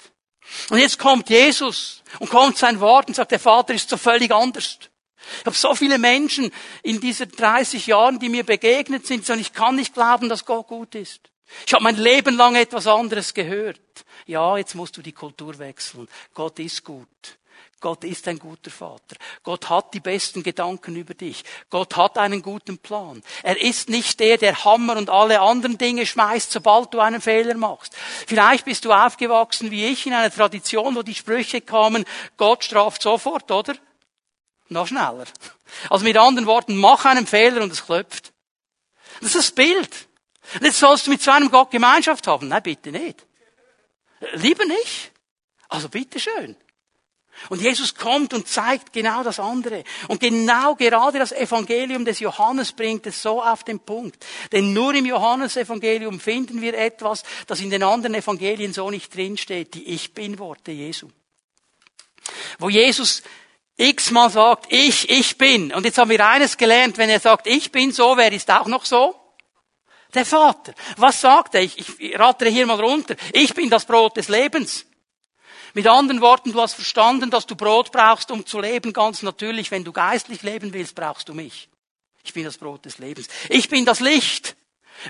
Und 0.70 0.80
jetzt 0.80 0.98
kommt 0.98 1.30
Jesus 1.30 2.04
und 2.20 2.30
kommt 2.30 2.58
sein 2.58 2.80
Wort 2.80 3.08
und 3.08 3.16
sagt, 3.16 3.32
der 3.32 3.40
Vater 3.40 3.74
ist 3.74 3.90
so 3.90 3.98
völlig 3.98 4.32
anders. 4.32 4.80
Ich 5.40 5.46
habe 5.46 5.56
so 5.56 5.76
viele 5.76 6.00
Menschen 6.00 6.52
in 6.82 7.00
diesen 7.00 7.30
30 7.30 7.88
Jahren, 7.88 8.20
die 8.20 8.30
mir 8.30 8.44
begegnet 8.44 9.06
sind, 9.06 9.30
und 9.30 9.40
ich 9.40 9.54
kann 9.54 9.76
nicht 9.76 9.94
glauben, 9.94 10.30
dass 10.30 10.46
Gott 10.46 10.68
gut 10.68 10.96
ist. 10.96 11.22
Ich 11.66 11.74
habe 11.74 11.84
mein 11.84 11.98
Leben 11.98 12.36
lang 12.36 12.56
etwas 12.56 12.88
anderes 12.88 13.34
gehört. 13.34 13.80
Ja, 14.26 14.58
jetzt 14.58 14.76
musst 14.76 14.98
du 14.98 15.02
die 15.02 15.12
Kultur 15.12 15.58
wechseln. 15.58 16.08
Gott 16.34 16.60
ist 16.60 16.84
gut. 16.84 17.08
Gott 17.82 18.04
ist 18.04 18.28
ein 18.28 18.40
guter 18.40 18.72
Vater. 18.72 19.16
Gott 19.44 19.70
hat 19.70 19.94
die 19.94 20.00
besten 20.00 20.44
Gedanken 20.44 20.96
über 20.96 21.14
dich. 21.14 21.44
Gott 21.70 21.96
hat 21.96 22.18
einen 22.18 22.42
guten 22.42 22.78
Plan. 22.78 23.24
Er 23.44 23.62
ist 23.62 23.90
nicht 23.90 24.20
der, 24.20 24.38
der 24.38 24.66
Hammer 24.66 24.98
und 24.98 25.10
alle 25.10 25.40
anderen 25.40 25.78
Dinge 25.78 26.06
schmeißt, 26.06 26.52
sobald 26.52 26.94
du 26.94 27.00
einen 27.00 27.22
Fehler 27.22 27.56
machst. 27.56 27.96
Vielleicht 28.28 28.66
bist 28.66 28.86
du 28.86 28.92
aufgewachsen 28.92 29.72
wie 29.72 29.86
ich 29.86 30.06
in 30.06 30.14
einer 30.14 30.32
Tradition, 30.32 30.96
wo 30.96 31.04
die 31.04 31.16
Sprüche 31.16 31.62
kamen, 31.62 32.06
Gott 32.38 32.64
straft 32.64 33.02
sofort, 33.02 33.50
oder? 33.52 33.76
Noch 34.68 34.88
schneller. 34.88 35.26
Also 35.90 36.04
mit 36.04 36.18
anderen 36.18 36.48
Worten, 36.48 36.76
mach 36.78 37.06
einen 37.06 37.28
Fehler 37.28 37.64
und 37.64 37.72
es 37.72 37.86
klopft. 37.86 38.34
Das 39.22 39.30
ist 39.30 39.36
das 39.36 39.52
Bild. 39.52 40.08
Jetzt 40.62 40.80
sollst 40.80 41.08
du 41.08 41.12
mit 41.12 41.22
so 41.22 41.32
einem 41.32 41.50
Gott 41.50 41.72
Gemeinschaft 41.72 42.28
haben. 42.28 42.48
Nein, 42.48 42.64
bitte 42.64 42.92
nicht. 42.92 43.26
Lieber 44.34 44.66
nicht. 44.66 45.12
Also 45.70 45.90
bitteschön. 45.90 46.56
Und 47.48 47.62
Jesus 47.62 47.96
kommt 47.96 48.34
und 48.34 48.48
zeigt 48.48 48.92
genau 48.92 49.24
das 49.24 49.40
andere. 49.40 49.84
Und 50.10 50.20
genau 50.20 50.76
gerade 50.76 51.20
das 51.20 51.32
Evangelium 51.32 52.04
des 52.04 52.20
Johannes 52.20 52.74
bringt 52.74 53.08
es 53.08 53.22
so 53.22 53.42
auf 53.42 53.64
den 53.64 53.80
Punkt. 53.80 54.26
Denn 54.52 54.74
nur 54.74 54.94
im 54.94 55.06
Johannesevangelium 55.06 56.20
finden 56.20 56.62
wir 56.62 56.74
etwas, 56.74 57.24
das 57.48 57.62
in 57.62 57.70
den 57.70 57.84
anderen 57.84 58.16
Evangelien 58.16 58.74
so 58.74 58.90
nicht 58.90 59.16
drinsteht, 59.16 59.74
die 59.74 59.88
Ich 59.90 60.14
Bin-Worte 60.14 60.72
Jesu. 60.72 61.08
wo 62.60 62.70
Jesus 62.70 63.24
x-mal 63.78 64.30
sagt, 64.30 64.66
ich, 64.70 65.10
ich 65.10 65.38
bin. 65.38 65.74
Und 65.74 65.86
jetzt 65.86 65.98
haben 65.98 66.10
wir 66.10 66.26
eines 66.26 66.58
gelernt, 66.58 66.98
wenn 66.98 67.10
er 67.10 67.20
sagt, 67.20 67.48
ich 67.48 67.72
bin 67.72 67.92
so, 67.92 68.18
wer 68.18 68.32
ist 68.32 68.52
auch 68.52 68.68
noch 68.68 68.86
so? 68.86 69.16
Der 70.14 70.26
Vater. 70.26 70.74
Was 70.98 71.22
sagt 71.22 71.56
er? 71.56 71.62
Ich, 71.62 72.00
ich 72.00 72.20
rattere 72.20 72.50
hier 72.50 72.66
mal 72.66 72.80
runter. 72.80 73.16
Ich 73.32 73.54
bin 73.54 73.70
das 73.70 73.86
Brot 73.86 74.18
des 74.18 74.28
Lebens. 74.28 74.86
Mit 75.80 75.88
anderen 75.88 76.20
Worten, 76.20 76.52
du 76.52 76.60
hast 76.60 76.74
verstanden, 76.74 77.32
dass 77.32 77.48
du 77.48 77.56
Brot 77.56 77.94
brauchst, 77.94 78.32
um 78.32 78.46
zu 78.46 78.60
leben. 78.60 78.92
Ganz 78.92 79.24
natürlich, 79.24 79.72
wenn 79.72 79.86
du 79.86 79.94
geistlich 79.94 80.44
leben 80.44 80.74
willst, 80.74 80.94
brauchst 80.94 81.30
du 81.30 81.34
mich. 81.34 81.70
Ich 82.22 82.34
bin 82.34 82.44
das 82.44 82.58
Brot 82.58 82.84
des 82.84 82.98
Lebens. 82.98 83.30
Ich 83.48 83.70
bin 83.70 83.86
das 83.86 84.02
Licht. 84.02 84.58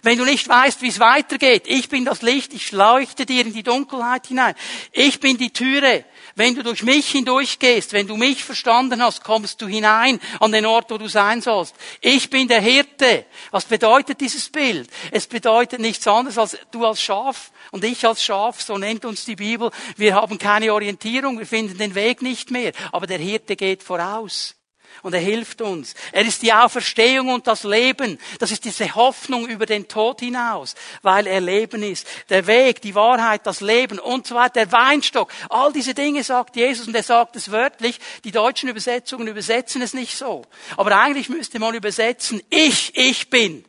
Wenn 0.03 0.19
du 0.19 0.25
nicht 0.25 0.47
weißt, 0.47 0.83
wie 0.83 0.89
es 0.89 0.99
weitergeht, 0.99 1.63
ich 1.65 1.89
bin 1.89 2.05
das 2.05 2.21
Licht, 2.21 2.53
ich 2.53 2.71
leuchte 2.71 3.25
dir 3.25 3.47
in 3.47 3.51
die 3.51 3.63
Dunkelheit 3.63 4.27
hinein. 4.27 4.53
Ich 4.91 5.19
bin 5.19 5.39
die 5.39 5.51
Türe. 5.51 6.05
Wenn 6.39 6.55
du 6.55 6.63
durch 6.63 6.83
mich 6.83 7.09
hindurchgehst, 7.09 7.91
wenn 7.91 8.07
du 8.07 8.15
mich 8.15 8.45
verstanden 8.45 9.03
hast, 9.03 9.25
kommst 9.25 9.61
du 9.61 9.67
hinein 9.67 10.21
an 10.39 10.53
den 10.53 10.65
Ort, 10.65 10.89
wo 10.89 10.97
du 10.97 11.09
sein 11.09 11.41
sollst. 11.41 11.75
Ich 11.99 12.29
bin 12.29 12.47
der 12.47 12.61
Hirte. 12.61 13.25
Was 13.51 13.65
bedeutet 13.65 14.21
dieses 14.21 14.47
Bild? 14.47 14.89
Es 15.11 15.27
bedeutet 15.27 15.81
nichts 15.81 16.07
anderes 16.07 16.37
als 16.37 16.57
du 16.71 16.85
als 16.85 17.01
Schaf 17.01 17.51
und 17.71 17.83
ich 17.83 18.07
als 18.07 18.23
Schaf, 18.23 18.61
so 18.61 18.77
nennt 18.77 19.03
uns 19.03 19.25
die 19.25 19.35
Bibel. 19.35 19.69
Wir 19.97 20.15
haben 20.15 20.37
keine 20.37 20.73
Orientierung, 20.73 21.37
wir 21.37 21.45
finden 21.45 21.77
den 21.77 21.93
Weg 21.93 22.21
nicht 22.21 22.51
mehr, 22.51 22.71
aber 22.93 23.05
der 23.05 23.17
Hirte 23.17 23.57
geht 23.57 23.83
voraus 23.83 24.55
und 25.03 25.13
er 25.13 25.19
hilft 25.19 25.61
uns. 25.61 25.93
Er 26.11 26.25
ist 26.25 26.41
die 26.41 26.53
Auferstehung 26.53 27.29
und 27.29 27.47
das 27.47 27.63
Leben. 27.63 28.19
Das 28.39 28.51
ist 28.51 28.65
diese 28.65 28.93
Hoffnung 28.95 29.47
über 29.47 29.65
den 29.65 29.87
Tod 29.87 30.19
hinaus, 30.19 30.75
weil 31.01 31.27
er 31.27 31.41
Leben 31.41 31.83
ist. 31.83 32.07
Der 32.29 32.47
Weg, 32.47 32.81
die 32.81 32.95
Wahrheit, 32.95 33.45
das 33.45 33.61
Leben 33.61 33.99
und 33.99 34.27
so 34.27 34.35
weiter, 34.35 34.65
der 34.65 34.71
Weinstock. 34.71 35.31
All 35.49 35.71
diese 35.71 35.93
Dinge 35.93 36.23
sagt 36.23 36.55
Jesus 36.55 36.87
und 36.87 36.95
er 36.95 37.03
sagt 37.03 37.35
es 37.35 37.51
wörtlich. 37.51 37.99
Die 38.23 38.31
deutschen 38.31 38.69
Übersetzungen 38.69 39.27
übersetzen 39.27 39.81
es 39.81 39.93
nicht 39.93 40.17
so. 40.17 40.43
Aber 40.77 40.97
eigentlich 40.97 41.29
müsste 41.29 41.59
man 41.59 41.75
übersetzen, 41.75 42.41
ich, 42.49 42.95
ich 42.95 43.29
bin. 43.29 43.65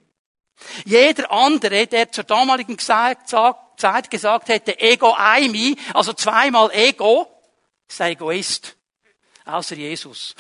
Jeder 0.85 1.31
andere, 1.31 1.87
der 1.87 2.13
zur 2.13 2.25
damaligen 2.25 2.79
Zeit 2.79 4.11
gesagt 4.11 4.49
hätte, 4.49 4.79
ego 4.79 5.15
eimi, 5.17 5.77
also 5.95 6.13
zweimal 6.13 6.71
ego, 6.73 7.27
ist 7.89 8.01
Egoist. 8.01 8.77
Außer 9.45 9.75
Jesus. 9.75 10.35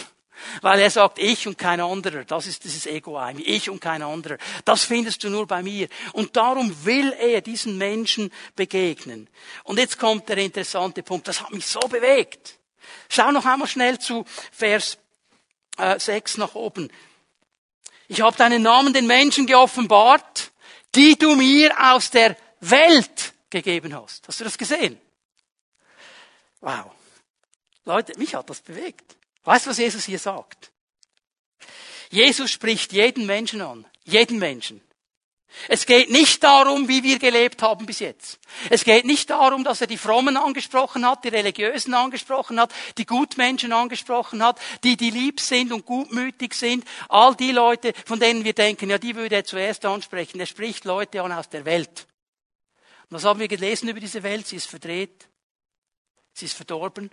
Weil 0.62 0.80
er 0.80 0.90
sagt, 0.90 1.18
ich 1.18 1.46
und 1.46 1.58
kein 1.58 1.80
anderer. 1.80 2.24
Das 2.24 2.46
ist 2.46 2.64
dieses 2.64 2.86
ego 2.86 3.18
-Eim. 3.18 3.40
Ich 3.44 3.70
und 3.70 3.80
kein 3.80 4.02
anderer. 4.02 4.38
Das 4.64 4.84
findest 4.84 5.22
du 5.24 5.30
nur 5.30 5.46
bei 5.46 5.62
mir. 5.62 5.88
Und 6.12 6.36
darum 6.36 6.84
will 6.84 7.12
er 7.12 7.40
diesen 7.40 7.78
Menschen 7.78 8.32
begegnen. 8.56 9.28
Und 9.64 9.78
jetzt 9.78 9.98
kommt 9.98 10.28
der 10.28 10.38
interessante 10.38 11.02
Punkt. 11.02 11.28
Das 11.28 11.40
hat 11.40 11.52
mich 11.52 11.66
so 11.66 11.80
bewegt. 11.80 12.58
Schau 13.08 13.30
noch 13.30 13.44
einmal 13.44 13.68
schnell 13.68 13.98
zu 13.98 14.24
Vers 14.52 14.98
äh, 15.76 15.98
6 15.98 16.38
nach 16.38 16.54
oben. 16.54 16.90
Ich 18.08 18.20
habe 18.20 18.36
deinen 18.36 18.62
Namen 18.62 18.92
den 18.92 19.06
Menschen 19.06 19.46
geoffenbart, 19.46 20.50
die 20.94 21.16
du 21.16 21.36
mir 21.36 21.72
aus 21.92 22.10
der 22.10 22.36
Welt 22.60 23.34
gegeben 23.50 23.94
hast. 23.94 24.26
Hast 24.26 24.40
du 24.40 24.44
das 24.44 24.58
gesehen? 24.58 25.00
Wow. 26.60 26.92
Leute, 27.84 28.18
mich 28.18 28.34
hat 28.34 28.50
das 28.50 28.60
bewegt. 28.60 29.16
Weißt 29.44 29.66
du, 29.66 29.70
was 29.70 29.78
Jesus 29.78 30.04
hier 30.04 30.18
sagt? 30.18 30.70
Jesus 32.10 32.50
spricht 32.50 32.92
jeden 32.92 33.26
Menschen 33.26 33.62
an. 33.62 33.86
Jeden 34.04 34.38
Menschen. 34.38 34.82
Es 35.68 35.84
geht 35.84 36.10
nicht 36.10 36.42
darum, 36.44 36.88
wie 36.88 37.02
wir 37.02 37.18
gelebt 37.18 37.62
haben 37.62 37.84
bis 37.84 37.98
jetzt. 37.98 38.38
Es 38.70 38.84
geht 38.84 39.04
nicht 39.04 39.30
darum, 39.30 39.64
dass 39.64 39.80
er 39.80 39.86
die 39.88 39.98
Frommen 39.98 40.36
angesprochen 40.36 41.04
hat, 41.04 41.24
die 41.24 41.28
Religiösen 41.28 41.92
angesprochen 41.92 42.60
hat, 42.60 42.72
die 42.98 43.06
Gutmenschen 43.06 43.72
angesprochen 43.72 44.44
hat, 44.44 44.60
die, 44.84 44.96
die 44.96 45.10
lieb 45.10 45.40
sind 45.40 45.72
und 45.72 45.86
gutmütig 45.86 46.54
sind. 46.54 46.84
All 47.08 47.34
die 47.34 47.50
Leute, 47.50 47.92
von 48.06 48.20
denen 48.20 48.44
wir 48.44 48.52
denken, 48.52 48.90
ja, 48.90 48.98
die 48.98 49.16
würde 49.16 49.36
er 49.36 49.44
zuerst 49.44 49.84
ansprechen. 49.84 50.38
Er 50.38 50.46
spricht 50.46 50.84
Leute 50.84 51.22
an 51.22 51.32
aus 51.32 51.48
der 51.48 51.64
Welt. 51.64 52.06
Und 53.08 53.16
was 53.16 53.24
haben 53.24 53.40
wir 53.40 53.48
gelesen 53.48 53.88
über 53.88 54.00
diese 54.00 54.22
Welt? 54.22 54.46
Sie 54.46 54.56
ist 54.56 54.70
verdreht. 54.70 55.28
Sie 56.32 56.44
ist 56.44 56.54
verdorben. 56.54 57.10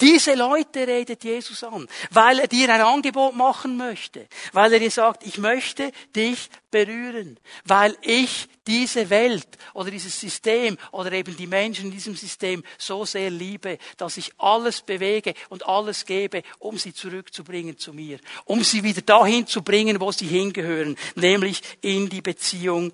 Diese 0.00 0.34
Leute 0.34 0.86
redet 0.86 1.24
Jesus 1.24 1.64
an, 1.64 1.88
weil 2.10 2.38
er 2.38 2.48
dir 2.48 2.72
ein 2.72 2.80
Angebot 2.80 3.34
machen 3.34 3.76
möchte, 3.76 4.26
weil 4.52 4.72
er 4.72 4.78
dir 4.78 4.90
sagt, 4.90 5.26
ich 5.26 5.38
möchte 5.38 5.92
dich 6.14 6.48
berühren, 6.70 7.38
weil 7.64 7.96
ich 8.02 8.48
diese 8.66 9.10
Welt 9.10 9.46
oder 9.74 9.90
dieses 9.90 10.18
System 10.18 10.76
oder 10.92 11.12
eben 11.12 11.36
die 11.36 11.46
Menschen 11.46 11.86
in 11.86 11.90
diesem 11.90 12.16
System 12.16 12.62
so 12.78 13.04
sehr 13.04 13.30
liebe, 13.30 13.78
dass 13.96 14.16
ich 14.16 14.32
alles 14.38 14.82
bewege 14.82 15.34
und 15.48 15.66
alles 15.66 16.04
gebe, 16.04 16.42
um 16.58 16.78
sie 16.78 16.92
zurückzubringen 16.92 17.78
zu 17.78 17.92
mir, 17.92 18.18
um 18.44 18.62
sie 18.62 18.82
wieder 18.82 19.02
dahin 19.02 19.46
zu 19.46 19.62
bringen, 19.62 20.00
wo 20.00 20.12
sie 20.12 20.26
hingehören, 20.26 20.96
nämlich 21.14 21.62
in 21.80 22.08
die 22.08 22.22
Beziehung 22.22 22.92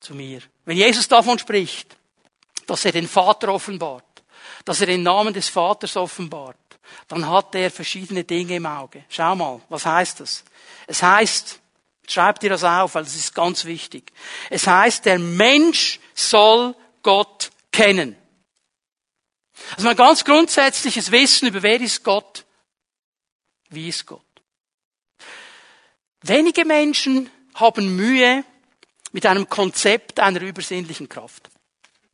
zu 0.00 0.14
mir. 0.14 0.40
Wenn 0.64 0.76
Jesus 0.76 1.08
davon 1.08 1.38
spricht, 1.38 1.96
dass 2.66 2.84
er 2.84 2.92
den 2.92 3.08
Vater 3.08 3.52
offenbart, 3.52 4.04
dass 4.64 4.80
er 4.80 4.86
den 4.86 5.02
Namen 5.02 5.34
des 5.34 5.48
Vaters 5.48 5.96
offenbart, 5.96 6.56
dann 7.08 7.28
hat 7.28 7.54
er 7.54 7.70
verschiedene 7.70 8.24
Dinge 8.24 8.56
im 8.56 8.66
Auge. 8.66 9.04
Schau 9.08 9.34
mal, 9.34 9.60
was 9.68 9.86
heißt 9.86 10.20
das? 10.20 10.44
Es 10.86 11.02
heißt, 11.02 11.60
schreib 12.08 12.40
dir 12.40 12.50
das 12.50 12.64
auf, 12.64 12.94
weil 12.94 13.04
das 13.04 13.14
ist 13.14 13.34
ganz 13.34 13.64
wichtig. 13.64 14.12
Es 14.50 14.66
heißt, 14.66 15.04
der 15.04 15.18
Mensch 15.18 16.00
soll 16.14 16.74
Gott 17.02 17.50
kennen. 17.70 18.16
Also 19.76 19.88
ein 19.88 19.96
ganz 19.96 20.24
grundsätzliches 20.24 21.10
Wissen 21.10 21.48
über 21.48 21.62
wer 21.62 21.80
ist 21.80 22.02
Gott, 22.02 22.44
wie 23.70 23.88
ist 23.88 24.06
Gott. 24.06 24.20
Wenige 26.22 26.64
Menschen 26.64 27.30
haben 27.54 27.96
Mühe 27.96 28.44
mit 29.12 29.26
einem 29.26 29.48
Konzept 29.48 30.20
einer 30.20 30.40
übersinnlichen 30.40 31.08
Kraft. 31.08 31.50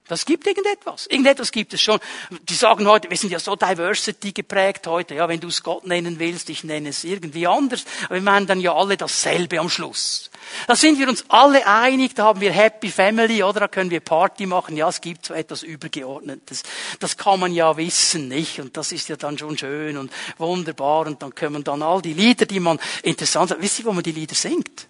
Das 0.09 0.25
gibt 0.25 0.47
irgendetwas. 0.47 1.07
Irgendetwas 1.07 1.53
gibt 1.53 1.75
es 1.75 1.83
schon. 1.83 2.01
Die 2.49 2.55
sagen 2.55 2.89
heute, 2.89 3.11
wir 3.11 3.17
sind 3.17 3.31
ja 3.31 3.39
so 3.39 3.57
diversity 3.57 4.33
geprägt 4.33 4.87
heute. 4.87 5.15
Ja, 5.15 5.29
wenn 5.29 5.39
du 5.39 5.49
es 5.49 5.63
Gott 5.63 5.87
nennen 5.87 6.19
willst, 6.19 6.49
ich 6.49 6.65
nenne 6.65 6.89
es 6.89 7.05
irgendwie 7.05 7.47
anders. 7.47 7.85
Aber 8.07 8.15
wir 8.15 8.23
meinen 8.23 8.47
dann 8.47 8.61
ja 8.61 8.75
alle 8.75 8.97
dasselbe 8.97 9.61
am 9.61 9.69
Schluss. 9.69 10.31
Da 10.67 10.75
sind 10.75 10.99
wir 10.99 11.09
uns 11.09 11.25
alle 11.29 11.67
einig, 11.67 12.15
da 12.15 12.25
haben 12.25 12.41
wir 12.41 12.51
Happy 12.53 12.91
Family, 12.91 13.43
oder? 13.43 13.61
Da 13.61 13.69
können 13.69 13.91
wir 13.91 14.01
Party 14.01 14.47
machen. 14.47 14.77
Ja, 14.77 14.89
es 14.89 15.03
gibt 15.03 15.27
so 15.27 15.35
etwas 15.35 15.63
Übergeordnetes. 15.63 16.63
Das 17.01 17.19
kann 17.19 17.41
man 17.41 17.53
ja 17.53 17.77
wissen, 17.77 18.29
nicht? 18.29 18.61
Und 18.61 18.79
das 18.79 18.93
ist 18.93 19.09
ja 19.09 19.17
dann 19.17 19.37
schon 19.37 19.59
schön 19.59 19.99
und 19.99 20.11
wunderbar. 20.39 21.07
Und 21.07 21.23
dann 21.23 21.35
können 21.35 21.65
dann 21.65 21.83
all 21.83 22.01
die 22.01 22.15
Lieder, 22.15 22.47
die 22.47 22.61
man 22.61 22.79
interessant 23.03 23.51
hat. 23.51 23.61
Wisst 23.61 23.81
ihr, 23.81 23.85
wo 23.85 23.93
man 23.93 24.03
die 24.03 24.13
Lieder 24.13 24.35
singt? 24.35 24.89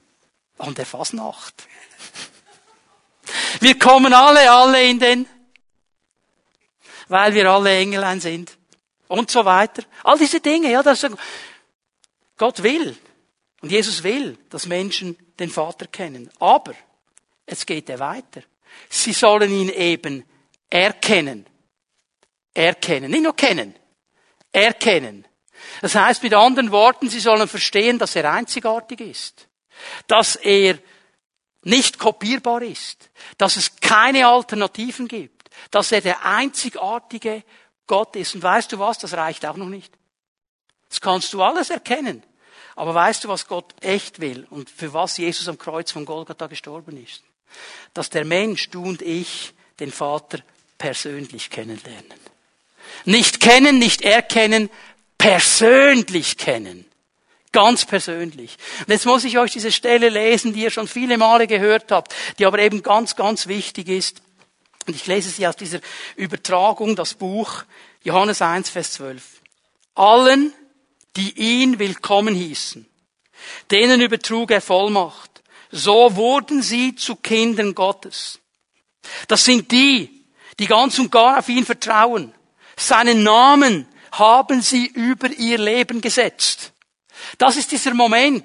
An 0.59 0.75
der 0.75 0.87
Fasnacht. 0.87 1.67
Wir 3.61 3.79
kommen 3.79 4.13
alle, 4.13 4.51
alle 4.51 4.83
in 4.83 4.99
den, 4.99 5.27
weil 7.09 7.35
wir 7.35 7.51
alle 7.51 7.77
Engelein 7.77 8.21
sind. 8.21 8.57
Und 9.09 9.31
so 9.31 9.45
weiter. 9.45 9.83
All 10.05 10.19
diese 10.19 10.41
Dinge, 10.41 10.71
ja, 10.71 10.83
das, 10.83 11.07
Gott 12.37 12.63
will. 12.63 12.97
Und 13.61 13.73
Jesus 13.73 14.03
will, 14.03 14.39
dass 14.51 14.67
Menschen 14.67 15.17
den 15.39 15.51
Vater 15.51 15.87
kennen. 15.87 16.31
Aber, 16.39 16.75
es 17.47 17.65
geht 17.65 17.89
ja 17.89 17.99
weiter. 17.99 18.43
Sie 18.89 19.13
sollen 19.13 19.51
ihn 19.51 19.71
eben 19.71 20.25
erkennen. 20.69 21.47
Erkennen. 22.55 23.11
Nicht 23.11 23.23
nur 23.23 23.35
kennen. 23.35 23.75
Erkennen. 24.53 25.27
Das 25.81 25.95
heißt 25.95 26.23
mit 26.23 26.35
anderen 26.35 26.71
Worten, 26.71 27.09
sie 27.09 27.21
sollen 27.21 27.49
verstehen, 27.49 27.99
dass 27.99 28.17
er 28.17 28.31
einzigartig 28.31 29.01
ist. 29.01 29.49
Dass 30.07 30.37
er 30.37 30.79
nicht 31.63 31.99
kopierbar 31.99 32.63
ist, 32.63 33.11
dass 33.37 33.57
es 33.57 33.77
keine 33.77 34.27
Alternativen 34.27 35.09
gibt, 35.09 35.51
dass 35.71 35.93
er 35.93 36.01
der 36.01 36.25
einzigartige 36.25 37.43
Gott 37.87 38.17
ist. 38.17 38.35
Und 38.35 38.43
weißt 38.43 38.73
du 38.73 38.79
was, 38.79 38.99
das 38.99 39.15
reicht 39.15 39.45
auch 39.45 39.57
noch 39.57 39.69
nicht. 39.69 39.93
Das 40.89 41.01
kannst 41.01 41.33
du 41.33 41.43
alles 41.43 41.71
erkennen. 41.71 42.23
Aber 42.77 42.95
weißt 42.95 43.25
du, 43.25 43.29
was 43.29 43.49
Gott 43.49 43.75
echt 43.81 44.21
will 44.21 44.47
und 44.51 44.71
für 44.71 44.93
was 44.93 45.17
Jesus 45.17 45.49
am 45.49 45.59
Kreuz 45.59 45.91
von 45.91 46.05
Golgatha 46.05 46.47
gestorben 46.47 47.03
ist? 47.03 47.25
Dass 47.93 48.09
der 48.09 48.25
Mensch, 48.25 48.71
du 48.71 48.85
und 48.85 49.03
ich, 49.03 49.53
den 49.81 49.91
Vater 49.91 50.39
persönlich 50.77 51.51
kennenlernen. 51.51 52.15
Nicht 53.05 53.41
kennen, 53.41 53.79
nicht 53.79 54.03
erkennen, 54.03 54.71
persönlich 55.19 56.37
kennen. 56.37 56.85
Ganz 57.53 57.87
persönlich. 57.87 58.57
Und 58.81 58.91
jetzt 58.91 59.07
muss 59.07 59.25
ich 59.25 59.39
euch 59.39 59.53
diese 59.53 59.73
Stelle 59.73 60.11
lesen, 60.11 60.53
die 60.53 60.63
ihr 60.63 60.71
schon 60.71 60.87
viele 60.87 61.17
Male 61.17 61.47
gehört 61.47 61.91
habt, 61.91 62.15
die 62.39 62.47
aber 62.47 62.59
eben 62.59 62.83
ganz, 62.83 63.17
ganz 63.17 63.47
wichtig 63.47 63.89
ist. 63.89 64.21
Und 64.87 64.95
ich 64.95 65.07
lese 65.07 65.31
sie 65.31 65.47
aus 65.47 65.57
dieser 65.57 65.81
Übertragung, 66.17 66.97
das 66.97 67.15
Buch 67.15 67.65
Johannes 68.03 68.43
1, 68.43 68.71
Vers 68.71 68.93
12. 68.95 69.23
Allen, 69.95 70.53
die 71.17 71.33
ihn 71.39 71.79
willkommen 71.79 72.35
hießen, 72.35 72.87
denen 73.71 74.01
übertrug 74.01 74.51
er 74.51 74.61
Vollmacht. 74.61 75.43
So 75.71 76.17
wurden 76.17 76.63
sie 76.63 76.95
zu 76.95 77.17
Kindern 77.17 77.75
Gottes. 77.75 78.39
Das 79.27 79.45
sind 79.45 79.71
die, 79.73 80.25
die 80.59 80.67
ganz 80.67 80.99
und 80.99 81.11
gar 81.11 81.39
auf 81.39 81.49
ihn 81.49 81.67
vertrauen, 81.67 82.33
seinen 82.77 83.23
Namen 83.23 83.87
haben 84.13 84.63
sie 84.63 84.87
über 84.87 85.29
ihr 85.29 85.59
Leben 85.59 86.01
gesetzt. 86.01 86.73
Das 87.37 87.57
ist 87.57 87.73
dieser 87.73 87.95
Moment, 87.95 88.45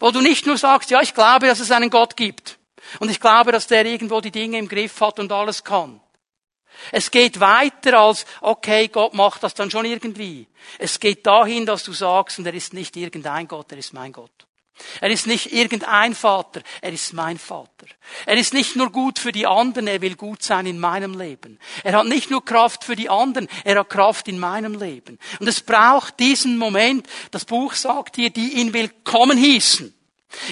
wo 0.00 0.10
du 0.10 0.20
nicht 0.20 0.46
nur 0.46 0.58
sagst, 0.58 0.90
ja, 0.90 1.00
ich 1.00 1.14
glaube, 1.14 1.46
dass 1.46 1.60
es 1.60 1.70
einen 1.70 1.90
Gott 1.90 2.16
gibt. 2.16 2.58
Und 3.00 3.10
ich 3.10 3.20
glaube, 3.20 3.52
dass 3.52 3.66
der 3.66 3.84
irgendwo 3.86 4.20
die 4.20 4.30
Dinge 4.30 4.58
im 4.58 4.68
Griff 4.68 5.00
hat 5.00 5.18
und 5.18 5.32
alles 5.32 5.64
kann. 5.64 6.00
Es 6.92 7.10
geht 7.10 7.40
weiter 7.40 7.98
als, 7.98 8.26
okay, 8.40 8.88
Gott 8.88 9.14
macht 9.14 9.42
das 9.42 9.54
dann 9.54 9.70
schon 9.70 9.86
irgendwie. 9.86 10.46
Es 10.78 11.00
geht 11.00 11.26
dahin, 11.26 11.66
dass 11.66 11.84
du 11.84 11.92
sagst, 11.92 12.38
und 12.38 12.46
er 12.46 12.54
ist 12.54 12.74
nicht 12.74 12.96
irgendein 12.96 13.48
Gott, 13.48 13.72
er 13.72 13.78
ist 13.78 13.94
mein 13.94 14.12
Gott. 14.12 14.45
Er 15.00 15.10
ist 15.10 15.26
nicht 15.26 15.52
irgendein 15.52 16.14
Vater, 16.14 16.62
er 16.80 16.92
ist 16.92 17.12
mein 17.12 17.38
Vater. 17.38 17.86
Er 18.26 18.36
ist 18.36 18.52
nicht 18.52 18.76
nur 18.76 18.90
gut 18.90 19.18
für 19.18 19.32
die 19.32 19.46
anderen, 19.46 19.86
er 19.86 20.02
will 20.02 20.16
gut 20.16 20.42
sein 20.42 20.66
in 20.66 20.78
meinem 20.78 21.18
Leben. 21.18 21.58
Er 21.82 21.94
hat 21.94 22.06
nicht 22.06 22.30
nur 22.30 22.44
Kraft 22.44 22.84
für 22.84 22.96
die 22.96 23.08
anderen, 23.08 23.48
er 23.64 23.78
hat 23.78 23.88
Kraft 23.88 24.28
in 24.28 24.38
meinem 24.38 24.78
Leben. 24.78 25.18
Und 25.40 25.48
es 25.48 25.62
braucht 25.62 26.20
diesen 26.20 26.58
Moment, 26.58 27.06
das 27.30 27.44
Buch 27.44 27.74
sagt 27.74 28.16
hier, 28.16 28.30
die 28.30 28.60
ihn 28.60 28.72
willkommen 28.72 29.38
hießen. 29.38 29.94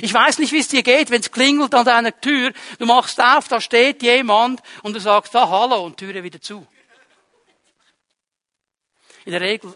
Ich 0.01 0.15
weiß 0.15 0.39
nicht, 0.39 0.53
wie 0.53 0.59
es 0.59 0.69
dir 0.69 0.83
geht, 0.83 1.11
wenn 1.11 1.21
es 1.21 1.31
klingelt 1.31 1.75
an 1.75 1.85
deiner 1.85 2.19
Tür, 2.19 2.53
du 2.79 2.87
machst 2.87 3.21
auf, 3.21 3.49
da 3.49 3.61
steht 3.61 4.03
jemand 4.03 4.63
und 4.83 4.95
du 4.95 5.01
sagst, 5.01 5.37
ah, 5.37 5.49
hallo 5.49 5.85
und 5.85 5.99
Türe 5.99 6.23
wieder 6.23 6.41
zu. 6.41 6.67
In 9.25 9.33
der 9.33 9.41
Regel 9.41 9.75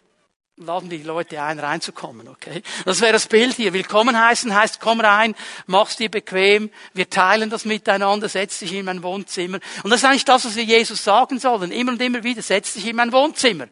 laden 0.60 0.90
die 0.90 1.02
Leute 1.02 1.40
ein, 1.42 1.58
reinzukommen, 1.58 2.28
okay? 2.28 2.62
Das 2.84 3.00
wäre 3.00 3.12
das 3.12 3.26
Bild 3.26 3.54
hier. 3.54 3.72
Willkommen 3.72 4.18
heißen 4.18 4.54
heißt, 4.54 4.80
komm 4.80 5.00
rein, 5.00 5.34
mach's 5.66 5.96
dir 5.96 6.10
bequem, 6.10 6.70
wir 6.94 7.08
teilen 7.08 7.50
das 7.50 7.64
miteinander, 7.64 8.28
setz 8.28 8.58
dich 8.58 8.72
in 8.72 8.84
mein 8.84 9.02
Wohnzimmer. 9.02 9.60
Und 9.82 9.90
das 9.90 10.00
ist 10.00 10.04
eigentlich 10.04 10.24
das, 10.24 10.44
was 10.44 10.56
wir 10.56 10.64
Jesus 10.64 11.04
sagen 11.04 11.38
sollen. 11.38 11.70
Immer 11.70 11.92
und 11.92 12.02
immer 12.02 12.24
wieder, 12.24 12.42
setz 12.42 12.74
dich 12.74 12.86
in 12.86 12.96
mein 12.96 13.12
Wohnzimmer. 13.12 13.68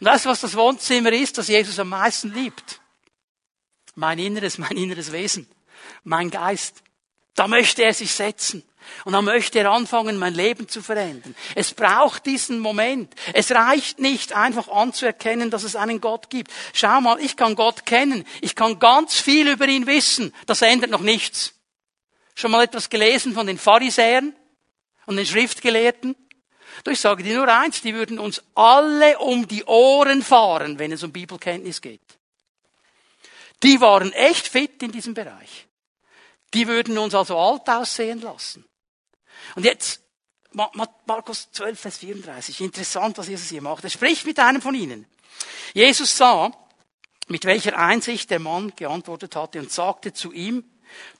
Und 0.00 0.06
weißt 0.06 0.24
du, 0.24 0.30
was 0.30 0.40
das 0.40 0.56
Wohnzimmer 0.56 1.12
ist, 1.12 1.38
das 1.38 1.48
Jesus 1.48 1.78
am 1.78 1.90
meisten 1.90 2.32
liebt? 2.34 2.80
Mein 3.94 4.18
Inneres, 4.18 4.58
mein 4.58 4.76
inneres 4.76 5.12
Wesen, 5.12 5.48
mein 6.02 6.30
Geist. 6.30 6.82
Da 7.34 7.48
möchte 7.48 7.82
er 7.82 7.94
sich 7.94 8.12
setzen. 8.12 8.64
Und 9.04 9.12
dann 9.12 9.24
möchte 9.24 9.58
er 9.58 9.70
anfangen, 9.70 10.16
mein 10.16 10.34
Leben 10.34 10.68
zu 10.68 10.82
verändern. 10.82 11.34
Es 11.54 11.72
braucht 11.72 12.26
diesen 12.26 12.58
Moment. 12.58 13.14
Es 13.34 13.52
reicht 13.52 13.98
nicht 13.98 14.32
einfach 14.32 14.68
anzuerkennen, 14.68 15.50
dass 15.50 15.62
es 15.62 15.76
einen 15.76 16.00
Gott 16.00 16.28
gibt. 16.30 16.50
Schau 16.72 17.00
mal, 17.00 17.20
ich 17.20 17.36
kann 17.36 17.54
Gott 17.54 17.86
kennen. 17.86 18.24
Ich 18.40 18.54
kann 18.54 18.78
ganz 18.78 19.18
viel 19.18 19.48
über 19.48 19.68
ihn 19.68 19.86
wissen. 19.86 20.34
Das 20.46 20.62
ändert 20.62 20.90
noch 20.90 21.00
nichts. 21.00 21.54
Schon 22.34 22.50
mal 22.50 22.64
etwas 22.64 22.90
gelesen 22.90 23.34
von 23.34 23.46
den 23.46 23.58
Pharisäern 23.58 24.34
und 25.06 25.16
den 25.16 25.26
Schriftgelehrten? 25.26 26.16
Du, 26.84 26.90
ich 26.90 27.00
sage 27.00 27.22
dir 27.22 27.36
nur 27.36 27.48
eins, 27.48 27.82
die 27.82 27.94
würden 27.94 28.18
uns 28.18 28.42
alle 28.54 29.18
um 29.18 29.46
die 29.46 29.64
Ohren 29.64 30.22
fahren, 30.22 30.78
wenn 30.78 30.92
es 30.92 31.02
um 31.02 31.12
Bibelkenntnis 31.12 31.80
geht. 31.80 32.00
Die 33.62 33.80
waren 33.80 34.12
echt 34.12 34.48
fit 34.48 34.82
in 34.82 34.92
diesem 34.92 35.12
Bereich. 35.12 35.66
Die 36.54 36.66
würden 36.66 36.98
uns 36.98 37.14
also 37.14 37.38
alt 37.38 37.68
aussehen 37.68 38.20
lassen. 38.20 38.64
Und 39.54 39.64
jetzt, 39.64 40.00
Markus 40.52 41.50
12, 41.52 41.78
Vers 41.78 41.98
34. 41.98 42.60
Interessant, 42.60 43.18
was 43.18 43.28
Jesus 43.28 43.48
hier 43.48 43.62
macht. 43.62 43.84
Er 43.84 43.90
spricht 43.90 44.26
mit 44.26 44.38
einem 44.38 44.60
von 44.60 44.74
ihnen. 44.74 45.06
Jesus 45.74 46.16
sah, 46.16 46.50
mit 47.28 47.44
welcher 47.44 47.78
Einsicht 47.78 48.30
der 48.30 48.40
Mann 48.40 48.72
geantwortet 48.74 49.36
hatte 49.36 49.60
und 49.60 49.70
sagte 49.70 50.12
zu 50.12 50.32
ihm, 50.32 50.64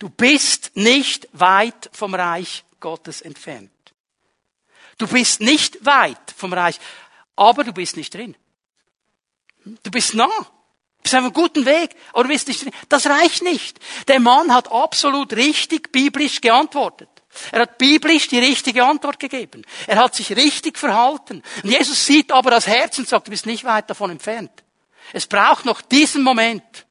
du 0.00 0.10
bist 0.10 0.72
nicht 0.74 1.28
weit 1.32 1.90
vom 1.92 2.14
Reich 2.14 2.64
Gottes 2.80 3.20
entfernt. 3.20 3.70
Du 4.98 5.06
bist 5.06 5.40
nicht 5.40 5.84
weit 5.86 6.34
vom 6.36 6.52
Reich, 6.52 6.78
aber 7.36 7.64
du 7.64 7.72
bist 7.72 7.96
nicht 7.96 8.12
drin. 8.12 8.36
Du 9.64 9.90
bist 9.90 10.14
nah. 10.14 10.28
Bist 11.02 11.14
auf 11.14 11.22
einem 11.22 11.32
guten 11.32 11.64
Weg, 11.64 11.90
aber 12.12 12.28
bist 12.28 12.48
nicht. 12.48 12.66
Das 12.88 13.06
reicht 13.06 13.42
nicht. 13.42 13.78
Der 14.08 14.20
Mann 14.20 14.52
hat 14.52 14.70
absolut 14.70 15.32
richtig 15.32 15.92
biblisch 15.92 16.40
geantwortet. 16.40 17.08
Er 17.52 17.60
hat 17.60 17.78
biblisch 17.78 18.28
die 18.28 18.38
richtige 18.38 18.84
Antwort 18.84 19.18
gegeben. 19.18 19.64
Er 19.86 19.96
hat 19.96 20.14
sich 20.14 20.34
richtig 20.36 20.78
verhalten. 20.78 21.42
Und 21.62 21.70
Jesus 21.70 22.04
sieht 22.04 22.32
aber 22.32 22.50
das 22.50 22.66
Herz 22.66 22.98
und 22.98 23.08
sagt, 23.08 23.28
du 23.28 23.30
bist 23.30 23.46
nicht 23.46 23.64
weit 23.64 23.88
davon 23.88 24.10
entfernt. 24.10 24.50
Es 25.12 25.26
braucht 25.26 25.64
noch 25.64 25.80
diesen 25.80 26.22
Moment, 26.22 26.86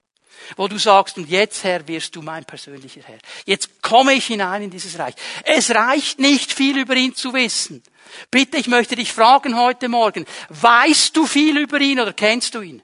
wo 0.56 0.68
du 0.68 0.78
sagst, 0.78 1.18
und 1.18 1.30
jetzt, 1.30 1.64
Herr, 1.64 1.88
wirst 1.88 2.16
du 2.16 2.22
mein 2.22 2.46
persönlicher 2.46 3.02
Herr. 3.04 3.20
Jetzt 3.46 3.82
komme 3.82 4.14
ich 4.14 4.26
hinein 4.26 4.64
in 4.64 4.70
dieses 4.70 4.98
Reich. 4.98 5.14
Es 5.44 5.74
reicht 5.76 6.20
nicht, 6.20 6.52
viel 6.52 6.78
über 6.78 6.96
ihn 6.96 7.14
zu 7.16 7.34
wissen. 7.34 7.84
Bitte, 8.32 8.58
ich 8.58 8.68
möchte 8.68 8.96
dich 8.96 9.14
fragen 9.14 9.56
heute 9.56 9.88
Morgen, 9.88 10.26
weißt 10.50 11.16
du 11.16 11.28
viel 11.28 11.58
über 11.58 11.80
ihn 11.80 12.00
oder 12.00 12.14
kennst 12.14 12.56
du 12.56 12.62
ihn? 12.62 12.82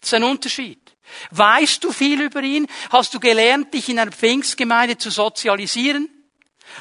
Das 0.00 0.10
ist 0.10 0.14
ein 0.14 0.24
Unterschied. 0.24 0.96
Weißt 1.30 1.82
du 1.82 1.92
viel 1.92 2.20
über 2.20 2.42
ihn? 2.42 2.66
Hast 2.90 3.14
du 3.14 3.20
gelernt, 3.20 3.72
dich 3.72 3.88
in 3.88 3.98
einer 3.98 4.12
Pfingstgemeinde 4.12 4.98
zu 4.98 5.10
sozialisieren? 5.10 6.08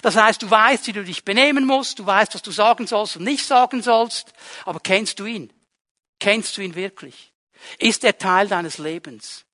Das 0.02 0.16
heißt, 0.16 0.42
du 0.42 0.50
weißt, 0.50 0.88
wie 0.88 0.94
du 0.94 1.04
dich 1.04 1.24
benehmen 1.24 1.66
musst, 1.66 2.00
du 2.00 2.06
weißt, 2.06 2.36
was 2.36 2.42
du 2.42 2.52
sagen 2.52 2.88
sollst 2.88 3.18
und 3.18 3.24
nicht 3.24 3.46
sagen 3.46 3.82
sollst, 3.82 4.34
aber 4.66 4.80
kennst 4.80 5.20
du 5.20 5.26
ihn? 5.26 5.52
Kennst 6.20 6.58
du 6.58 6.62
ihn 6.62 6.76
wirklich? 6.76 7.32
Ist 7.80 8.04
er 8.04 8.18
Teil 8.18 8.48
deines 8.48 8.78
Lebens? 8.78 9.46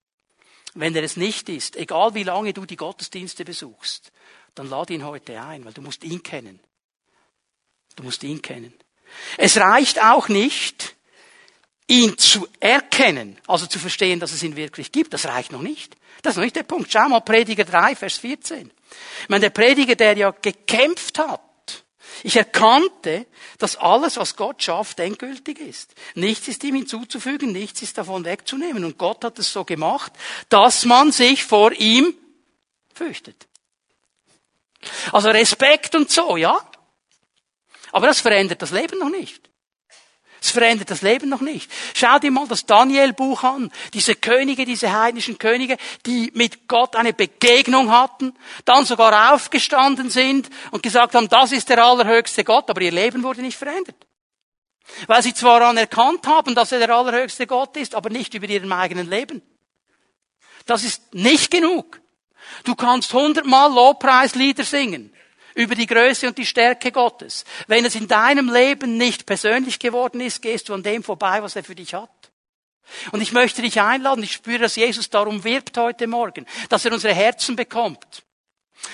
Wenn 0.74 0.96
er 0.96 1.04
es 1.04 1.18
nicht 1.18 1.50
ist, 1.50 1.76
egal 1.76 2.16
wie 2.16 2.24
lange 2.24 2.54
du 2.54 2.66
die 2.66 2.76
Gottesdienste 2.76 3.46
besuchst, 3.46 4.12
dann 4.56 4.70
lad 4.70 4.90
ihn 4.90 5.06
heute 5.06 5.40
ein, 5.42 5.66
weil 5.66 5.74
du 5.74 5.82
musst 5.82 6.04
ihn 6.04 6.24
kennen. 6.24 6.60
Du 7.96 8.04
musst 8.04 8.24
ihn 8.24 8.42
kennen. 8.42 8.74
Es 9.38 9.58
reicht 9.58 10.02
auch 10.04 10.30
nicht, 10.30 10.96
ihn 11.88 12.18
zu 12.18 12.48
erkennen, 12.60 13.38
also 13.48 13.66
zu 13.66 13.80
verstehen, 13.80 14.20
dass 14.20 14.32
es 14.32 14.44
ihn 14.44 14.56
wirklich 14.56 14.92
gibt. 14.92 15.14
Das 15.14 15.26
reicht 15.26 15.52
noch 15.52 15.62
nicht. 15.62 15.96
Das 16.22 16.32
ist 16.32 16.38
noch 16.38 16.44
nicht 16.44 16.56
der 16.56 16.64
Punkt. 16.64 16.92
Schau 16.92 17.10
mal 17.10 17.20
Prediger 17.20 17.66
3, 17.66 17.96
Vers 17.96 18.18
14. 18.18 18.72
Ich 19.22 19.30
meine, 19.30 19.42
der 19.42 19.50
Prediger, 19.50 19.96
der 19.96 20.18
ja 20.18 20.32
gekämpft 20.32 21.20
hat, 21.20 21.42
ich 22.22 22.38
erkannte, 22.38 23.26
dass 23.58 23.76
alles, 23.76 24.18
was 24.18 24.36
Gott 24.36 24.62
schafft, 24.62 25.00
endgültig 25.00 25.60
ist. 25.60 25.94
Nichts 26.16 26.48
ist 26.48 26.64
ihm 26.64 26.76
hinzuzufügen, 26.76 27.52
nichts 27.52 27.82
ist 27.82 27.98
davon 27.98 28.24
wegzunehmen. 28.24 28.86
Und 28.86 28.98
Gott 28.98 29.24
hat 29.26 29.40
es 29.40 29.52
so 29.52 29.66
gemacht, 29.66 30.14
dass 30.50 30.86
man 30.86 31.12
sich 31.12 31.44
vor 31.44 31.72
ihm 31.74 32.16
fürchtet. 32.94 33.48
Also 35.12 35.30
Respekt 35.30 35.96
und 35.96 36.12
so, 36.12 36.38
ja. 36.38 36.60
Aber 37.92 38.08
das 38.08 38.22
verändert 38.22 38.62
das 38.62 38.72
Leben 38.72 39.00
noch 39.00 39.10
nicht. 39.10 39.50
Es 40.44 40.52
verändert 40.52 40.92
das 40.92 41.02
Leben 41.02 41.30
noch 41.30 41.40
nicht. 41.40 41.72
Schau 41.94 42.20
dir 42.20 42.30
mal 42.30 42.46
das 42.50 42.66
Daniel-Buch 42.66 43.44
an. 43.44 43.72
Diese 43.94 44.14
Könige, 44.14 44.66
diese 44.66 44.92
heidnischen 44.92 45.38
Könige, 45.38 45.78
die 46.06 46.32
mit 46.36 46.68
Gott 46.68 46.98
eine 46.98 47.14
Begegnung 47.14 47.90
hatten, 47.90 48.36
dann 48.66 48.84
sogar 48.84 49.34
aufgestanden 49.34 50.10
sind 50.10 50.50
und 50.72 50.84
gesagt 50.84 51.16
haben, 51.16 51.30
das 51.30 51.54
ist 51.54 51.70
der 51.70 51.82
allerhöchste 51.82 52.44
Gott, 52.44 52.70
aber 52.70 52.82
ihr 52.82 52.92
Leben 52.92 53.24
wurde 53.24 53.42
nicht 53.42 53.58
verändert. 53.58 53.96
Weil 55.08 55.24
sie 55.24 55.34
zwar 55.34 55.62
anerkannt 55.62 56.28
haben, 56.28 56.56
dass 56.56 56.74
er 56.74 56.80
der 56.80 56.90
allerhöchste 56.90 57.48
Gott 57.48 57.78
ist, 57.78 57.96
aber 57.96 58.10
nicht 58.10 58.34
über 58.34 58.50
ihrem 58.50 58.74
eigenen 58.74 59.10
Leben. 59.10 59.42
Das 60.66 60.84
ist 60.84 61.14
nicht 61.14 61.52
genug. 61.52 62.02
Du 62.66 62.76
kannst 62.76 63.14
hundertmal 63.14 63.72
Lobpreislieder 63.72 64.66
singen 64.66 65.13
über 65.56 65.76
die 65.76 65.88
Größe 65.88 66.28
und 66.28 66.38
die 66.38 66.46
Stärke 66.46 66.92
Gottes. 66.92 67.46
Wenn 67.68 67.86
es 67.86 67.96
in 67.96 68.08
deinem 68.08 68.52
Leben 68.52 68.98
nicht 68.98 69.26
persönlich 69.26 69.80
geworden 69.80 70.22
ist, 70.22 70.42
gehst 70.42 70.70
du 70.70 70.74
an 70.74 70.84
dem 70.84 71.04
vorbei, 71.04 71.42
was 71.44 71.56
er 71.56 71.64
für 71.64 71.76
dich 71.76 71.94
hat. 71.94 72.10
Und 73.12 73.22
ich 73.22 73.32
möchte 73.32 73.62
dich 73.62 73.80
einladen, 73.80 74.24
ich 74.24 74.34
spüre, 74.34 74.60
dass 74.60 74.76
Jesus 74.76 75.10
darum 75.10 75.44
wirbt 75.44 75.78
heute 75.78 76.08
Morgen, 76.08 76.46
dass 76.70 76.86
er 76.86 76.94
unsere 76.94 77.14
Herzen 77.14 77.56
bekommt. 77.56 78.24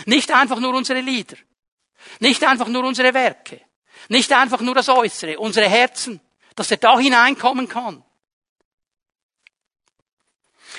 Nicht 0.05 0.31
einfach 0.31 0.59
nur 0.59 0.73
unsere 0.75 1.01
Lieder, 1.01 1.37
nicht 2.19 2.43
einfach 2.43 2.67
nur 2.67 2.83
unsere 2.83 3.13
Werke, 3.13 3.61
nicht 4.07 4.31
einfach 4.31 4.61
nur 4.61 4.75
das 4.75 4.89
Äußere, 4.89 5.39
unsere 5.39 5.67
Herzen, 5.67 6.21
dass 6.55 6.71
er 6.71 6.77
da 6.77 6.99
hineinkommen 6.99 7.67
kann. 7.67 8.03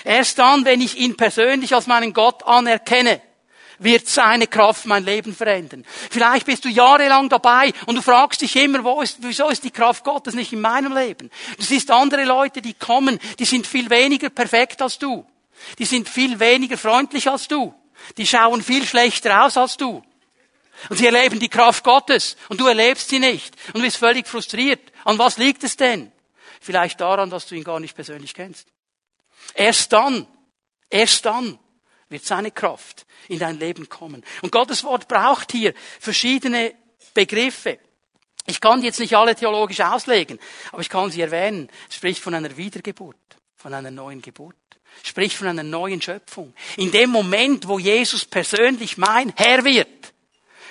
Erst 0.05 0.39
dann, 0.39 0.65
wenn 0.65 0.81
ich 0.81 0.97
ihn 0.97 1.17
persönlich 1.17 1.75
als 1.75 1.87
meinen 1.87 2.13
Gott 2.13 2.45
anerkenne, 2.45 3.21
wird 3.81 4.09
seine 4.09 4.47
Kraft 4.47 4.87
mein 4.87 5.05
Leben 5.05 5.35
verändern. 5.35 5.85
Vielleicht 6.11 6.47
bist 6.47 6.65
du 6.65 6.69
jahrelang 6.69 7.29
dabei 7.29 7.73
und 7.87 7.97
du 7.97 8.03
fragst 8.03 8.43
dich 8.43 8.55
immer, 8.57 8.85
wo 8.85 9.01
ist, 9.01 9.19
wieso 9.21 9.49
ist 9.49 9.65
die 9.65 9.71
Kraft 9.71 10.05
Gottes 10.05 10.35
nicht 10.35 10.53
in 10.53 10.61
meinem 10.61 10.95
Leben? 10.95 11.31
Du 11.57 11.65
siehst 11.65 11.91
andere 11.91 12.25
Leute, 12.25 12.63
die 12.63 12.75
kommen, 12.75 13.19
die 13.39 13.45
sind 13.45 13.67
viel 13.67 13.89
weniger 13.91 14.31
perfekt 14.31 14.83
als 14.83 14.99
du. 14.99 15.27
Die 15.79 15.85
sind 15.87 16.09
viel 16.09 16.39
weniger 16.39 16.77
freundlich 16.77 17.29
als 17.29 17.49
du. 17.49 17.75
Die 18.17 18.27
schauen 18.27 18.63
viel 18.63 18.87
schlechter 18.87 19.45
aus 19.45 19.57
als 19.57 19.77
du. 19.77 20.03
Und 20.89 20.97
sie 20.97 21.07
erleben 21.07 21.39
die 21.39 21.49
Kraft 21.49 21.85
Gottes 21.85 22.37
und 22.49 22.61
du 22.61 22.67
erlebst 22.67 23.09
sie 23.09 23.19
nicht 23.19 23.55
und 23.69 23.77
du 23.77 23.83
bist 23.83 23.99
völlig 23.99 24.27
frustriert. 24.27 24.81
An 25.05 25.19
was 25.19 25.37
liegt 25.37 25.65
es 25.65 25.77
denn? 25.77 26.13
Vielleicht 26.61 27.01
daran, 27.01 27.31
dass 27.31 27.47
du 27.47 27.55
ihn 27.55 27.65
gar 27.65 27.81
nicht 27.81 27.95
persönlich 27.95 28.35
kennst. 28.35 28.69
Erst 29.55 29.93
dann, 29.93 30.27
erst 30.89 31.25
dann 31.25 31.59
wird 32.09 32.25
seine 32.25 32.51
Kraft 32.51 33.07
in 33.31 33.39
dein 33.39 33.59
Leben 33.59 33.89
kommen. 33.89 34.25
Und 34.43 34.53
Gottes 34.53 34.85
Wort 34.85 35.09
braucht 35.09 35.53
hier 35.53 35.73
verschiedene 36.01 36.75
Begriffe. 37.15 37.79
Ich 38.47 38.61
kann 38.61 38.81
die 38.81 38.87
jetzt 38.87 39.01
nicht 39.01 39.17
alle 39.17 39.35
theologisch 39.35 39.81
auslegen, 39.81 40.39
aber 40.73 40.83
ich 40.83 40.89
kann 40.89 41.11
sie 41.11 41.21
erwähnen. 41.21 41.69
Es 41.89 41.97
spricht 41.97 42.21
von 42.21 42.35
einer 42.35 42.57
Wiedergeburt, 42.57 43.17
von 43.57 43.73
einer 43.73 43.91
neuen 43.91 44.21
Geburt. 44.21 44.57
Es 45.03 45.09
spricht 45.09 45.37
von 45.37 45.47
einer 45.47 45.63
neuen 45.63 46.03
Schöpfung. 46.03 46.53
In 46.77 46.91
dem 46.91 47.11
Moment, 47.11 47.69
wo 47.69 47.79
Jesus 47.79 48.25
persönlich 48.25 48.99
mein 48.99 49.33
Herr 49.37 49.65
wird, 49.65 50.13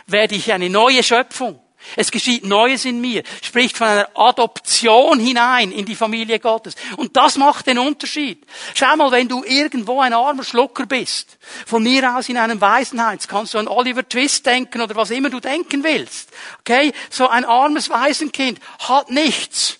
werde 0.08 0.36
ich 0.36 0.52
eine 0.52 0.70
neue 0.70 1.04
Schöpfung. 1.04 1.62
Es 1.96 2.12
geschieht 2.12 2.46
Neues 2.46 2.86
in 2.86 3.02
mir. 3.02 3.24
Spricht 3.42 3.78
von 3.78 3.88
einer 3.88 4.10
Adoption 4.16 5.20
hinein 5.20 5.72
in 5.72 5.86
die 5.86 5.96
Familie 5.96 6.40
Gottes. 6.40 6.76
Und 6.98 7.16
das 7.16 7.38
macht 7.38 7.68
den 7.68 7.80
Unterschied. 7.80 8.46
Schau 8.74 8.96
mal, 8.96 9.12
wenn 9.12 9.28
du 9.28 9.44
irgendwo 9.44 10.00
ein 10.02 10.14
armer 10.14 10.44
Schlucker 10.44 10.86
bist, 10.86 11.38
von 11.66 11.84
mir 11.84 12.16
aus 12.16 12.30
in 12.30 12.38
einem 12.38 12.62
Waisenhaus, 12.62 13.28
kannst 13.28 13.54
du 13.54 13.58
an 13.58 13.68
Oliver 13.68 14.08
Twist 14.08 14.46
denken 14.46 14.82
oder 14.82 14.96
was 14.96 15.12
immer 15.12 15.30
du 15.30 15.40
denken 15.40 15.84
willst. 15.84 16.30
Okay? 16.60 16.94
So 17.10 17.28
ein 17.28 17.46
armes 17.46 17.90
Waisenkind 17.90 18.60
hat 18.80 19.10
nichts. 19.10 19.80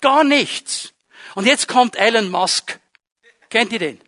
Gar 0.00 0.24
nichts. 0.24 0.92
Und 1.34 1.46
jetzt 1.46 1.68
kommt 1.68 1.96
Elon 1.96 2.30
Musk. 2.30 2.80
Kennt 3.50 3.72
ihr 3.72 3.78
den? 3.78 4.00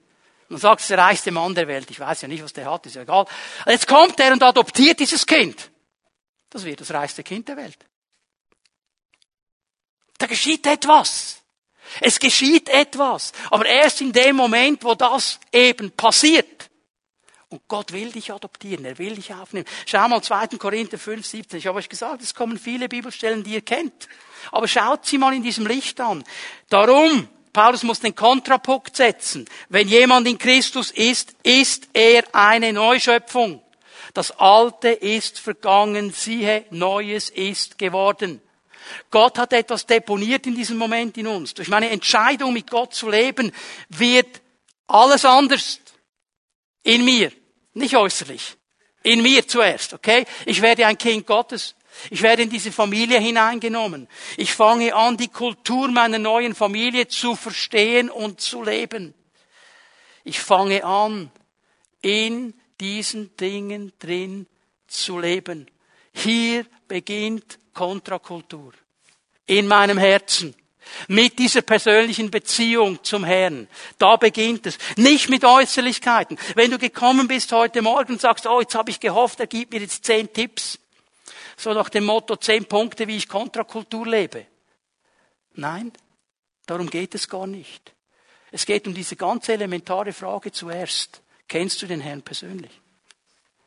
Man 0.48 0.60
sagt, 0.60 0.80
es 0.80 0.84
ist 0.84 0.90
der 0.90 0.98
reichste 0.98 1.30
Mann 1.32 1.54
der 1.54 1.68
Welt. 1.68 1.90
Ich 1.90 1.98
weiß 1.98 2.22
ja 2.22 2.28
nicht, 2.28 2.44
was 2.44 2.52
der 2.52 2.70
hat, 2.70 2.84
ist 2.86 2.96
ja 2.96 3.02
egal. 3.02 3.26
Jetzt 3.66 3.88
kommt 3.88 4.20
er 4.20 4.32
und 4.32 4.42
adoptiert 4.42 5.00
dieses 5.00 5.26
Kind. 5.26 5.71
Das 6.52 6.64
wird 6.64 6.82
das 6.82 6.90
reichste 6.90 7.22
Kind 7.22 7.48
der 7.48 7.56
Welt. 7.56 7.78
Da 10.18 10.26
geschieht 10.26 10.66
etwas. 10.66 11.40
Es 12.00 12.18
geschieht 12.18 12.68
etwas. 12.68 13.32
Aber 13.50 13.64
erst 13.64 14.02
in 14.02 14.12
dem 14.12 14.36
Moment, 14.36 14.84
wo 14.84 14.94
das 14.94 15.40
eben 15.50 15.90
passiert. 15.92 16.68
Und 17.48 17.66
Gott 17.68 17.92
will 17.92 18.12
dich 18.12 18.32
adoptieren, 18.32 18.84
er 18.84 18.98
will 18.98 19.14
dich 19.14 19.32
aufnehmen. 19.32 19.66
Schau 19.86 20.06
mal 20.08 20.22
2. 20.22 20.58
Korinther 20.58 20.98
5, 20.98 21.26
17. 21.26 21.58
Ich 21.58 21.66
habe 21.66 21.78
euch 21.78 21.88
gesagt, 21.88 22.22
es 22.22 22.34
kommen 22.34 22.58
viele 22.58 22.88
Bibelstellen, 22.88 23.42
die 23.44 23.54
ihr 23.54 23.62
kennt. 23.62 24.08
Aber 24.50 24.68
schaut 24.68 25.06
sie 25.06 25.18
mal 25.18 25.34
in 25.34 25.42
diesem 25.42 25.66
Licht 25.66 26.00
an. 26.00 26.22
Darum, 26.68 27.28
Paulus 27.52 27.82
muss 27.82 28.00
den 28.00 28.14
Kontrapunkt 28.14 28.96
setzen. 28.96 29.46
Wenn 29.70 29.88
jemand 29.88 30.28
in 30.28 30.38
Christus 30.38 30.90
ist, 30.90 31.34
ist 31.42 31.88
er 31.94 32.24
eine 32.34 32.72
Neuschöpfung. 32.72 33.62
Das 34.14 34.30
Alte 34.32 34.88
ist 34.88 35.38
vergangen, 35.38 36.12
siehe, 36.12 36.66
Neues 36.70 37.30
ist 37.30 37.78
geworden. 37.78 38.40
Gott 39.10 39.38
hat 39.38 39.52
etwas 39.52 39.86
deponiert 39.86 40.46
in 40.46 40.54
diesem 40.54 40.76
Moment 40.76 41.16
in 41.16 41.26
uns. 41.26 41.54
Durch 41.54 41.68
meine 41.68 41.90
Entscheidung, 41.90 42.52
mit 42.52 42.70
Gott 42.70 42.94
zu 42.94 43.08
leben, 43.08 43.52
wird 43.88 44.42
alles 44.86 45.24
anders 45.24 45.80
in 46.82 47.04
mir. 47.04 47.32
Nicht 47.74 47.96
äußerlich. 47.96 48.56
In 49.02 49.22
mir 49.22 49.46
zuerst, 49.46 49.94
okay? 49.94 50.26
Ich 50.46 50.62
werde 50.62 50.86
ein 50.86 50.98
Kind 50.98 51.26
Gottes. 51.26 51.74
Ich 52.10 52.22
werde 52.22 52.42
in 52.42 52.50
diese 52.50 52.72
Familie 52.72 53.18
hineingenommen. 53.18 54.08
Ich 54.36 54.52
fange 54.54 54.94
an, 54.94 55.16
die 55.16 55.28
Kultur 55.28 55.88
meiner 55.88 56.18
neuen 56.18 56.54
Familie 56.54 57.08
zu 57.08 57.36
verstehen 57.36 58.10
und 58.10 58.40
zu 58.40 58.62
leben. 58.62 59.14
Ich 60.24 60.40
fange 60.40 60.84
an, 60.84 61.30
in 62.00 62.54
diesen 62.80 63.36
Dingen 63.36 63.92
drin 63.98 64.46
zu 64.86 65.18
leben. 65.18 65.70
Hier 66.12 66.66
beginnt 66.88 67.58
Kontrakultur. 67.72 68.72
In 69.46 69.66
meinem 69.66 69.98
Herzen. 69.98 70.54
Mit 71.08 71.38
dieser 71.38 71.62
persönlichen 71.62 72.30
Beziehung 72.30 73.02
zum 73.04 73.24
Herrn. 73.24 73.68
Da 73.98 74.16
beginnt 74.16 74.66
es. 74.66 74.78
Nicht 74.96 75.28
mit 75.30 75.44
Äußerlichkeiten. 75.44 76.38
Wenn 76.54 76.70
du 76.70 76.78
gekommen 76.78 77.28
bist 77.28 77.52
heute 77.52 77.82
Morgen 77.82 78.14
und 78.14 78.20
sagst, 78.20 78.46
oh, 78.46 78.60
jetzt 78.60 78.74
habe 78.74 78.90
ich 78.90 79.00
gehofft, 79.00 79.40
er 79.40 79.46
gibt 79.46 79.72
mir 79.72 79.80
jetzt 79.80 80.04
zehn 80.04 80.32
Tipps. 80.32 80.78
So 81.56 81.72
nach 81.72 81.88
dem 81.88 82.04
Motto, 82.04 82.36
zehn 82.36 82.64
Punkte, 82.64 83.06
wie 83.06 83.16
ich 83.16 83.28
Kontrakultur 83.28 84.06
lebe. 84.06 84.46
Nein, 85.54 85.92
darum 86.66 86.90
geht 86.90 87.14
es 87.14 87.28
gar 87.28 87.46
nicht. 87.46 87.92
Es 88.50 88.66
geht 88.66 88.86
um 88.86 88.94
diese 88.94 89.16
ganz 89.16 89.48
elementare 89.48 90.12
Frage 90.12 90.52
zuerst. 90.52 91.22
Kennst 91.52 91.82
du 91.82 91.86
den 91.86 92.00
Herrn 92.00 92.22
persönlich? 92.22 92.70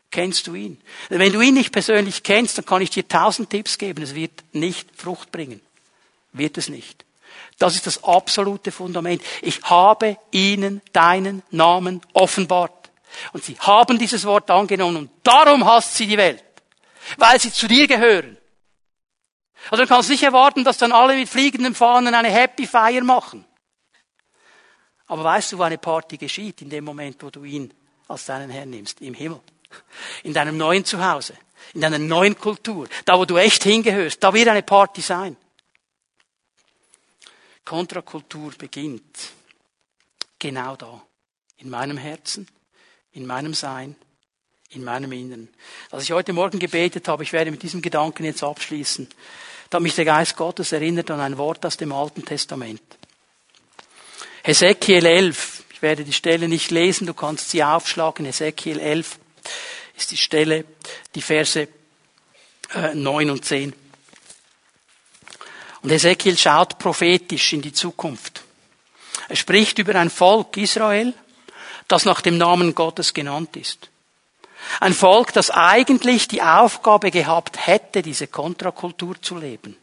Kennst 0.09 0.47
du 0.47 0.55
ihn? 0.55 0.81
Wenn 1.09 1.31
du 1.31 1.39
ihn 1.39 1.53
nicht 1.53 1.71
persönlich 1.71 2.23
kennst, 2.23 2.57
dann 2.57 2.65
kann 2.65 2.81
ich 2.81 2.89
dir 2.89 3.07
tausend 3.07 3.51
Tipps 3.51 3.77
geben. 3.77 4.01
Es 4.01 4.15
wird 4.15 4.31
nicht 4.53 4.89
Frucht 4.95 5.31
bringen. 5.31 5.61
Wird 6.33 6.57
es 6.57 6.67
nicht. 6.67 7.05
Das 7.59 7.75
ist 7.75 7.85
das 7.85 8.03
absolute 8.03 8.71
Fundament. 8.71 9.21
Ich 9.43 9.61
habe 9.65 10.17
ihnen 10.31 10.81
deinen 10.93 11.43
Namen 11.51 12.01
offenbart. 12.13 12.89
Und 13.33 13.43
sie 13.43 13.55
haben 13.59 13.99
dieses 13.99 14.25
Wort 14.25 14.49
angenommen 14.49 14.97
und 14.97 15.11
darum 15.21 15.63
hasst 15.63 15.93
sie 15.93 16.07
die 16.07 16.17
Welt. 16.17 16.43
Weil 17.17 17.39
sie 17.39 17.53
zu 17.53 17.67
dir 17.67 17.85
gehören. 17.85 18.35
Also 19.69 19.83
du 19.83 19.87
kannst 19.87 20.09
nicht 20.09 20.23
erwarten, 20.23 20.63
dass 20.63 20.79
dann 20.79 20.91
alle 20.91 21.15
mit 21.15 21.29
fliegenden 21.29 21.75
Fahnen 21.75 22.15
eine 22.15 22.31
Happy 22.31 22.65
Fire 22.65 23.03
machen. 23.03 23.45
Aber 25.07 25.23
weißt 25.23 25.51
du, 25.51 25.57
wo 25.57 25.63
eine 25.63 25.77
Party 25.77 26.17
geschieht 26.17 26.61
in 26.61 26.69
dem 26.69 26.83
Moment, 26.83 27.21
wo 27.21 27.29
du 27.29 27.43
ihn 27.43 27.73
als 28.07 28.25
deinen 28.25 28.49
Herrn 28.49 28.69
nimmst? 28.69 29.01
Im 29.01 29.13
Himmel. 29.13 29.39
In 30.23 30.33
deinem 30.33 30.57
neuen 30.57 30.85
Zuhause. 30.85 31.35
In 31.73 31.81
deiner 31.81 31.99
neuen 31.99 32.37
Kultur. 32.37 32.87
Da, 33.05 33.17
wo 33.17 33.25
du 33.25 33.37
echt 33.37 33.63
hingehörst. 33.63 34.23
Da 34.23 34.33
wird 34.33 34.47
eine 34.47 34.63
Party 34.63 35.01
sein. 35.01 35.37
Kontrakultur 37.63 38.51
beginnt 38.57 39.31
genau 40.37 40.75
da. 40.75 41.01
In 41.57 41.69
meinem 41.69 41.97
Herzen, 41.97 42.47
in 43.13 43.25
meinem 43.25 43.53
Sein, 43.53 43.95
in 44.69 44.83
meinem 44.83 45.11
Inneren. 45.11 45.49
Als 45.89 46.03
ich 46.03 46.11
heute 46.11 46.33
Morgen 46.33 46.59
gebetet 46.59 47.07
habe, 47.07 47.23
ich 47.23 47.33
werde 47.33 47.49
mit 47.49 47.63
diesem 47.63 47.81
Gedanken 47.81 48.25
jetzt 48.25 48.43
abschließen, 48.43 49.07
da 49.69 49.77
hat 49.77 49.83
mich 49.83 49.95
der 49.95 50.05
Geist 50.05 50.35
Gottes 50.35 50.71
erinnert 50.71 51.09
an 51.09 51.19
ein 51.19 51.37
Wort 51.37 51.65
aus 51.65 51.77
dem 51.77 51.91
Alten 51.91 52.23
Testament. 52.23 52.94
Hesekiel 54.47 55.03
11. 55.07 55.63
Ich 55.73 55.81
werde 55.81 56.03
die 56.03 56.13
Stelle 56.13 56.47
nicht 56.47 56.69
lesen, 56.69 57.07
du 57.07 57.15
kannst 57.15 57.49
sie 57.49 57.63
aufschlagen. 57.63 58.27
Hesekiel 58.27 58.79
11 58.79 59.17
ist 59.97 60.11
die 60.11 60.17
Stelle, 60.17 60.65
die 61.15 61.23
Verse 61.23 61.67
äh, 62.75 62.93
9 62.93 63.31
und 63.31 63.43
10. 63.43 63.73
Und 65.81 65.89
Hesekiel 65.89 66.37
schaut 66.37 66.77
prophetisch 66.77 67.53
in 67.53 67.63
die 67.63 67.73
Zukunft. 67.73 68.43
Er 69.29 69.35
spricht 69.35 69.79
über 69.79 69.95
ein 69.95 70.11
Volk 70.11 70.57
Israel, 70.57 71.15
das 71.87 72.05
nach 72.05 72.21
dem 72.21 72.37
Namen 72.37 72.75
Gottes 72.75 73.15
genannt 73.15 73.57
ist. 73.57 73.89
Ein 74.79 74.93
Volk, 74.93 75.33
das 75.33 75.49
eigentlich 75.49 76.27
die 76.27 76.43
Aufgabe 76.43 77.09
gehabt 77.09 77.65
hätte, 77.65 78.03
diese 78.03 78.27
Kontrakultur 78.27 79.19
zu 79.19 79.39
leben, 79.39 79.75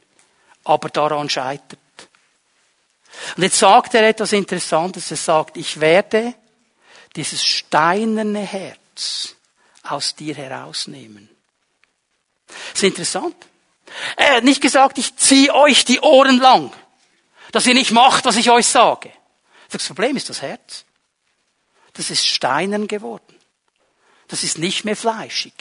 aber 0.63 0.89
daran 0.89 1.29
scheitert. 1.29 1.81
Und 3.37 3.43
jetzt 3.43 3.59
sagt 3.59 3.95
er 3.95 4.09
etwas 4.09 4.33
Interessantes. 4.33 5.11
Er 5.11 5.17
sagt, 5.17 5.57
ich 5.57 5.81
werde 5.81 6.35
dieses 7.17 7.45
steinerne 7.45 8.41
Herz 8.41 9.37
aus 9.83 10.15
dir 10.15 10.35
herausnehmen. 10.35 11.29
Das 12.47 12.75
ist 12.75 12.83
interessant. 12.83 13.37
Er 14.17 14.37
hat 14.37 14.45
nicht 14.45 14.63
gesagt, 14.63 14.99
ich 14.99 15.17
ziehe 15.17 15.55
euch 15.55 15.85
die 15.85 16.01
Ohren 16.01 16.39
lang, 16.39 16.73
dass 17.53 17.67
ihr 17.67 17.75
nicht 17.75 17.91
macht, 17.91 18.25
was 18.25 18.37
ich 18.37 18.51
euch 18.51 18.67
sage. 18.67 19.13
Das 19.71 19.87
Problem 19.87 20.17
ist 20.17 20.29
das 20.29 20.43
Herz. 20.43 20.85
Das 21.95 22.11
ist 22.11 22.27
steinern 22.27 22.89
geworden. 22.89 23.37
Das 24.29 24.45
ist 24.45 24.59
nicht 24.59 24.85
mehr 24.85 24.97
fleischig. 24.97 25.53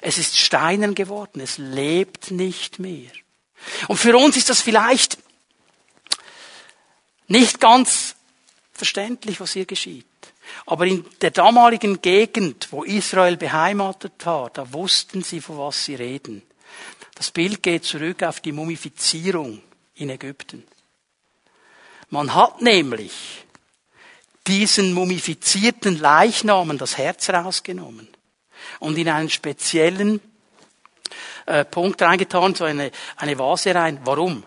Es 0.00 0.18
ist 0.18 0.38
steinern 0.38 0.94
geworden. 0.94 1.40
Es 1.40 1.58
lebt 1.58 2.30
nicht 2.30 2.78
mehr. 2.78 3.10
Und 3.88 3.98
für 3.98 4.16
uns 4.16 4.36
ist 4.36 4.48
das 4.48 4.62
vielleicht 4.62 5.18
nicht 7.28 7.60
ganz 7.60 8.16
verständlich, 8.72 9.40
was 9.40 9.52
hier 9.52 9.66
geschieht. 9.66 10.06
Aber 10.66 10.86
in 10.86 11.04
der 11.20 11.30
damaligen 11.30 12.00
Gegend, 12.00 12.68
wo 12.70 12.84
Israel 12.84 13.36
beheimatet 13.36 14.24
war, 14.24 14.50
da 14.50 14.72
wussten 14.72 15.22
sie, 15.22 15.40
von 15.40 15.58
was 15.58 15.84
sie 15.84 15.96
reden. 15.96 16.42
Das 17.14 17.30
Bild 17.30 17.62
geht 17.62 17.84
zurück 17.84 18.22
auf 18.22 18.40
die 18.40 18.52
Mumifizierung 18.52 19.62
in 19.94 20.10
Ägypten. 20.10 20.64
Man 22.10 22.34
hat 22.34 22.62
nämlich 22.62 23.44
diesen 24.46 24.92
mumifizierten 24.92 25.98
Leichnamen 25.98 26.78
das 26.78 26.98
Herz 26.98 27.28
rausgenommen 27.30 28.08
und 28.78 28.96
in 28.96 29.08
einen 29.08 29.30
speziellen 29.30 30.20
äh, 31.46 31.64
Punkt 31.64 32.00
reingetan, 32.02 32.54
so 32.54 32.64
eine, 32.64 32.92
eine 33.16 33.38
Vase 33.38 33.74
rein. 33.74 34.00
Warum? 34.04 34.44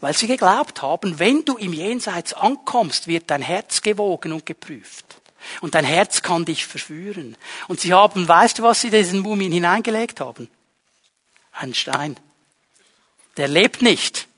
Weil 0.00 0.16
sie 0.16 0.26
geglaubt 0.26 0.82
haben, 0.82 1.18
wenn 1.18 1.44
du 1.44 1.56
im 1.56 1.72
Jenseits 1.72 2.32
ankommst, 2.32 3.06
wird 3.06 3.30
dein 3.30 3.42
Herz 3.42 3.82
gewogen 3.82 4.32
und 4.32 4.46
geprüft. 4.46 5.04
Und 5.60 5.74
dein 5.74 5.84
Herz 5.84 6.22
kann 6.22 6.44
dich 6.44 6.66
verführen. 6.66 7.36
Und 7.68 7.80
sie 7.80 7.92
haben, 7.92 8.26
weißt 8.28 8.58
du, 8.58 8.62
was 8.62 8.80
sie 8.80 8.90
diesen 8.90 9.20
Mumien 9.20 9.52
hineingelegt 9.52 10.20
haben? 10.20 10.48
Einen 11.52 11.74
Stein. 11.74 12.16
Der 13.36 13.48
lebt 13.48 13.82
nicht. 13.82 14.28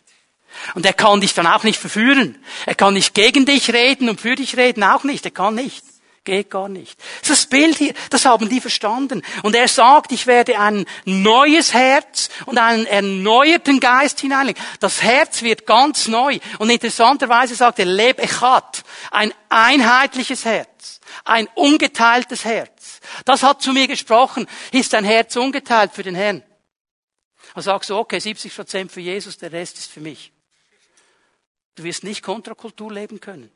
Und 0.74 0.86
er 0.86 0.92
kann 0.92 1.20
dich 1.20 1.34
dann 1.34 1.46
auch 1.46 1.64
nicht 1.64 1.78
verführen. 1.78 2.42
Er 2.64 2.74
kann 2.74 2.94
nicht 2.94 3.14
gegen 3.14 3.44
dich 3.44 3.72
reden 3.72 4.08
und 4.08 4.20
für 4.20 4.36
dich 4.36 4.56
reden 4.56 4.82
auch 4.82 5.04
nicht. 5.04 5.24
Er 5.24 5.30
kann 5.30 5.54
nicht. 5.54 5.84
Geht 6.24 6.50
gar 6.50 6.70
nicht. 6.70 6.98
Das 7.28 7.44
Bild 7.44 7.76
hier, 7.76 7.92
das 8.08 8.24
haben 8.24 8.48
die 8.48 8.62
verstanden. 8.62 9.22
Und 9.42 9.54
er 9.54 9.68
sagt, 9.68 10.10
ich 10.10 10.26
werde 10.26 10.58
ein 10.58 10.86
neues 11.04 11.74
Herz 11.74 12.30
und 12.46 12.56
einen 12.56 12.86
erneuerten 12.86 13.78
Geist 13.78 14.20
hineinlegen. 14.20 14.62
Das 14.80 15.02
Herz 15.02 15.42
wird 15.42 15.66
ganz 15.66 16.08
neu. 16.08 16.38
Und 16.58 16.70
interessanterweise 16.70 17.54
sagt 17.54 17.78
er, 17.78 17.84
leb 17.84 18.18
echat. 18.18 18.84
Ein 19.10 19.34
einheitliches 19.50 20.46
Herz. 20.46 21.00
Ein 21.26 21.46
ungeteiltes 21.54 22.46
Herz. 22.46 23.00
Das 23.26 23.42
hat 23.42 23.60
zu 23.60 23.74
mir 23.74 23.86
gesprochen. 23.86 24.46
Ist 24.72 24.94
dein 24.94 25.04
Herz 25.04 25.36
ungeteilt 25.36 25.92
für 25.92 26.02
den 26.02 26.14
Herrn? 26.14 26.42
Dann 27.52 27.62
sagst 27.62 27.90
du, 27.90 27.96
okay, 27.96 28.18
70 28.18 28.56
Prozent 28.56 28.92
für 28.92 29.00
Jesus, 29.00 29.36
der 29.36 29.52
Rest 29.52 29.76
ist 29.76 29.90
für 29.90 30.00
mich. 30.00 30.32
Du 31.74 31.84
wirst 31.84 32.02
nicht 32.02 32.22
Kontrakultur 32.22 32.90
leben 32.90 33.20
können. 33.20 33.50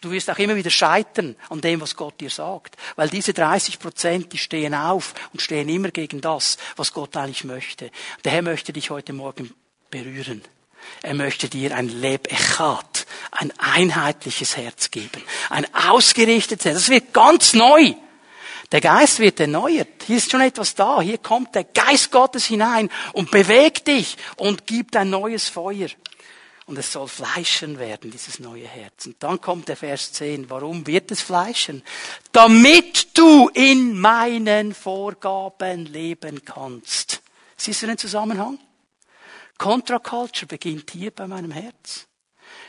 Du 0.00 0.10
wirst 0.10 0.30
auch 0.30 0.38
immer 0.38 0.56
wieder 0.56 0.70
scheitern 0.70 1.36
an 1.48 1.60
dem, 1.60 1.80
was 1.80 1.96
Gott 1.96 2.20
dir 2.20 2.30
sagt. 2.30 2.76
Weil 2.96 3.08
diese 3.08 3.32
30 3.32 3.78
Prozent, 3.78 4.32
die 4.32 4.38
stehen 4.38 4.74
auf 4.74 5.14
und 5.32 5.40
stehen 5.40 5.68
immer 5.68 5.90
gegen 5.90 6.20
das, 6.20 6.58
was 6.76 6.92
Gott 6.92 7.16
eigentlich 7.16 7.44
möchte. 7.44 7.90
Der 8.24 8.32
Herr 8.32 8.42
möchte 8.42 8.72
dich 8.72 8.90
heute 8.90 9.12
Morgen 9.12 9.54
berühren. 9.90 10.42
Er 11.02 11.14
möchte 11.14 11.48
dir 11.48 11.74
ein 11.74 11.88
Lebechat, 11.88 13.06
ein 13.30 13.52
einheitliches 13.58 14.56
Herz 14.56 14.90
geben. 14.90 15.22
Ein 15.50 15.66
ausgerichtetes 15.74 16.64
Herz. 16.64 16.74
Das 16.76 16.88
wird 16.88 17.12
ganz 17.12 17.54
neu. 17.54 17.94
Der 18.72 18.80
Geist 18.80 19.18
wird 19.20 19.40
erneuert. 19.40 19.88
Hier 20.06 20.16
ist 20.16 20.30
schon 20.30 20.40
etwas 20.40 20.74
da. 20.74 21.00
Hier 21.00 21.18
kommt 21.18 21.54
der 21.54 21.64
Geist 21.64 22.10
Gottes 22.10 22.46
hinein 22.46 22.90
und 23.12 23.30
bewegt 23.30 23.86
dich 23.86 24.16
und 24.36 24.66
gibt 24.66 24.96
ein 24.96 25.10
neues 25.10 25.48
Feuer 25.48 25.88
und 26.66 26.78
es 26.78 26.92
soll 26.92 27.08
fleischen 27.08 27.78
werden, 27.78 28.10
dieses 28.10 28.38
neue 28.38 28.66
Herz. 28.66 29.06
Und 29.06 29.22
dann 29.22 29.40
kommt 29.40 29.68
der 29.68 29.76
Vers 29.76 30.12
10. 30.12 30.48
Warum 30.48 30.86
wird 30.86 31.10
es 31.10 31.20
fleischen? 31.20 31.82
Damit 32.32 33.18
du 33.18 33.48
in 33.48 33.98
meinen 33.98 34.74
Vorgaben 34.74 35.86
leben 35.86 36.44
kannst. 36.44 37.22
Siehst 37.56 37.82
du 37.82 37.86
den 37.86 37.98
Zusammenhang? 37.98 38.58
Contra 39.58 39.98
Culture 39.98 40.46
beginnt 40.46 40.90
hier 40.90 41.10
bei 41.10 41.26
meinem 41.26 41.50
Herz. 41.50 42.06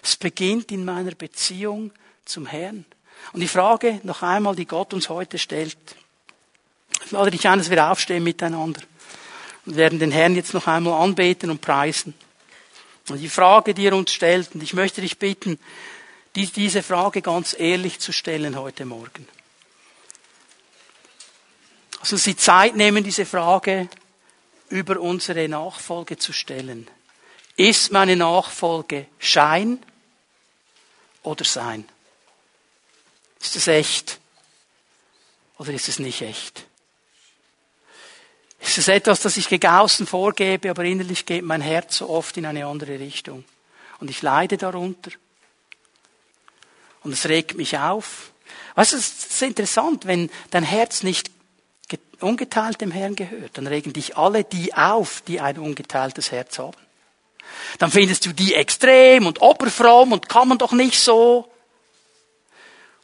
Es 0.03 0.15
beginnt 0.17 0.71
in 0.71 0.85
meiner 0.85 1.15
Beziehung 1.15 1.91
zum 2.25 2.45
Herrn. 2.45 2.85
Und 3.33 3.39
die 3.39 3.47
Frage 3.47 4.01
noch 4.03 4.21
einmal, 4.21 4.55
die 4.55 4.65
Gott 4.65 4.93
uns 4.93 5.09
heute 5.09 5.37
stellt. 5.37 5.77
Ich 7.05 7.11
lade 7.11 7.31
dich 7.31 7.47
ein, 7.47 7.59
dass 7.59 7.69
wir 7.69 7.89
aufstehen 7.89 8.23
miteinander 8.23 8.81
und 9.65 9.75
werden 9.75 9.99
den 9.99 10.11
Herrn 10.11 10.35
jetzt 10.35 10.53
noch 10.53 10.67
einmal 10.67 11.01
anbeten 11.01 11.49
und 11.49 11.61
preisen. 11.61 12.13
Und 13.09 13.19
die 13.19 13.29
Frage, 13.29 13.73
die 13.73 13.85
er 13.85 13.95
uns 13.95 14.11
stellt, 14.11 14.55
und 14.55 14.63
ich 14.63 14.73
möchte 14.73 15.01
dich 15.01 15.19
bitten, 15.19 15.59
diese 16.35 16.83
Frage 16.83 17.21
ganz 17.21 17.55
ehrlich 17.57 17.99
zu 17.99 18.11
stellen 18.11 18.57
heute 18.57 18.85
Morgen. 18.85 19.27
Also 21.99 22.17
Sie 22.17 22.35
Zeit 22.35 22.75
nehmen, 22.75 23.03
diese 23.03 23.25
Frage 23.25 23.89
über 24.69 24.99
unsere 24.99 25.47
Nachfolge 25.47 26.17
zu 26.17 26.33
stellen. 26.33 26.87
Ist 27.55 27.91
meine 27.91 28.15
Nachfolge 28.15 29.07
Schein 29.17 29.81
oder 31.23 31.45
Sein? 31.45 31.87
Ist 33.39 33.55
es 33.55 33.67
echt 33.67 34.19
oder 35.57 35.71
ist 35.71 35.87
es 35.87 35.99
nicht 35.99 36.21
echt? 36.21 36.65
Ist 38.65 38.79
es 38.79 38.87
etwas, 38.87 39.21
das 39.21 39.37
ich 39.37 39.47
gegen 39.47 39.67
außen 39.67 40.07
vorgebe, 40.07 40.71
aber 40.71 40.83
innerlich 40.83 41.25
geht 41.25 41.43
mein 41.43 41.61
Herz 41.61 41.97
so 41.97 42.09
oft 42.09 42.35
in 42.37 42.45
eine 42.45 42.65
andere 42.65 42.99
Richtung. 42.99 43.45
Und 43.99 44.09
ich 44.09 44.21
leide 44.21 44.57
darunter. 44.57 45.11
Und 47.03 47.11
es 47.13 47.29
regt 47.29 47.55
mich 47.55 47.77
auf. 47.77 48.31
Weißt 48.73 48.93
du, 48.93 48.97
es 48.97 49.27
ist 49.27 49.41
interessant, 49.43 50.07
wenn 50.07 50.31
dein 50.49 50.63
Herz 50.63 51.03
nicht 51.03 51.29
ungeteilt 52.19 52.81
dem 52.81 52.91
Herrn 52.91 53.15
gehört, 53.15 53.57
dann 53.57 53.67
regen 53.67 53.93
dich 53.93 54.17
alle 54.17 54.43
die 54.43 54.73
auf, 54.73 55.21
die 55.21 55.41
ein 55.41 55.59
ungeteiltes 55.59 56.31
Herz 56.31 56.57
haben. 56.57 56.77
Dann 57.77 57.91
findest 57.91 58.25
du 58.25 58.33
die 58.33 58.55
extrem 58.55 59.27
und 59.27 59.41
oberfromm 59.41 60.11
und 60.11 60.27
kann 60.27 60.47
man 60.47 60.57
doch 60.57 60.71
nicht 60.71 60.99
so. 60.99 61.51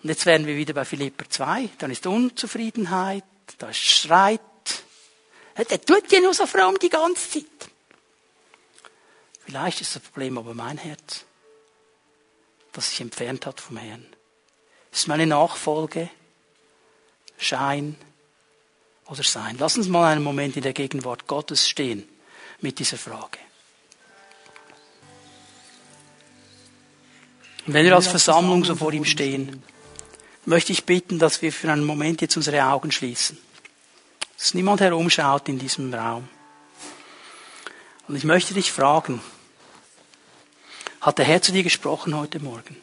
Und 0.01 0.09
jetzt 0.09 0.26
wären 0.26 0.47
wir 0.47 0.55
wieder 0.55 0.74
bei 0.74 0.86
Philipper 0.86 1.30
2. 1.30 1.70
Dann 1.78 1.91
ist 1.91 2.07
Unzufriedenheit, 2.07 3.24
da 3.59 3.70
ist 3.70 3.80
Streit, 3.80 4.41
der 5.58 5.82
tut 5.82 6.12
ja 6.12 6.20
nur 6.20 6.34
so 6.34 6.45
fromm 6.45 6.78
die 6.80 6.89
ganze 6.89 7.30
Zeit. 7.30 7.45
Vielleicht 9.45 9.82
ist 9.82 9.95
das 9.95 10.02
Problem 10.02 10.38
aber 10.38 10.54
mein 10.54 10.78
Herz, 10.78 11.26
das 12.72 12.89
sich 12.89 13.02
entfernt 13.02 13.45
hat 13.45 13.60
vom 13.60 13.78
Herrn. 13.78 14.06
Ist 14.91 15.08
meine 15.08 15.28
Nachfolge 15.28 16.10
Schein 17.38 17.95
oder 19.08 19.24
Sein? 19.24 19.58
Lass 19.60 19.78
uns 19.78 19.88
mal 19.88 20.12
einen 20.12 20.24
Moment 20.24 20.56
in 20.56 20.64
der 20.64 20.74
Gegenwart 20.74 21.28
Gottes 21.28 21.68
stehen 21.68 22.08
mit 22.62 22.80
dieser 22.80 22.97
Frage. 22.97 23.39
Und 27.68 27.74
wenn 27.74 27.86
wir 27.86 27.95
als 27.95 28.08
Versammlung 28.08 28.64
so 28.64 28.76
vor 28.76 28.91
ihm 28.93 29.06
stehen, 29.06 29.64
möchte 30.45 30.72
ich 30.72 30.86
bitten, 30.86 31.20
dass 31.20 31.41
wir 31.41 31.52
für 31.52 31.72
einen 31.72 31.86
Moment 31.86 32.22
jetzt 32.22 32.38
unsere 32.38 32.64
Augen 32.66 32.91
schließen 32.91 33.38
dass 34.42 34.56
niemand 34.56 34.82
herumschaut 34.82 35.48
in 35.50 35.60
diesem 35.60 35.94
Raum. 35.94 36.28
Und 38.08 38.16
ich 38.16 38.24
möchte 38.24 38.56
dich 38.56 38.72
fragen, 38.72 39.22
hat 41.00 41.20
der 41.20 41.26
Herr 41.26 41.44
zu 41.44 41.52
dir 41.52 41.62
gesprochen 41.62 42.18
heute 42.18 42.39
Morgen? 42.39 42.76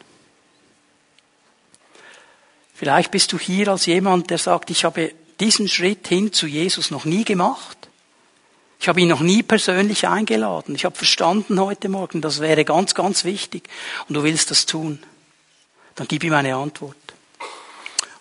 Vielleicht 2.75 3.11
bist 3.11 3.33
du 3.33 3.41
hier 3.41 3.67
als 3.67 3.87
jemand, 3.87 4.31
der 4.31 4.39
sagt, 4.39 4.71
ich 4.71 4.85
habe 4.85 5.13
diesen 5.41 5.67
Schritt 5.67 6.07
hin 6.07 6.33
zu 6.33 6.47
Jesus 6.47 6.93
noch 6.93 7.05
nie 7.05 7.25
gemacht. 7.25 7.89
Ich 8.79 8.87
habe 8.87 9.01
ihn 9.01 9.09
noch 9.09 9.21
nie 9.21 9.43
persönlich 9.43 10.07
eingeladen. 10.07 10.77
Ich 10.77 10.85
habe 10.85 10.95
verstanden 10.95 11.59
heute 11.59 11.89
Morgen, 11.89 12.21
das 12.21 12.39
wäre 12.39 12.65
ganz, 12.65 12.95
ganz 12.95 13.25
wichtig. 13.25 13.69
Und 14.09 14.15
du 14.15 14.23
willst 14.23 14.53
das 14.53 14.65
tun. 14.67 15.03
Dann 15.97 16.07
gib 16.07 16.23
ihm 16.23 16.35
eine 16.35 16.55
Antwort. 16.55 17.08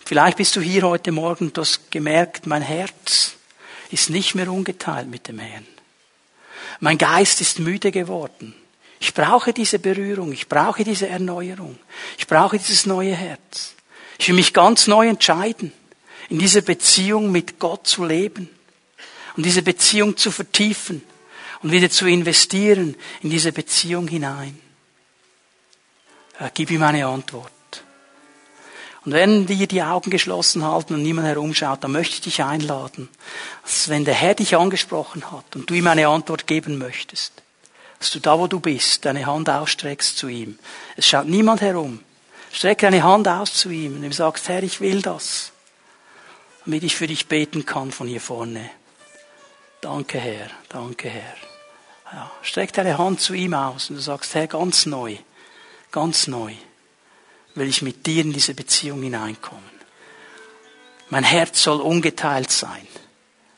Vielleicht 0.08 0.38
bist 0.38 0.56
du 0.56 0.62
hier 0.62 0.84
heute 0.84 1.12
Morgen 1.12 1.48
und 1.48 1.58
hast 1.58 1.90
gemerkt, 1.90 2.46
mein 2.46 2.62
Herz 2.62 3.34
ist 3.90 4.08
nicht 4.08 4.34
mehr 4.34 4.50
ungeteilt 4.50 5.06
mit 5.06 5.28
dem 5.28 5.38
Herrn. 5.38 5.66
Mein 6.80 6.96
Geist 6.96 7.42
ist 7.42 7.58
müde 7.58 7.92
geworden. 7.92 8.54
Ich 9.00 9.12
brauche 9.12 9.52
diese 9.52 9.78
Berührung, 9.78 10.32
ich 10.32 10.48
brauche 10.48 10.82
diese 10.82 11.08
Erneuerung, 11.08 11.78
ich 12.16 12.26
brauche 12.26 12.56
dieses 12.56 12.86
neue 12.86 13.14
Herz. 13.14 13.74
Ich 14.18 14.28
will 14.28 14.36
mich 14.36 14.54
ganz 14.54 14.86
neu 14.86 15.08
entscheiden, 15.08 15.74
in 16.30 16.38
dieser 16.38 16.62
Beziehung 16.62 17.30
mit 17.30 17.58
Gott 17.58 17.86
zu 17.86 18.06
leben 18.06 18.48
und 19.36 19.44
diese 19.44 19.60
Beziehung 19.60 20.16
zu 20.16 20.30
vertiefen 20.30 21.02
und 21.62 21.70
wieder 21.70 21.90
zu 21.90 22.06
investieren 22.06 22.96
in 23.20 23.28
diese 23.28 23.52
Beziehung 23.52 24.08
hinein. 24.08 24.58
Gib 26.54 26.70
ihm 26.70 26.82
eine 26.82 27.04
Antwort. 27.04 27.52
Und 29.08 29.14
wenn 29.14 29.48
wir 29.48 29.66
die 29.66 29.82
Augen 29.82 30.10
geschlossen 30.10 30.66
halten 30.66 30.92
und 30.92 31.02
niemand 31.02 31.26
herumschaut, 31.26 31.82
dann 31.82 31.92
möchte 31.92 32.16
ich 32.16 32.20
dich 32.20 32.42
einladen, 32.42 33.08
dass 33.62 33.88
wenn 33.88 34.04
der 34.04 34.12
Herr 34.12 34.34
dich 34.34 34.54
angesprochen 34.54 35.32
hat 35.32 35.56
und 35.56 35.70
du 35.70 35.72
ihm 35.72 35.86
eine 35.86 36.08
Antwort 36.08 36.46
geben 36.46 36.76
möchtest, 36.76 37.32
dass 37.98 38.10
du 38.10 38.20
da, 38.20 38.38
wo 38.38 38.48
du 38.48 38.60
bist, 38.60 39.06
deine 39.06 39.24
Hand 39.24 39.48
ausstreckst 39.48 40.18
zu 40.18 40.28
ihm. 40.28 40.58
Es 40.94 41.06
schaut 41.08 41.24
niemand 41.24 41.62
herum. 41.62 42.00
Strecke 42.52 42.84
deine 42.84 43.02
Hand 43.02 43.26
aus 43.28 43.54
zu 43.54 43.70
ihm 43.70 43.96
und 43.96 44.04
ihm 44.04 44.12
sagst, 44.12 44.46
Herr, 44.50 44.62
ich 44.62 44.82
will 44.82 45.00
das, 45.00 45.52
damit 46.66 46.84
ich 46.84 46.94
für 46.94 47.06
dich 47.06 47.28
beten 47.28 47.64
kann 47.64 47.90
von 47.92 48.08
hier 48.08 48.20
vorne. 48.20 48.68
Danke, 49.80 50.18
Herr, 50.18 50.50
danke, 50.68 51.08
Herr. 51.08 51.34
Ja, 52.12 52.30
streck 52.42 52.74
deine 52.74 52.98
Hand 52.98 53.22
zu 53.22 53.32
ihm 53.32 53.54
aus 53.54 53.88
und 53.88 53.96
du 53.96 54.02
sagst, 54.02 54.34
Herr, 54.34 54.48
ganz 54.48 54.84
neu, 54.84 55.16
ganz 55.92 56.26
neu 56.26 56.52
will 57.58 57.68
ich 57.68 57.82
mit 57.82 58.06
dir 58.06 58.22
in 58.22 58.32
diese 58.32 58.54
Beziehung 58.54 59.02
hineinkommen. 59.02 59.64
Mein 61.10 61.24
Herz 61.24 61.62
soll 61.62 61.80
ungeteilt 61.80 62.50
sein. 62.50 62.86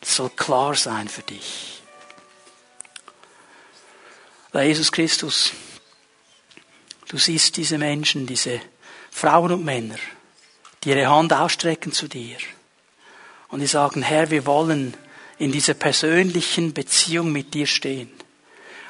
Es 0.00 0.16
soll 0.16 0.30
klar 0.30 0.74
sein 0.74 1.08
für 1.08 1.22
dich. 1.22 1.82
Weil 4.52 4.68
Jesus 4.68 4.90
Christus, 4.90 5.52
du 7.08 7.18
siehst 7.18 7.56
diese 7.56 7.78
Menschen, 7.78 8.26
diese 8.26 8.60
Frauen 9.10 9.52
und 9.52 9.64
Männer, 9.64 9.98
die 10.82 10.90
ihre 10.90 11.08
Hand 11.08 11.32
ausstrecken 11.32 11.92
zu 11.92 12.08
dir 12.08 12.38
und 13.48 13.60
die 13.60 13.66
sagen, 13.66 14.02
Herr, 14.02 14.30
wir 14.30 14.46
wollen 14.46 14.96
in 15.38 15.52
dieser 15.52 15.74
persönlichen 15.74 16.72
Beziehung 16.72 17.32
mit 17.32 17.54
dir 17.54 17.66
stehen. 17.66 18.10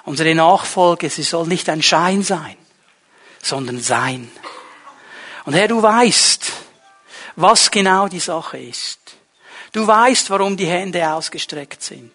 Unsere 0.04 0.34
Nachfolge, 0.34 1.10
sie 1.10 1.22
soll 1.22 1.46
nicht 1.46 1.68
ein 1.68 1.82
Schein 1.82 2.22
sein, 2.22 2.56
sondern 3.42 3.80
sein. 3.80 4.30
Und 5.44 5.54
Herr, 5.54 5.68
du 5.68 5.82
weißt, 5.82 6.52
was 7.36 7.70
genau 7.70 8.08
die 8.08 8.20
Sache 8.20 8.58
ist. 8.58 8.98
Du 9.72 9.86
weißt, 9.86 10.30
warum 10.30 10.56
die 10.56 10.66
Hände 10.66 11.08
ausgestreckt 11.10 11.82
sind. 11.82 12.12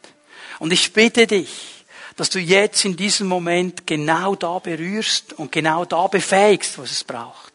Und 0.60 0.74
ich 0.74 0.94
bitte 0.94 1.26
dich, 1.28 1.86
dass 2.16 2.30
du 2.30 2.40
jetzt 2.40 2.86
in 2.86 2.96
diesem 2.96 3.28
Moment 3.28 3.86
genau 3.86 4.36
da 4.36 4.60
berührst 4.60 5.34
und 5.34 5.52
genau 5.52 5.86
da 5.86 6.08
befähigst, 6.08 6.78
was 6.78 6.92
es 6.92 7.04
braucht. 7.04 7.54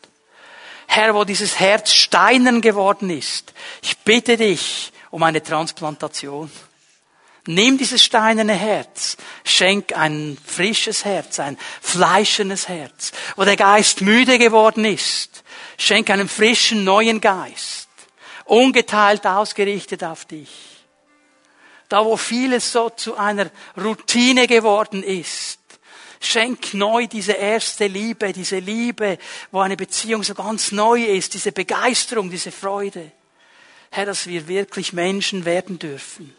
Herr, 0.86 1.14
wo 1.14 1.24
dieses 1.24 1.60
Herz 1.60 1.92
steinern 1.92 2.60
geworden 2.60 3.10
ist, 3.10 3.54
ich 3.82 3.96
bitte 3.98 4.36
dich 4.36 4.92
um 5.10 5.22
eine 5.22 5.42
Transplantation. 5.42 6.50
Nimm 7.46 7.78
dieses 7.78 8.04
steinerne 8.04 8.54
Herz, 8.54 9.16
schenk 9.44 9.96
ein 9.96 10.36
frisches 10.44 11.04
Herz, 11.04 11.40
ein 11.40 11.56
fleischendes 11.80 12.68
Herz, 12.68 13.12
wo 13.36 13.44
der 13.44 13.56
Geist 13.56 14.02
müde 14.02 14.38
geworden 14.38 14.84
ist. 14.84 15.42
Schenk 15.80 16.10
einen 16.10 16.28
frischen 16.28 16.84
neuen 16.84 17.20
Geist, 17.20 17.88
ungeteilt 18.44 19.26
ausgerichtet 19.26 20.04
auf 20.04 20.24
dich. 20.24 20.50
Da, 21.88 22.04
wo 22.04 22.16
vieles 22.16 22.70
so 22.70 22.90
zu 22.90 23.16
einer 23.16 23.50
Routine 23.76 24.46
geworden 24.46 25.02
ist, 25.02 25.58
schenk 26.20 26.74
neu 26.74 27.06
diese 27.06 27.32
erste 27.32 27.86
Liebe, 27.86 28.32
diese 28.32 28.58
Liebe, 28.58 29.18
wo 29.50 29.60
eine 29.60 29.76
Beziehung 29.76 30.22
so 30.22 30.34
ganz 30.34 30.70
neu 30.70 31.02
ist, 31.02 31.34
diese 31.34 31.50
Begeisterung, 31.50 32.30
diese 32.30 32.52
Freude. 32.52 33.10
Herr, 33.90 34.06
dass 34.06 34.26
wir 34.26 34.46
wirklich 34.46 34.92
Menschen 34.92 35.44
werden 35.44 35.78
dürfen 35.78 36.36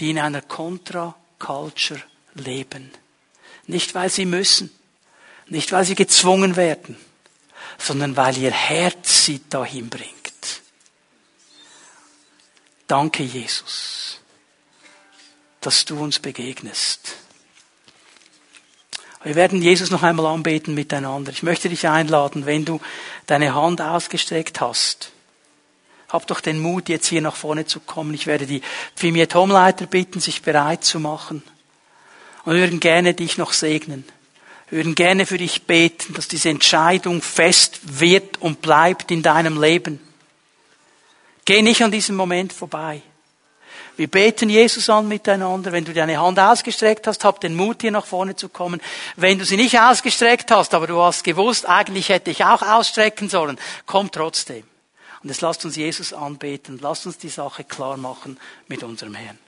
die 0.00 0.10
in 0.10 0.18
einer 0.18 0.42
Contra-Culture 0.42 2.02
leben. 2.34 2.90
Nicht, 3.66 3.94
weil 3.94 4.10
sie 4.10 4.26
müssen, 4.26 4.70
nicht, 5.48 5.72
weil 5.72 5.84
sie 5.84 5.94
gezwungen 5.94 6.56
werden, 6.56 6.96
sondern 7.78 8.16
weil 8.16 8.36
ihr 8.38 8.52
Herz 8.52 9.24
sie 9.24 9.40
dahin 9.48 9.88
bringt. 9.88 10.12
Danke, 12.86 13.22
Jesus, 13.22 14.20
dass 15.60 15.84
du 15.84 15.98
uns 15.98 16.18
begegnest. 16.18 17.16
Wir 19.24 19.34
werden 19.34 19.60
Jesus 19.60 19.90
noch 19.90 20.04
einmal 20.04 20.26
anbeten 20.26 20.74
miteinander. 20.74 21.32
Ich 21.32 21.42
möchte 21.42 21.68
dich 21.68 21.88
einladen, 21.88 22.46
wenn 22.46 22.64
du 22.64 22.80
deine 23.26 23.54
Hand 23.56 23.80
ausgestreckt 23.80 24.60
hast, 24.60 25.10
hab 26.08 26.28
doch 26.28 26.40
den 26.40 26.60
Mut, 26.60 26.88
jetzt 26.88 27.08
hier 27.08 27.20
nach 27.20 27.34
vorne 27.34 27.66
zu 27.66 27.80
kommen. 27.80 28.14
Ich 28.14 28.28
werde 28.28 28.46
die 28.46 28.62
Pfimiet 28.94 29.34
Homeleiter 29.34 29.86
bitten, 29.86 30.20
sich 30.20 30.42
bereit 30.42 30.84
zu 30.84 31.00
machen. 31.00 31.42
Und 32.44 32.54
wir 32.54 32.60
würden 32.60 32.78
gerne 32.78 33.14
dich 33.14 33.36
noch 33.36 33.52
segnen. 33.52 34.04
Wir 34.68 34.78
würden 34.78 34.94
gerne 34.94 35.26
für 35.26 35.38
dich 35.38 35.62
beten, 35.62 36.14
dass 36.14 36.28
diese 36.28 36.48
Entscheidung 36.48 37.22
fest 37.22 38.00
wird 38.00 38.40
und 38.40 38.62
bleibt 38.62 39.10
in 39.10 39.22
deinem 39.22 39.60
Leben. 39.60 40.00
Geh 41.44 41.62
nicht 41.62 41.82
an 41.82 41.92
diesem 41.92 42.16
Moment 42.16 42.52
vorbei. 42.52 43.02
Wir 43.96 44.08
beten 44.08 44.50
Jesus 44.50 44.90
an 44.90 45.08
miteinander. 45.08 45.72
Wenn 45.72 45.84
du 45.84 45.94
deine 45.94 46.20
Hand 46.20 46.38
ausgestreckt 46.38 47.06
hast, 47.06 47.24
hab 47.24 47.40
den 47.40 47.54
Mut, 47.54 47.80
hier 47.80 47.92
nach 47.92 48.04
vorne 48.04 48.36
zu 48.36 48.48
kommen. 48.48 48.82
Wenn 49.14 49.38
du 49.38 49.44
sie 49.44 49.56
nicht 49.56 49.78
ausgestreckt 49.78 50.50
hast, 50.50 50.74
aber 50.74 50.86
du 50.86 51.00
hast 51.00 51.24
gewusst, 51.24 51.66
eigentlich 51.66 52.10
hätte 52.10 52.30
ich 52.30 52.44
auch 52.44 52.62
ausstrecken 52.62 53.30
sollen, 53.30 53.58
komm 53.86 54.10
trotzdem. 54.10 54.64
Und 55.22 55.30
jetzt 55.30 55.40
lasst 55.40 55.64
uns 55.64 55.76
Jesus 55.76 56.12
anbeten, 56.12 56.78
lasst 56.82 57.06
uns 57.06 57.16
die 57.18 57.28
Sache 57.28 57.64
klar 57.64 57.96
machen 57.96 58.38
mit 58.68 58.82
unserem 58.82 59.14
Herrn. 59.14 59.38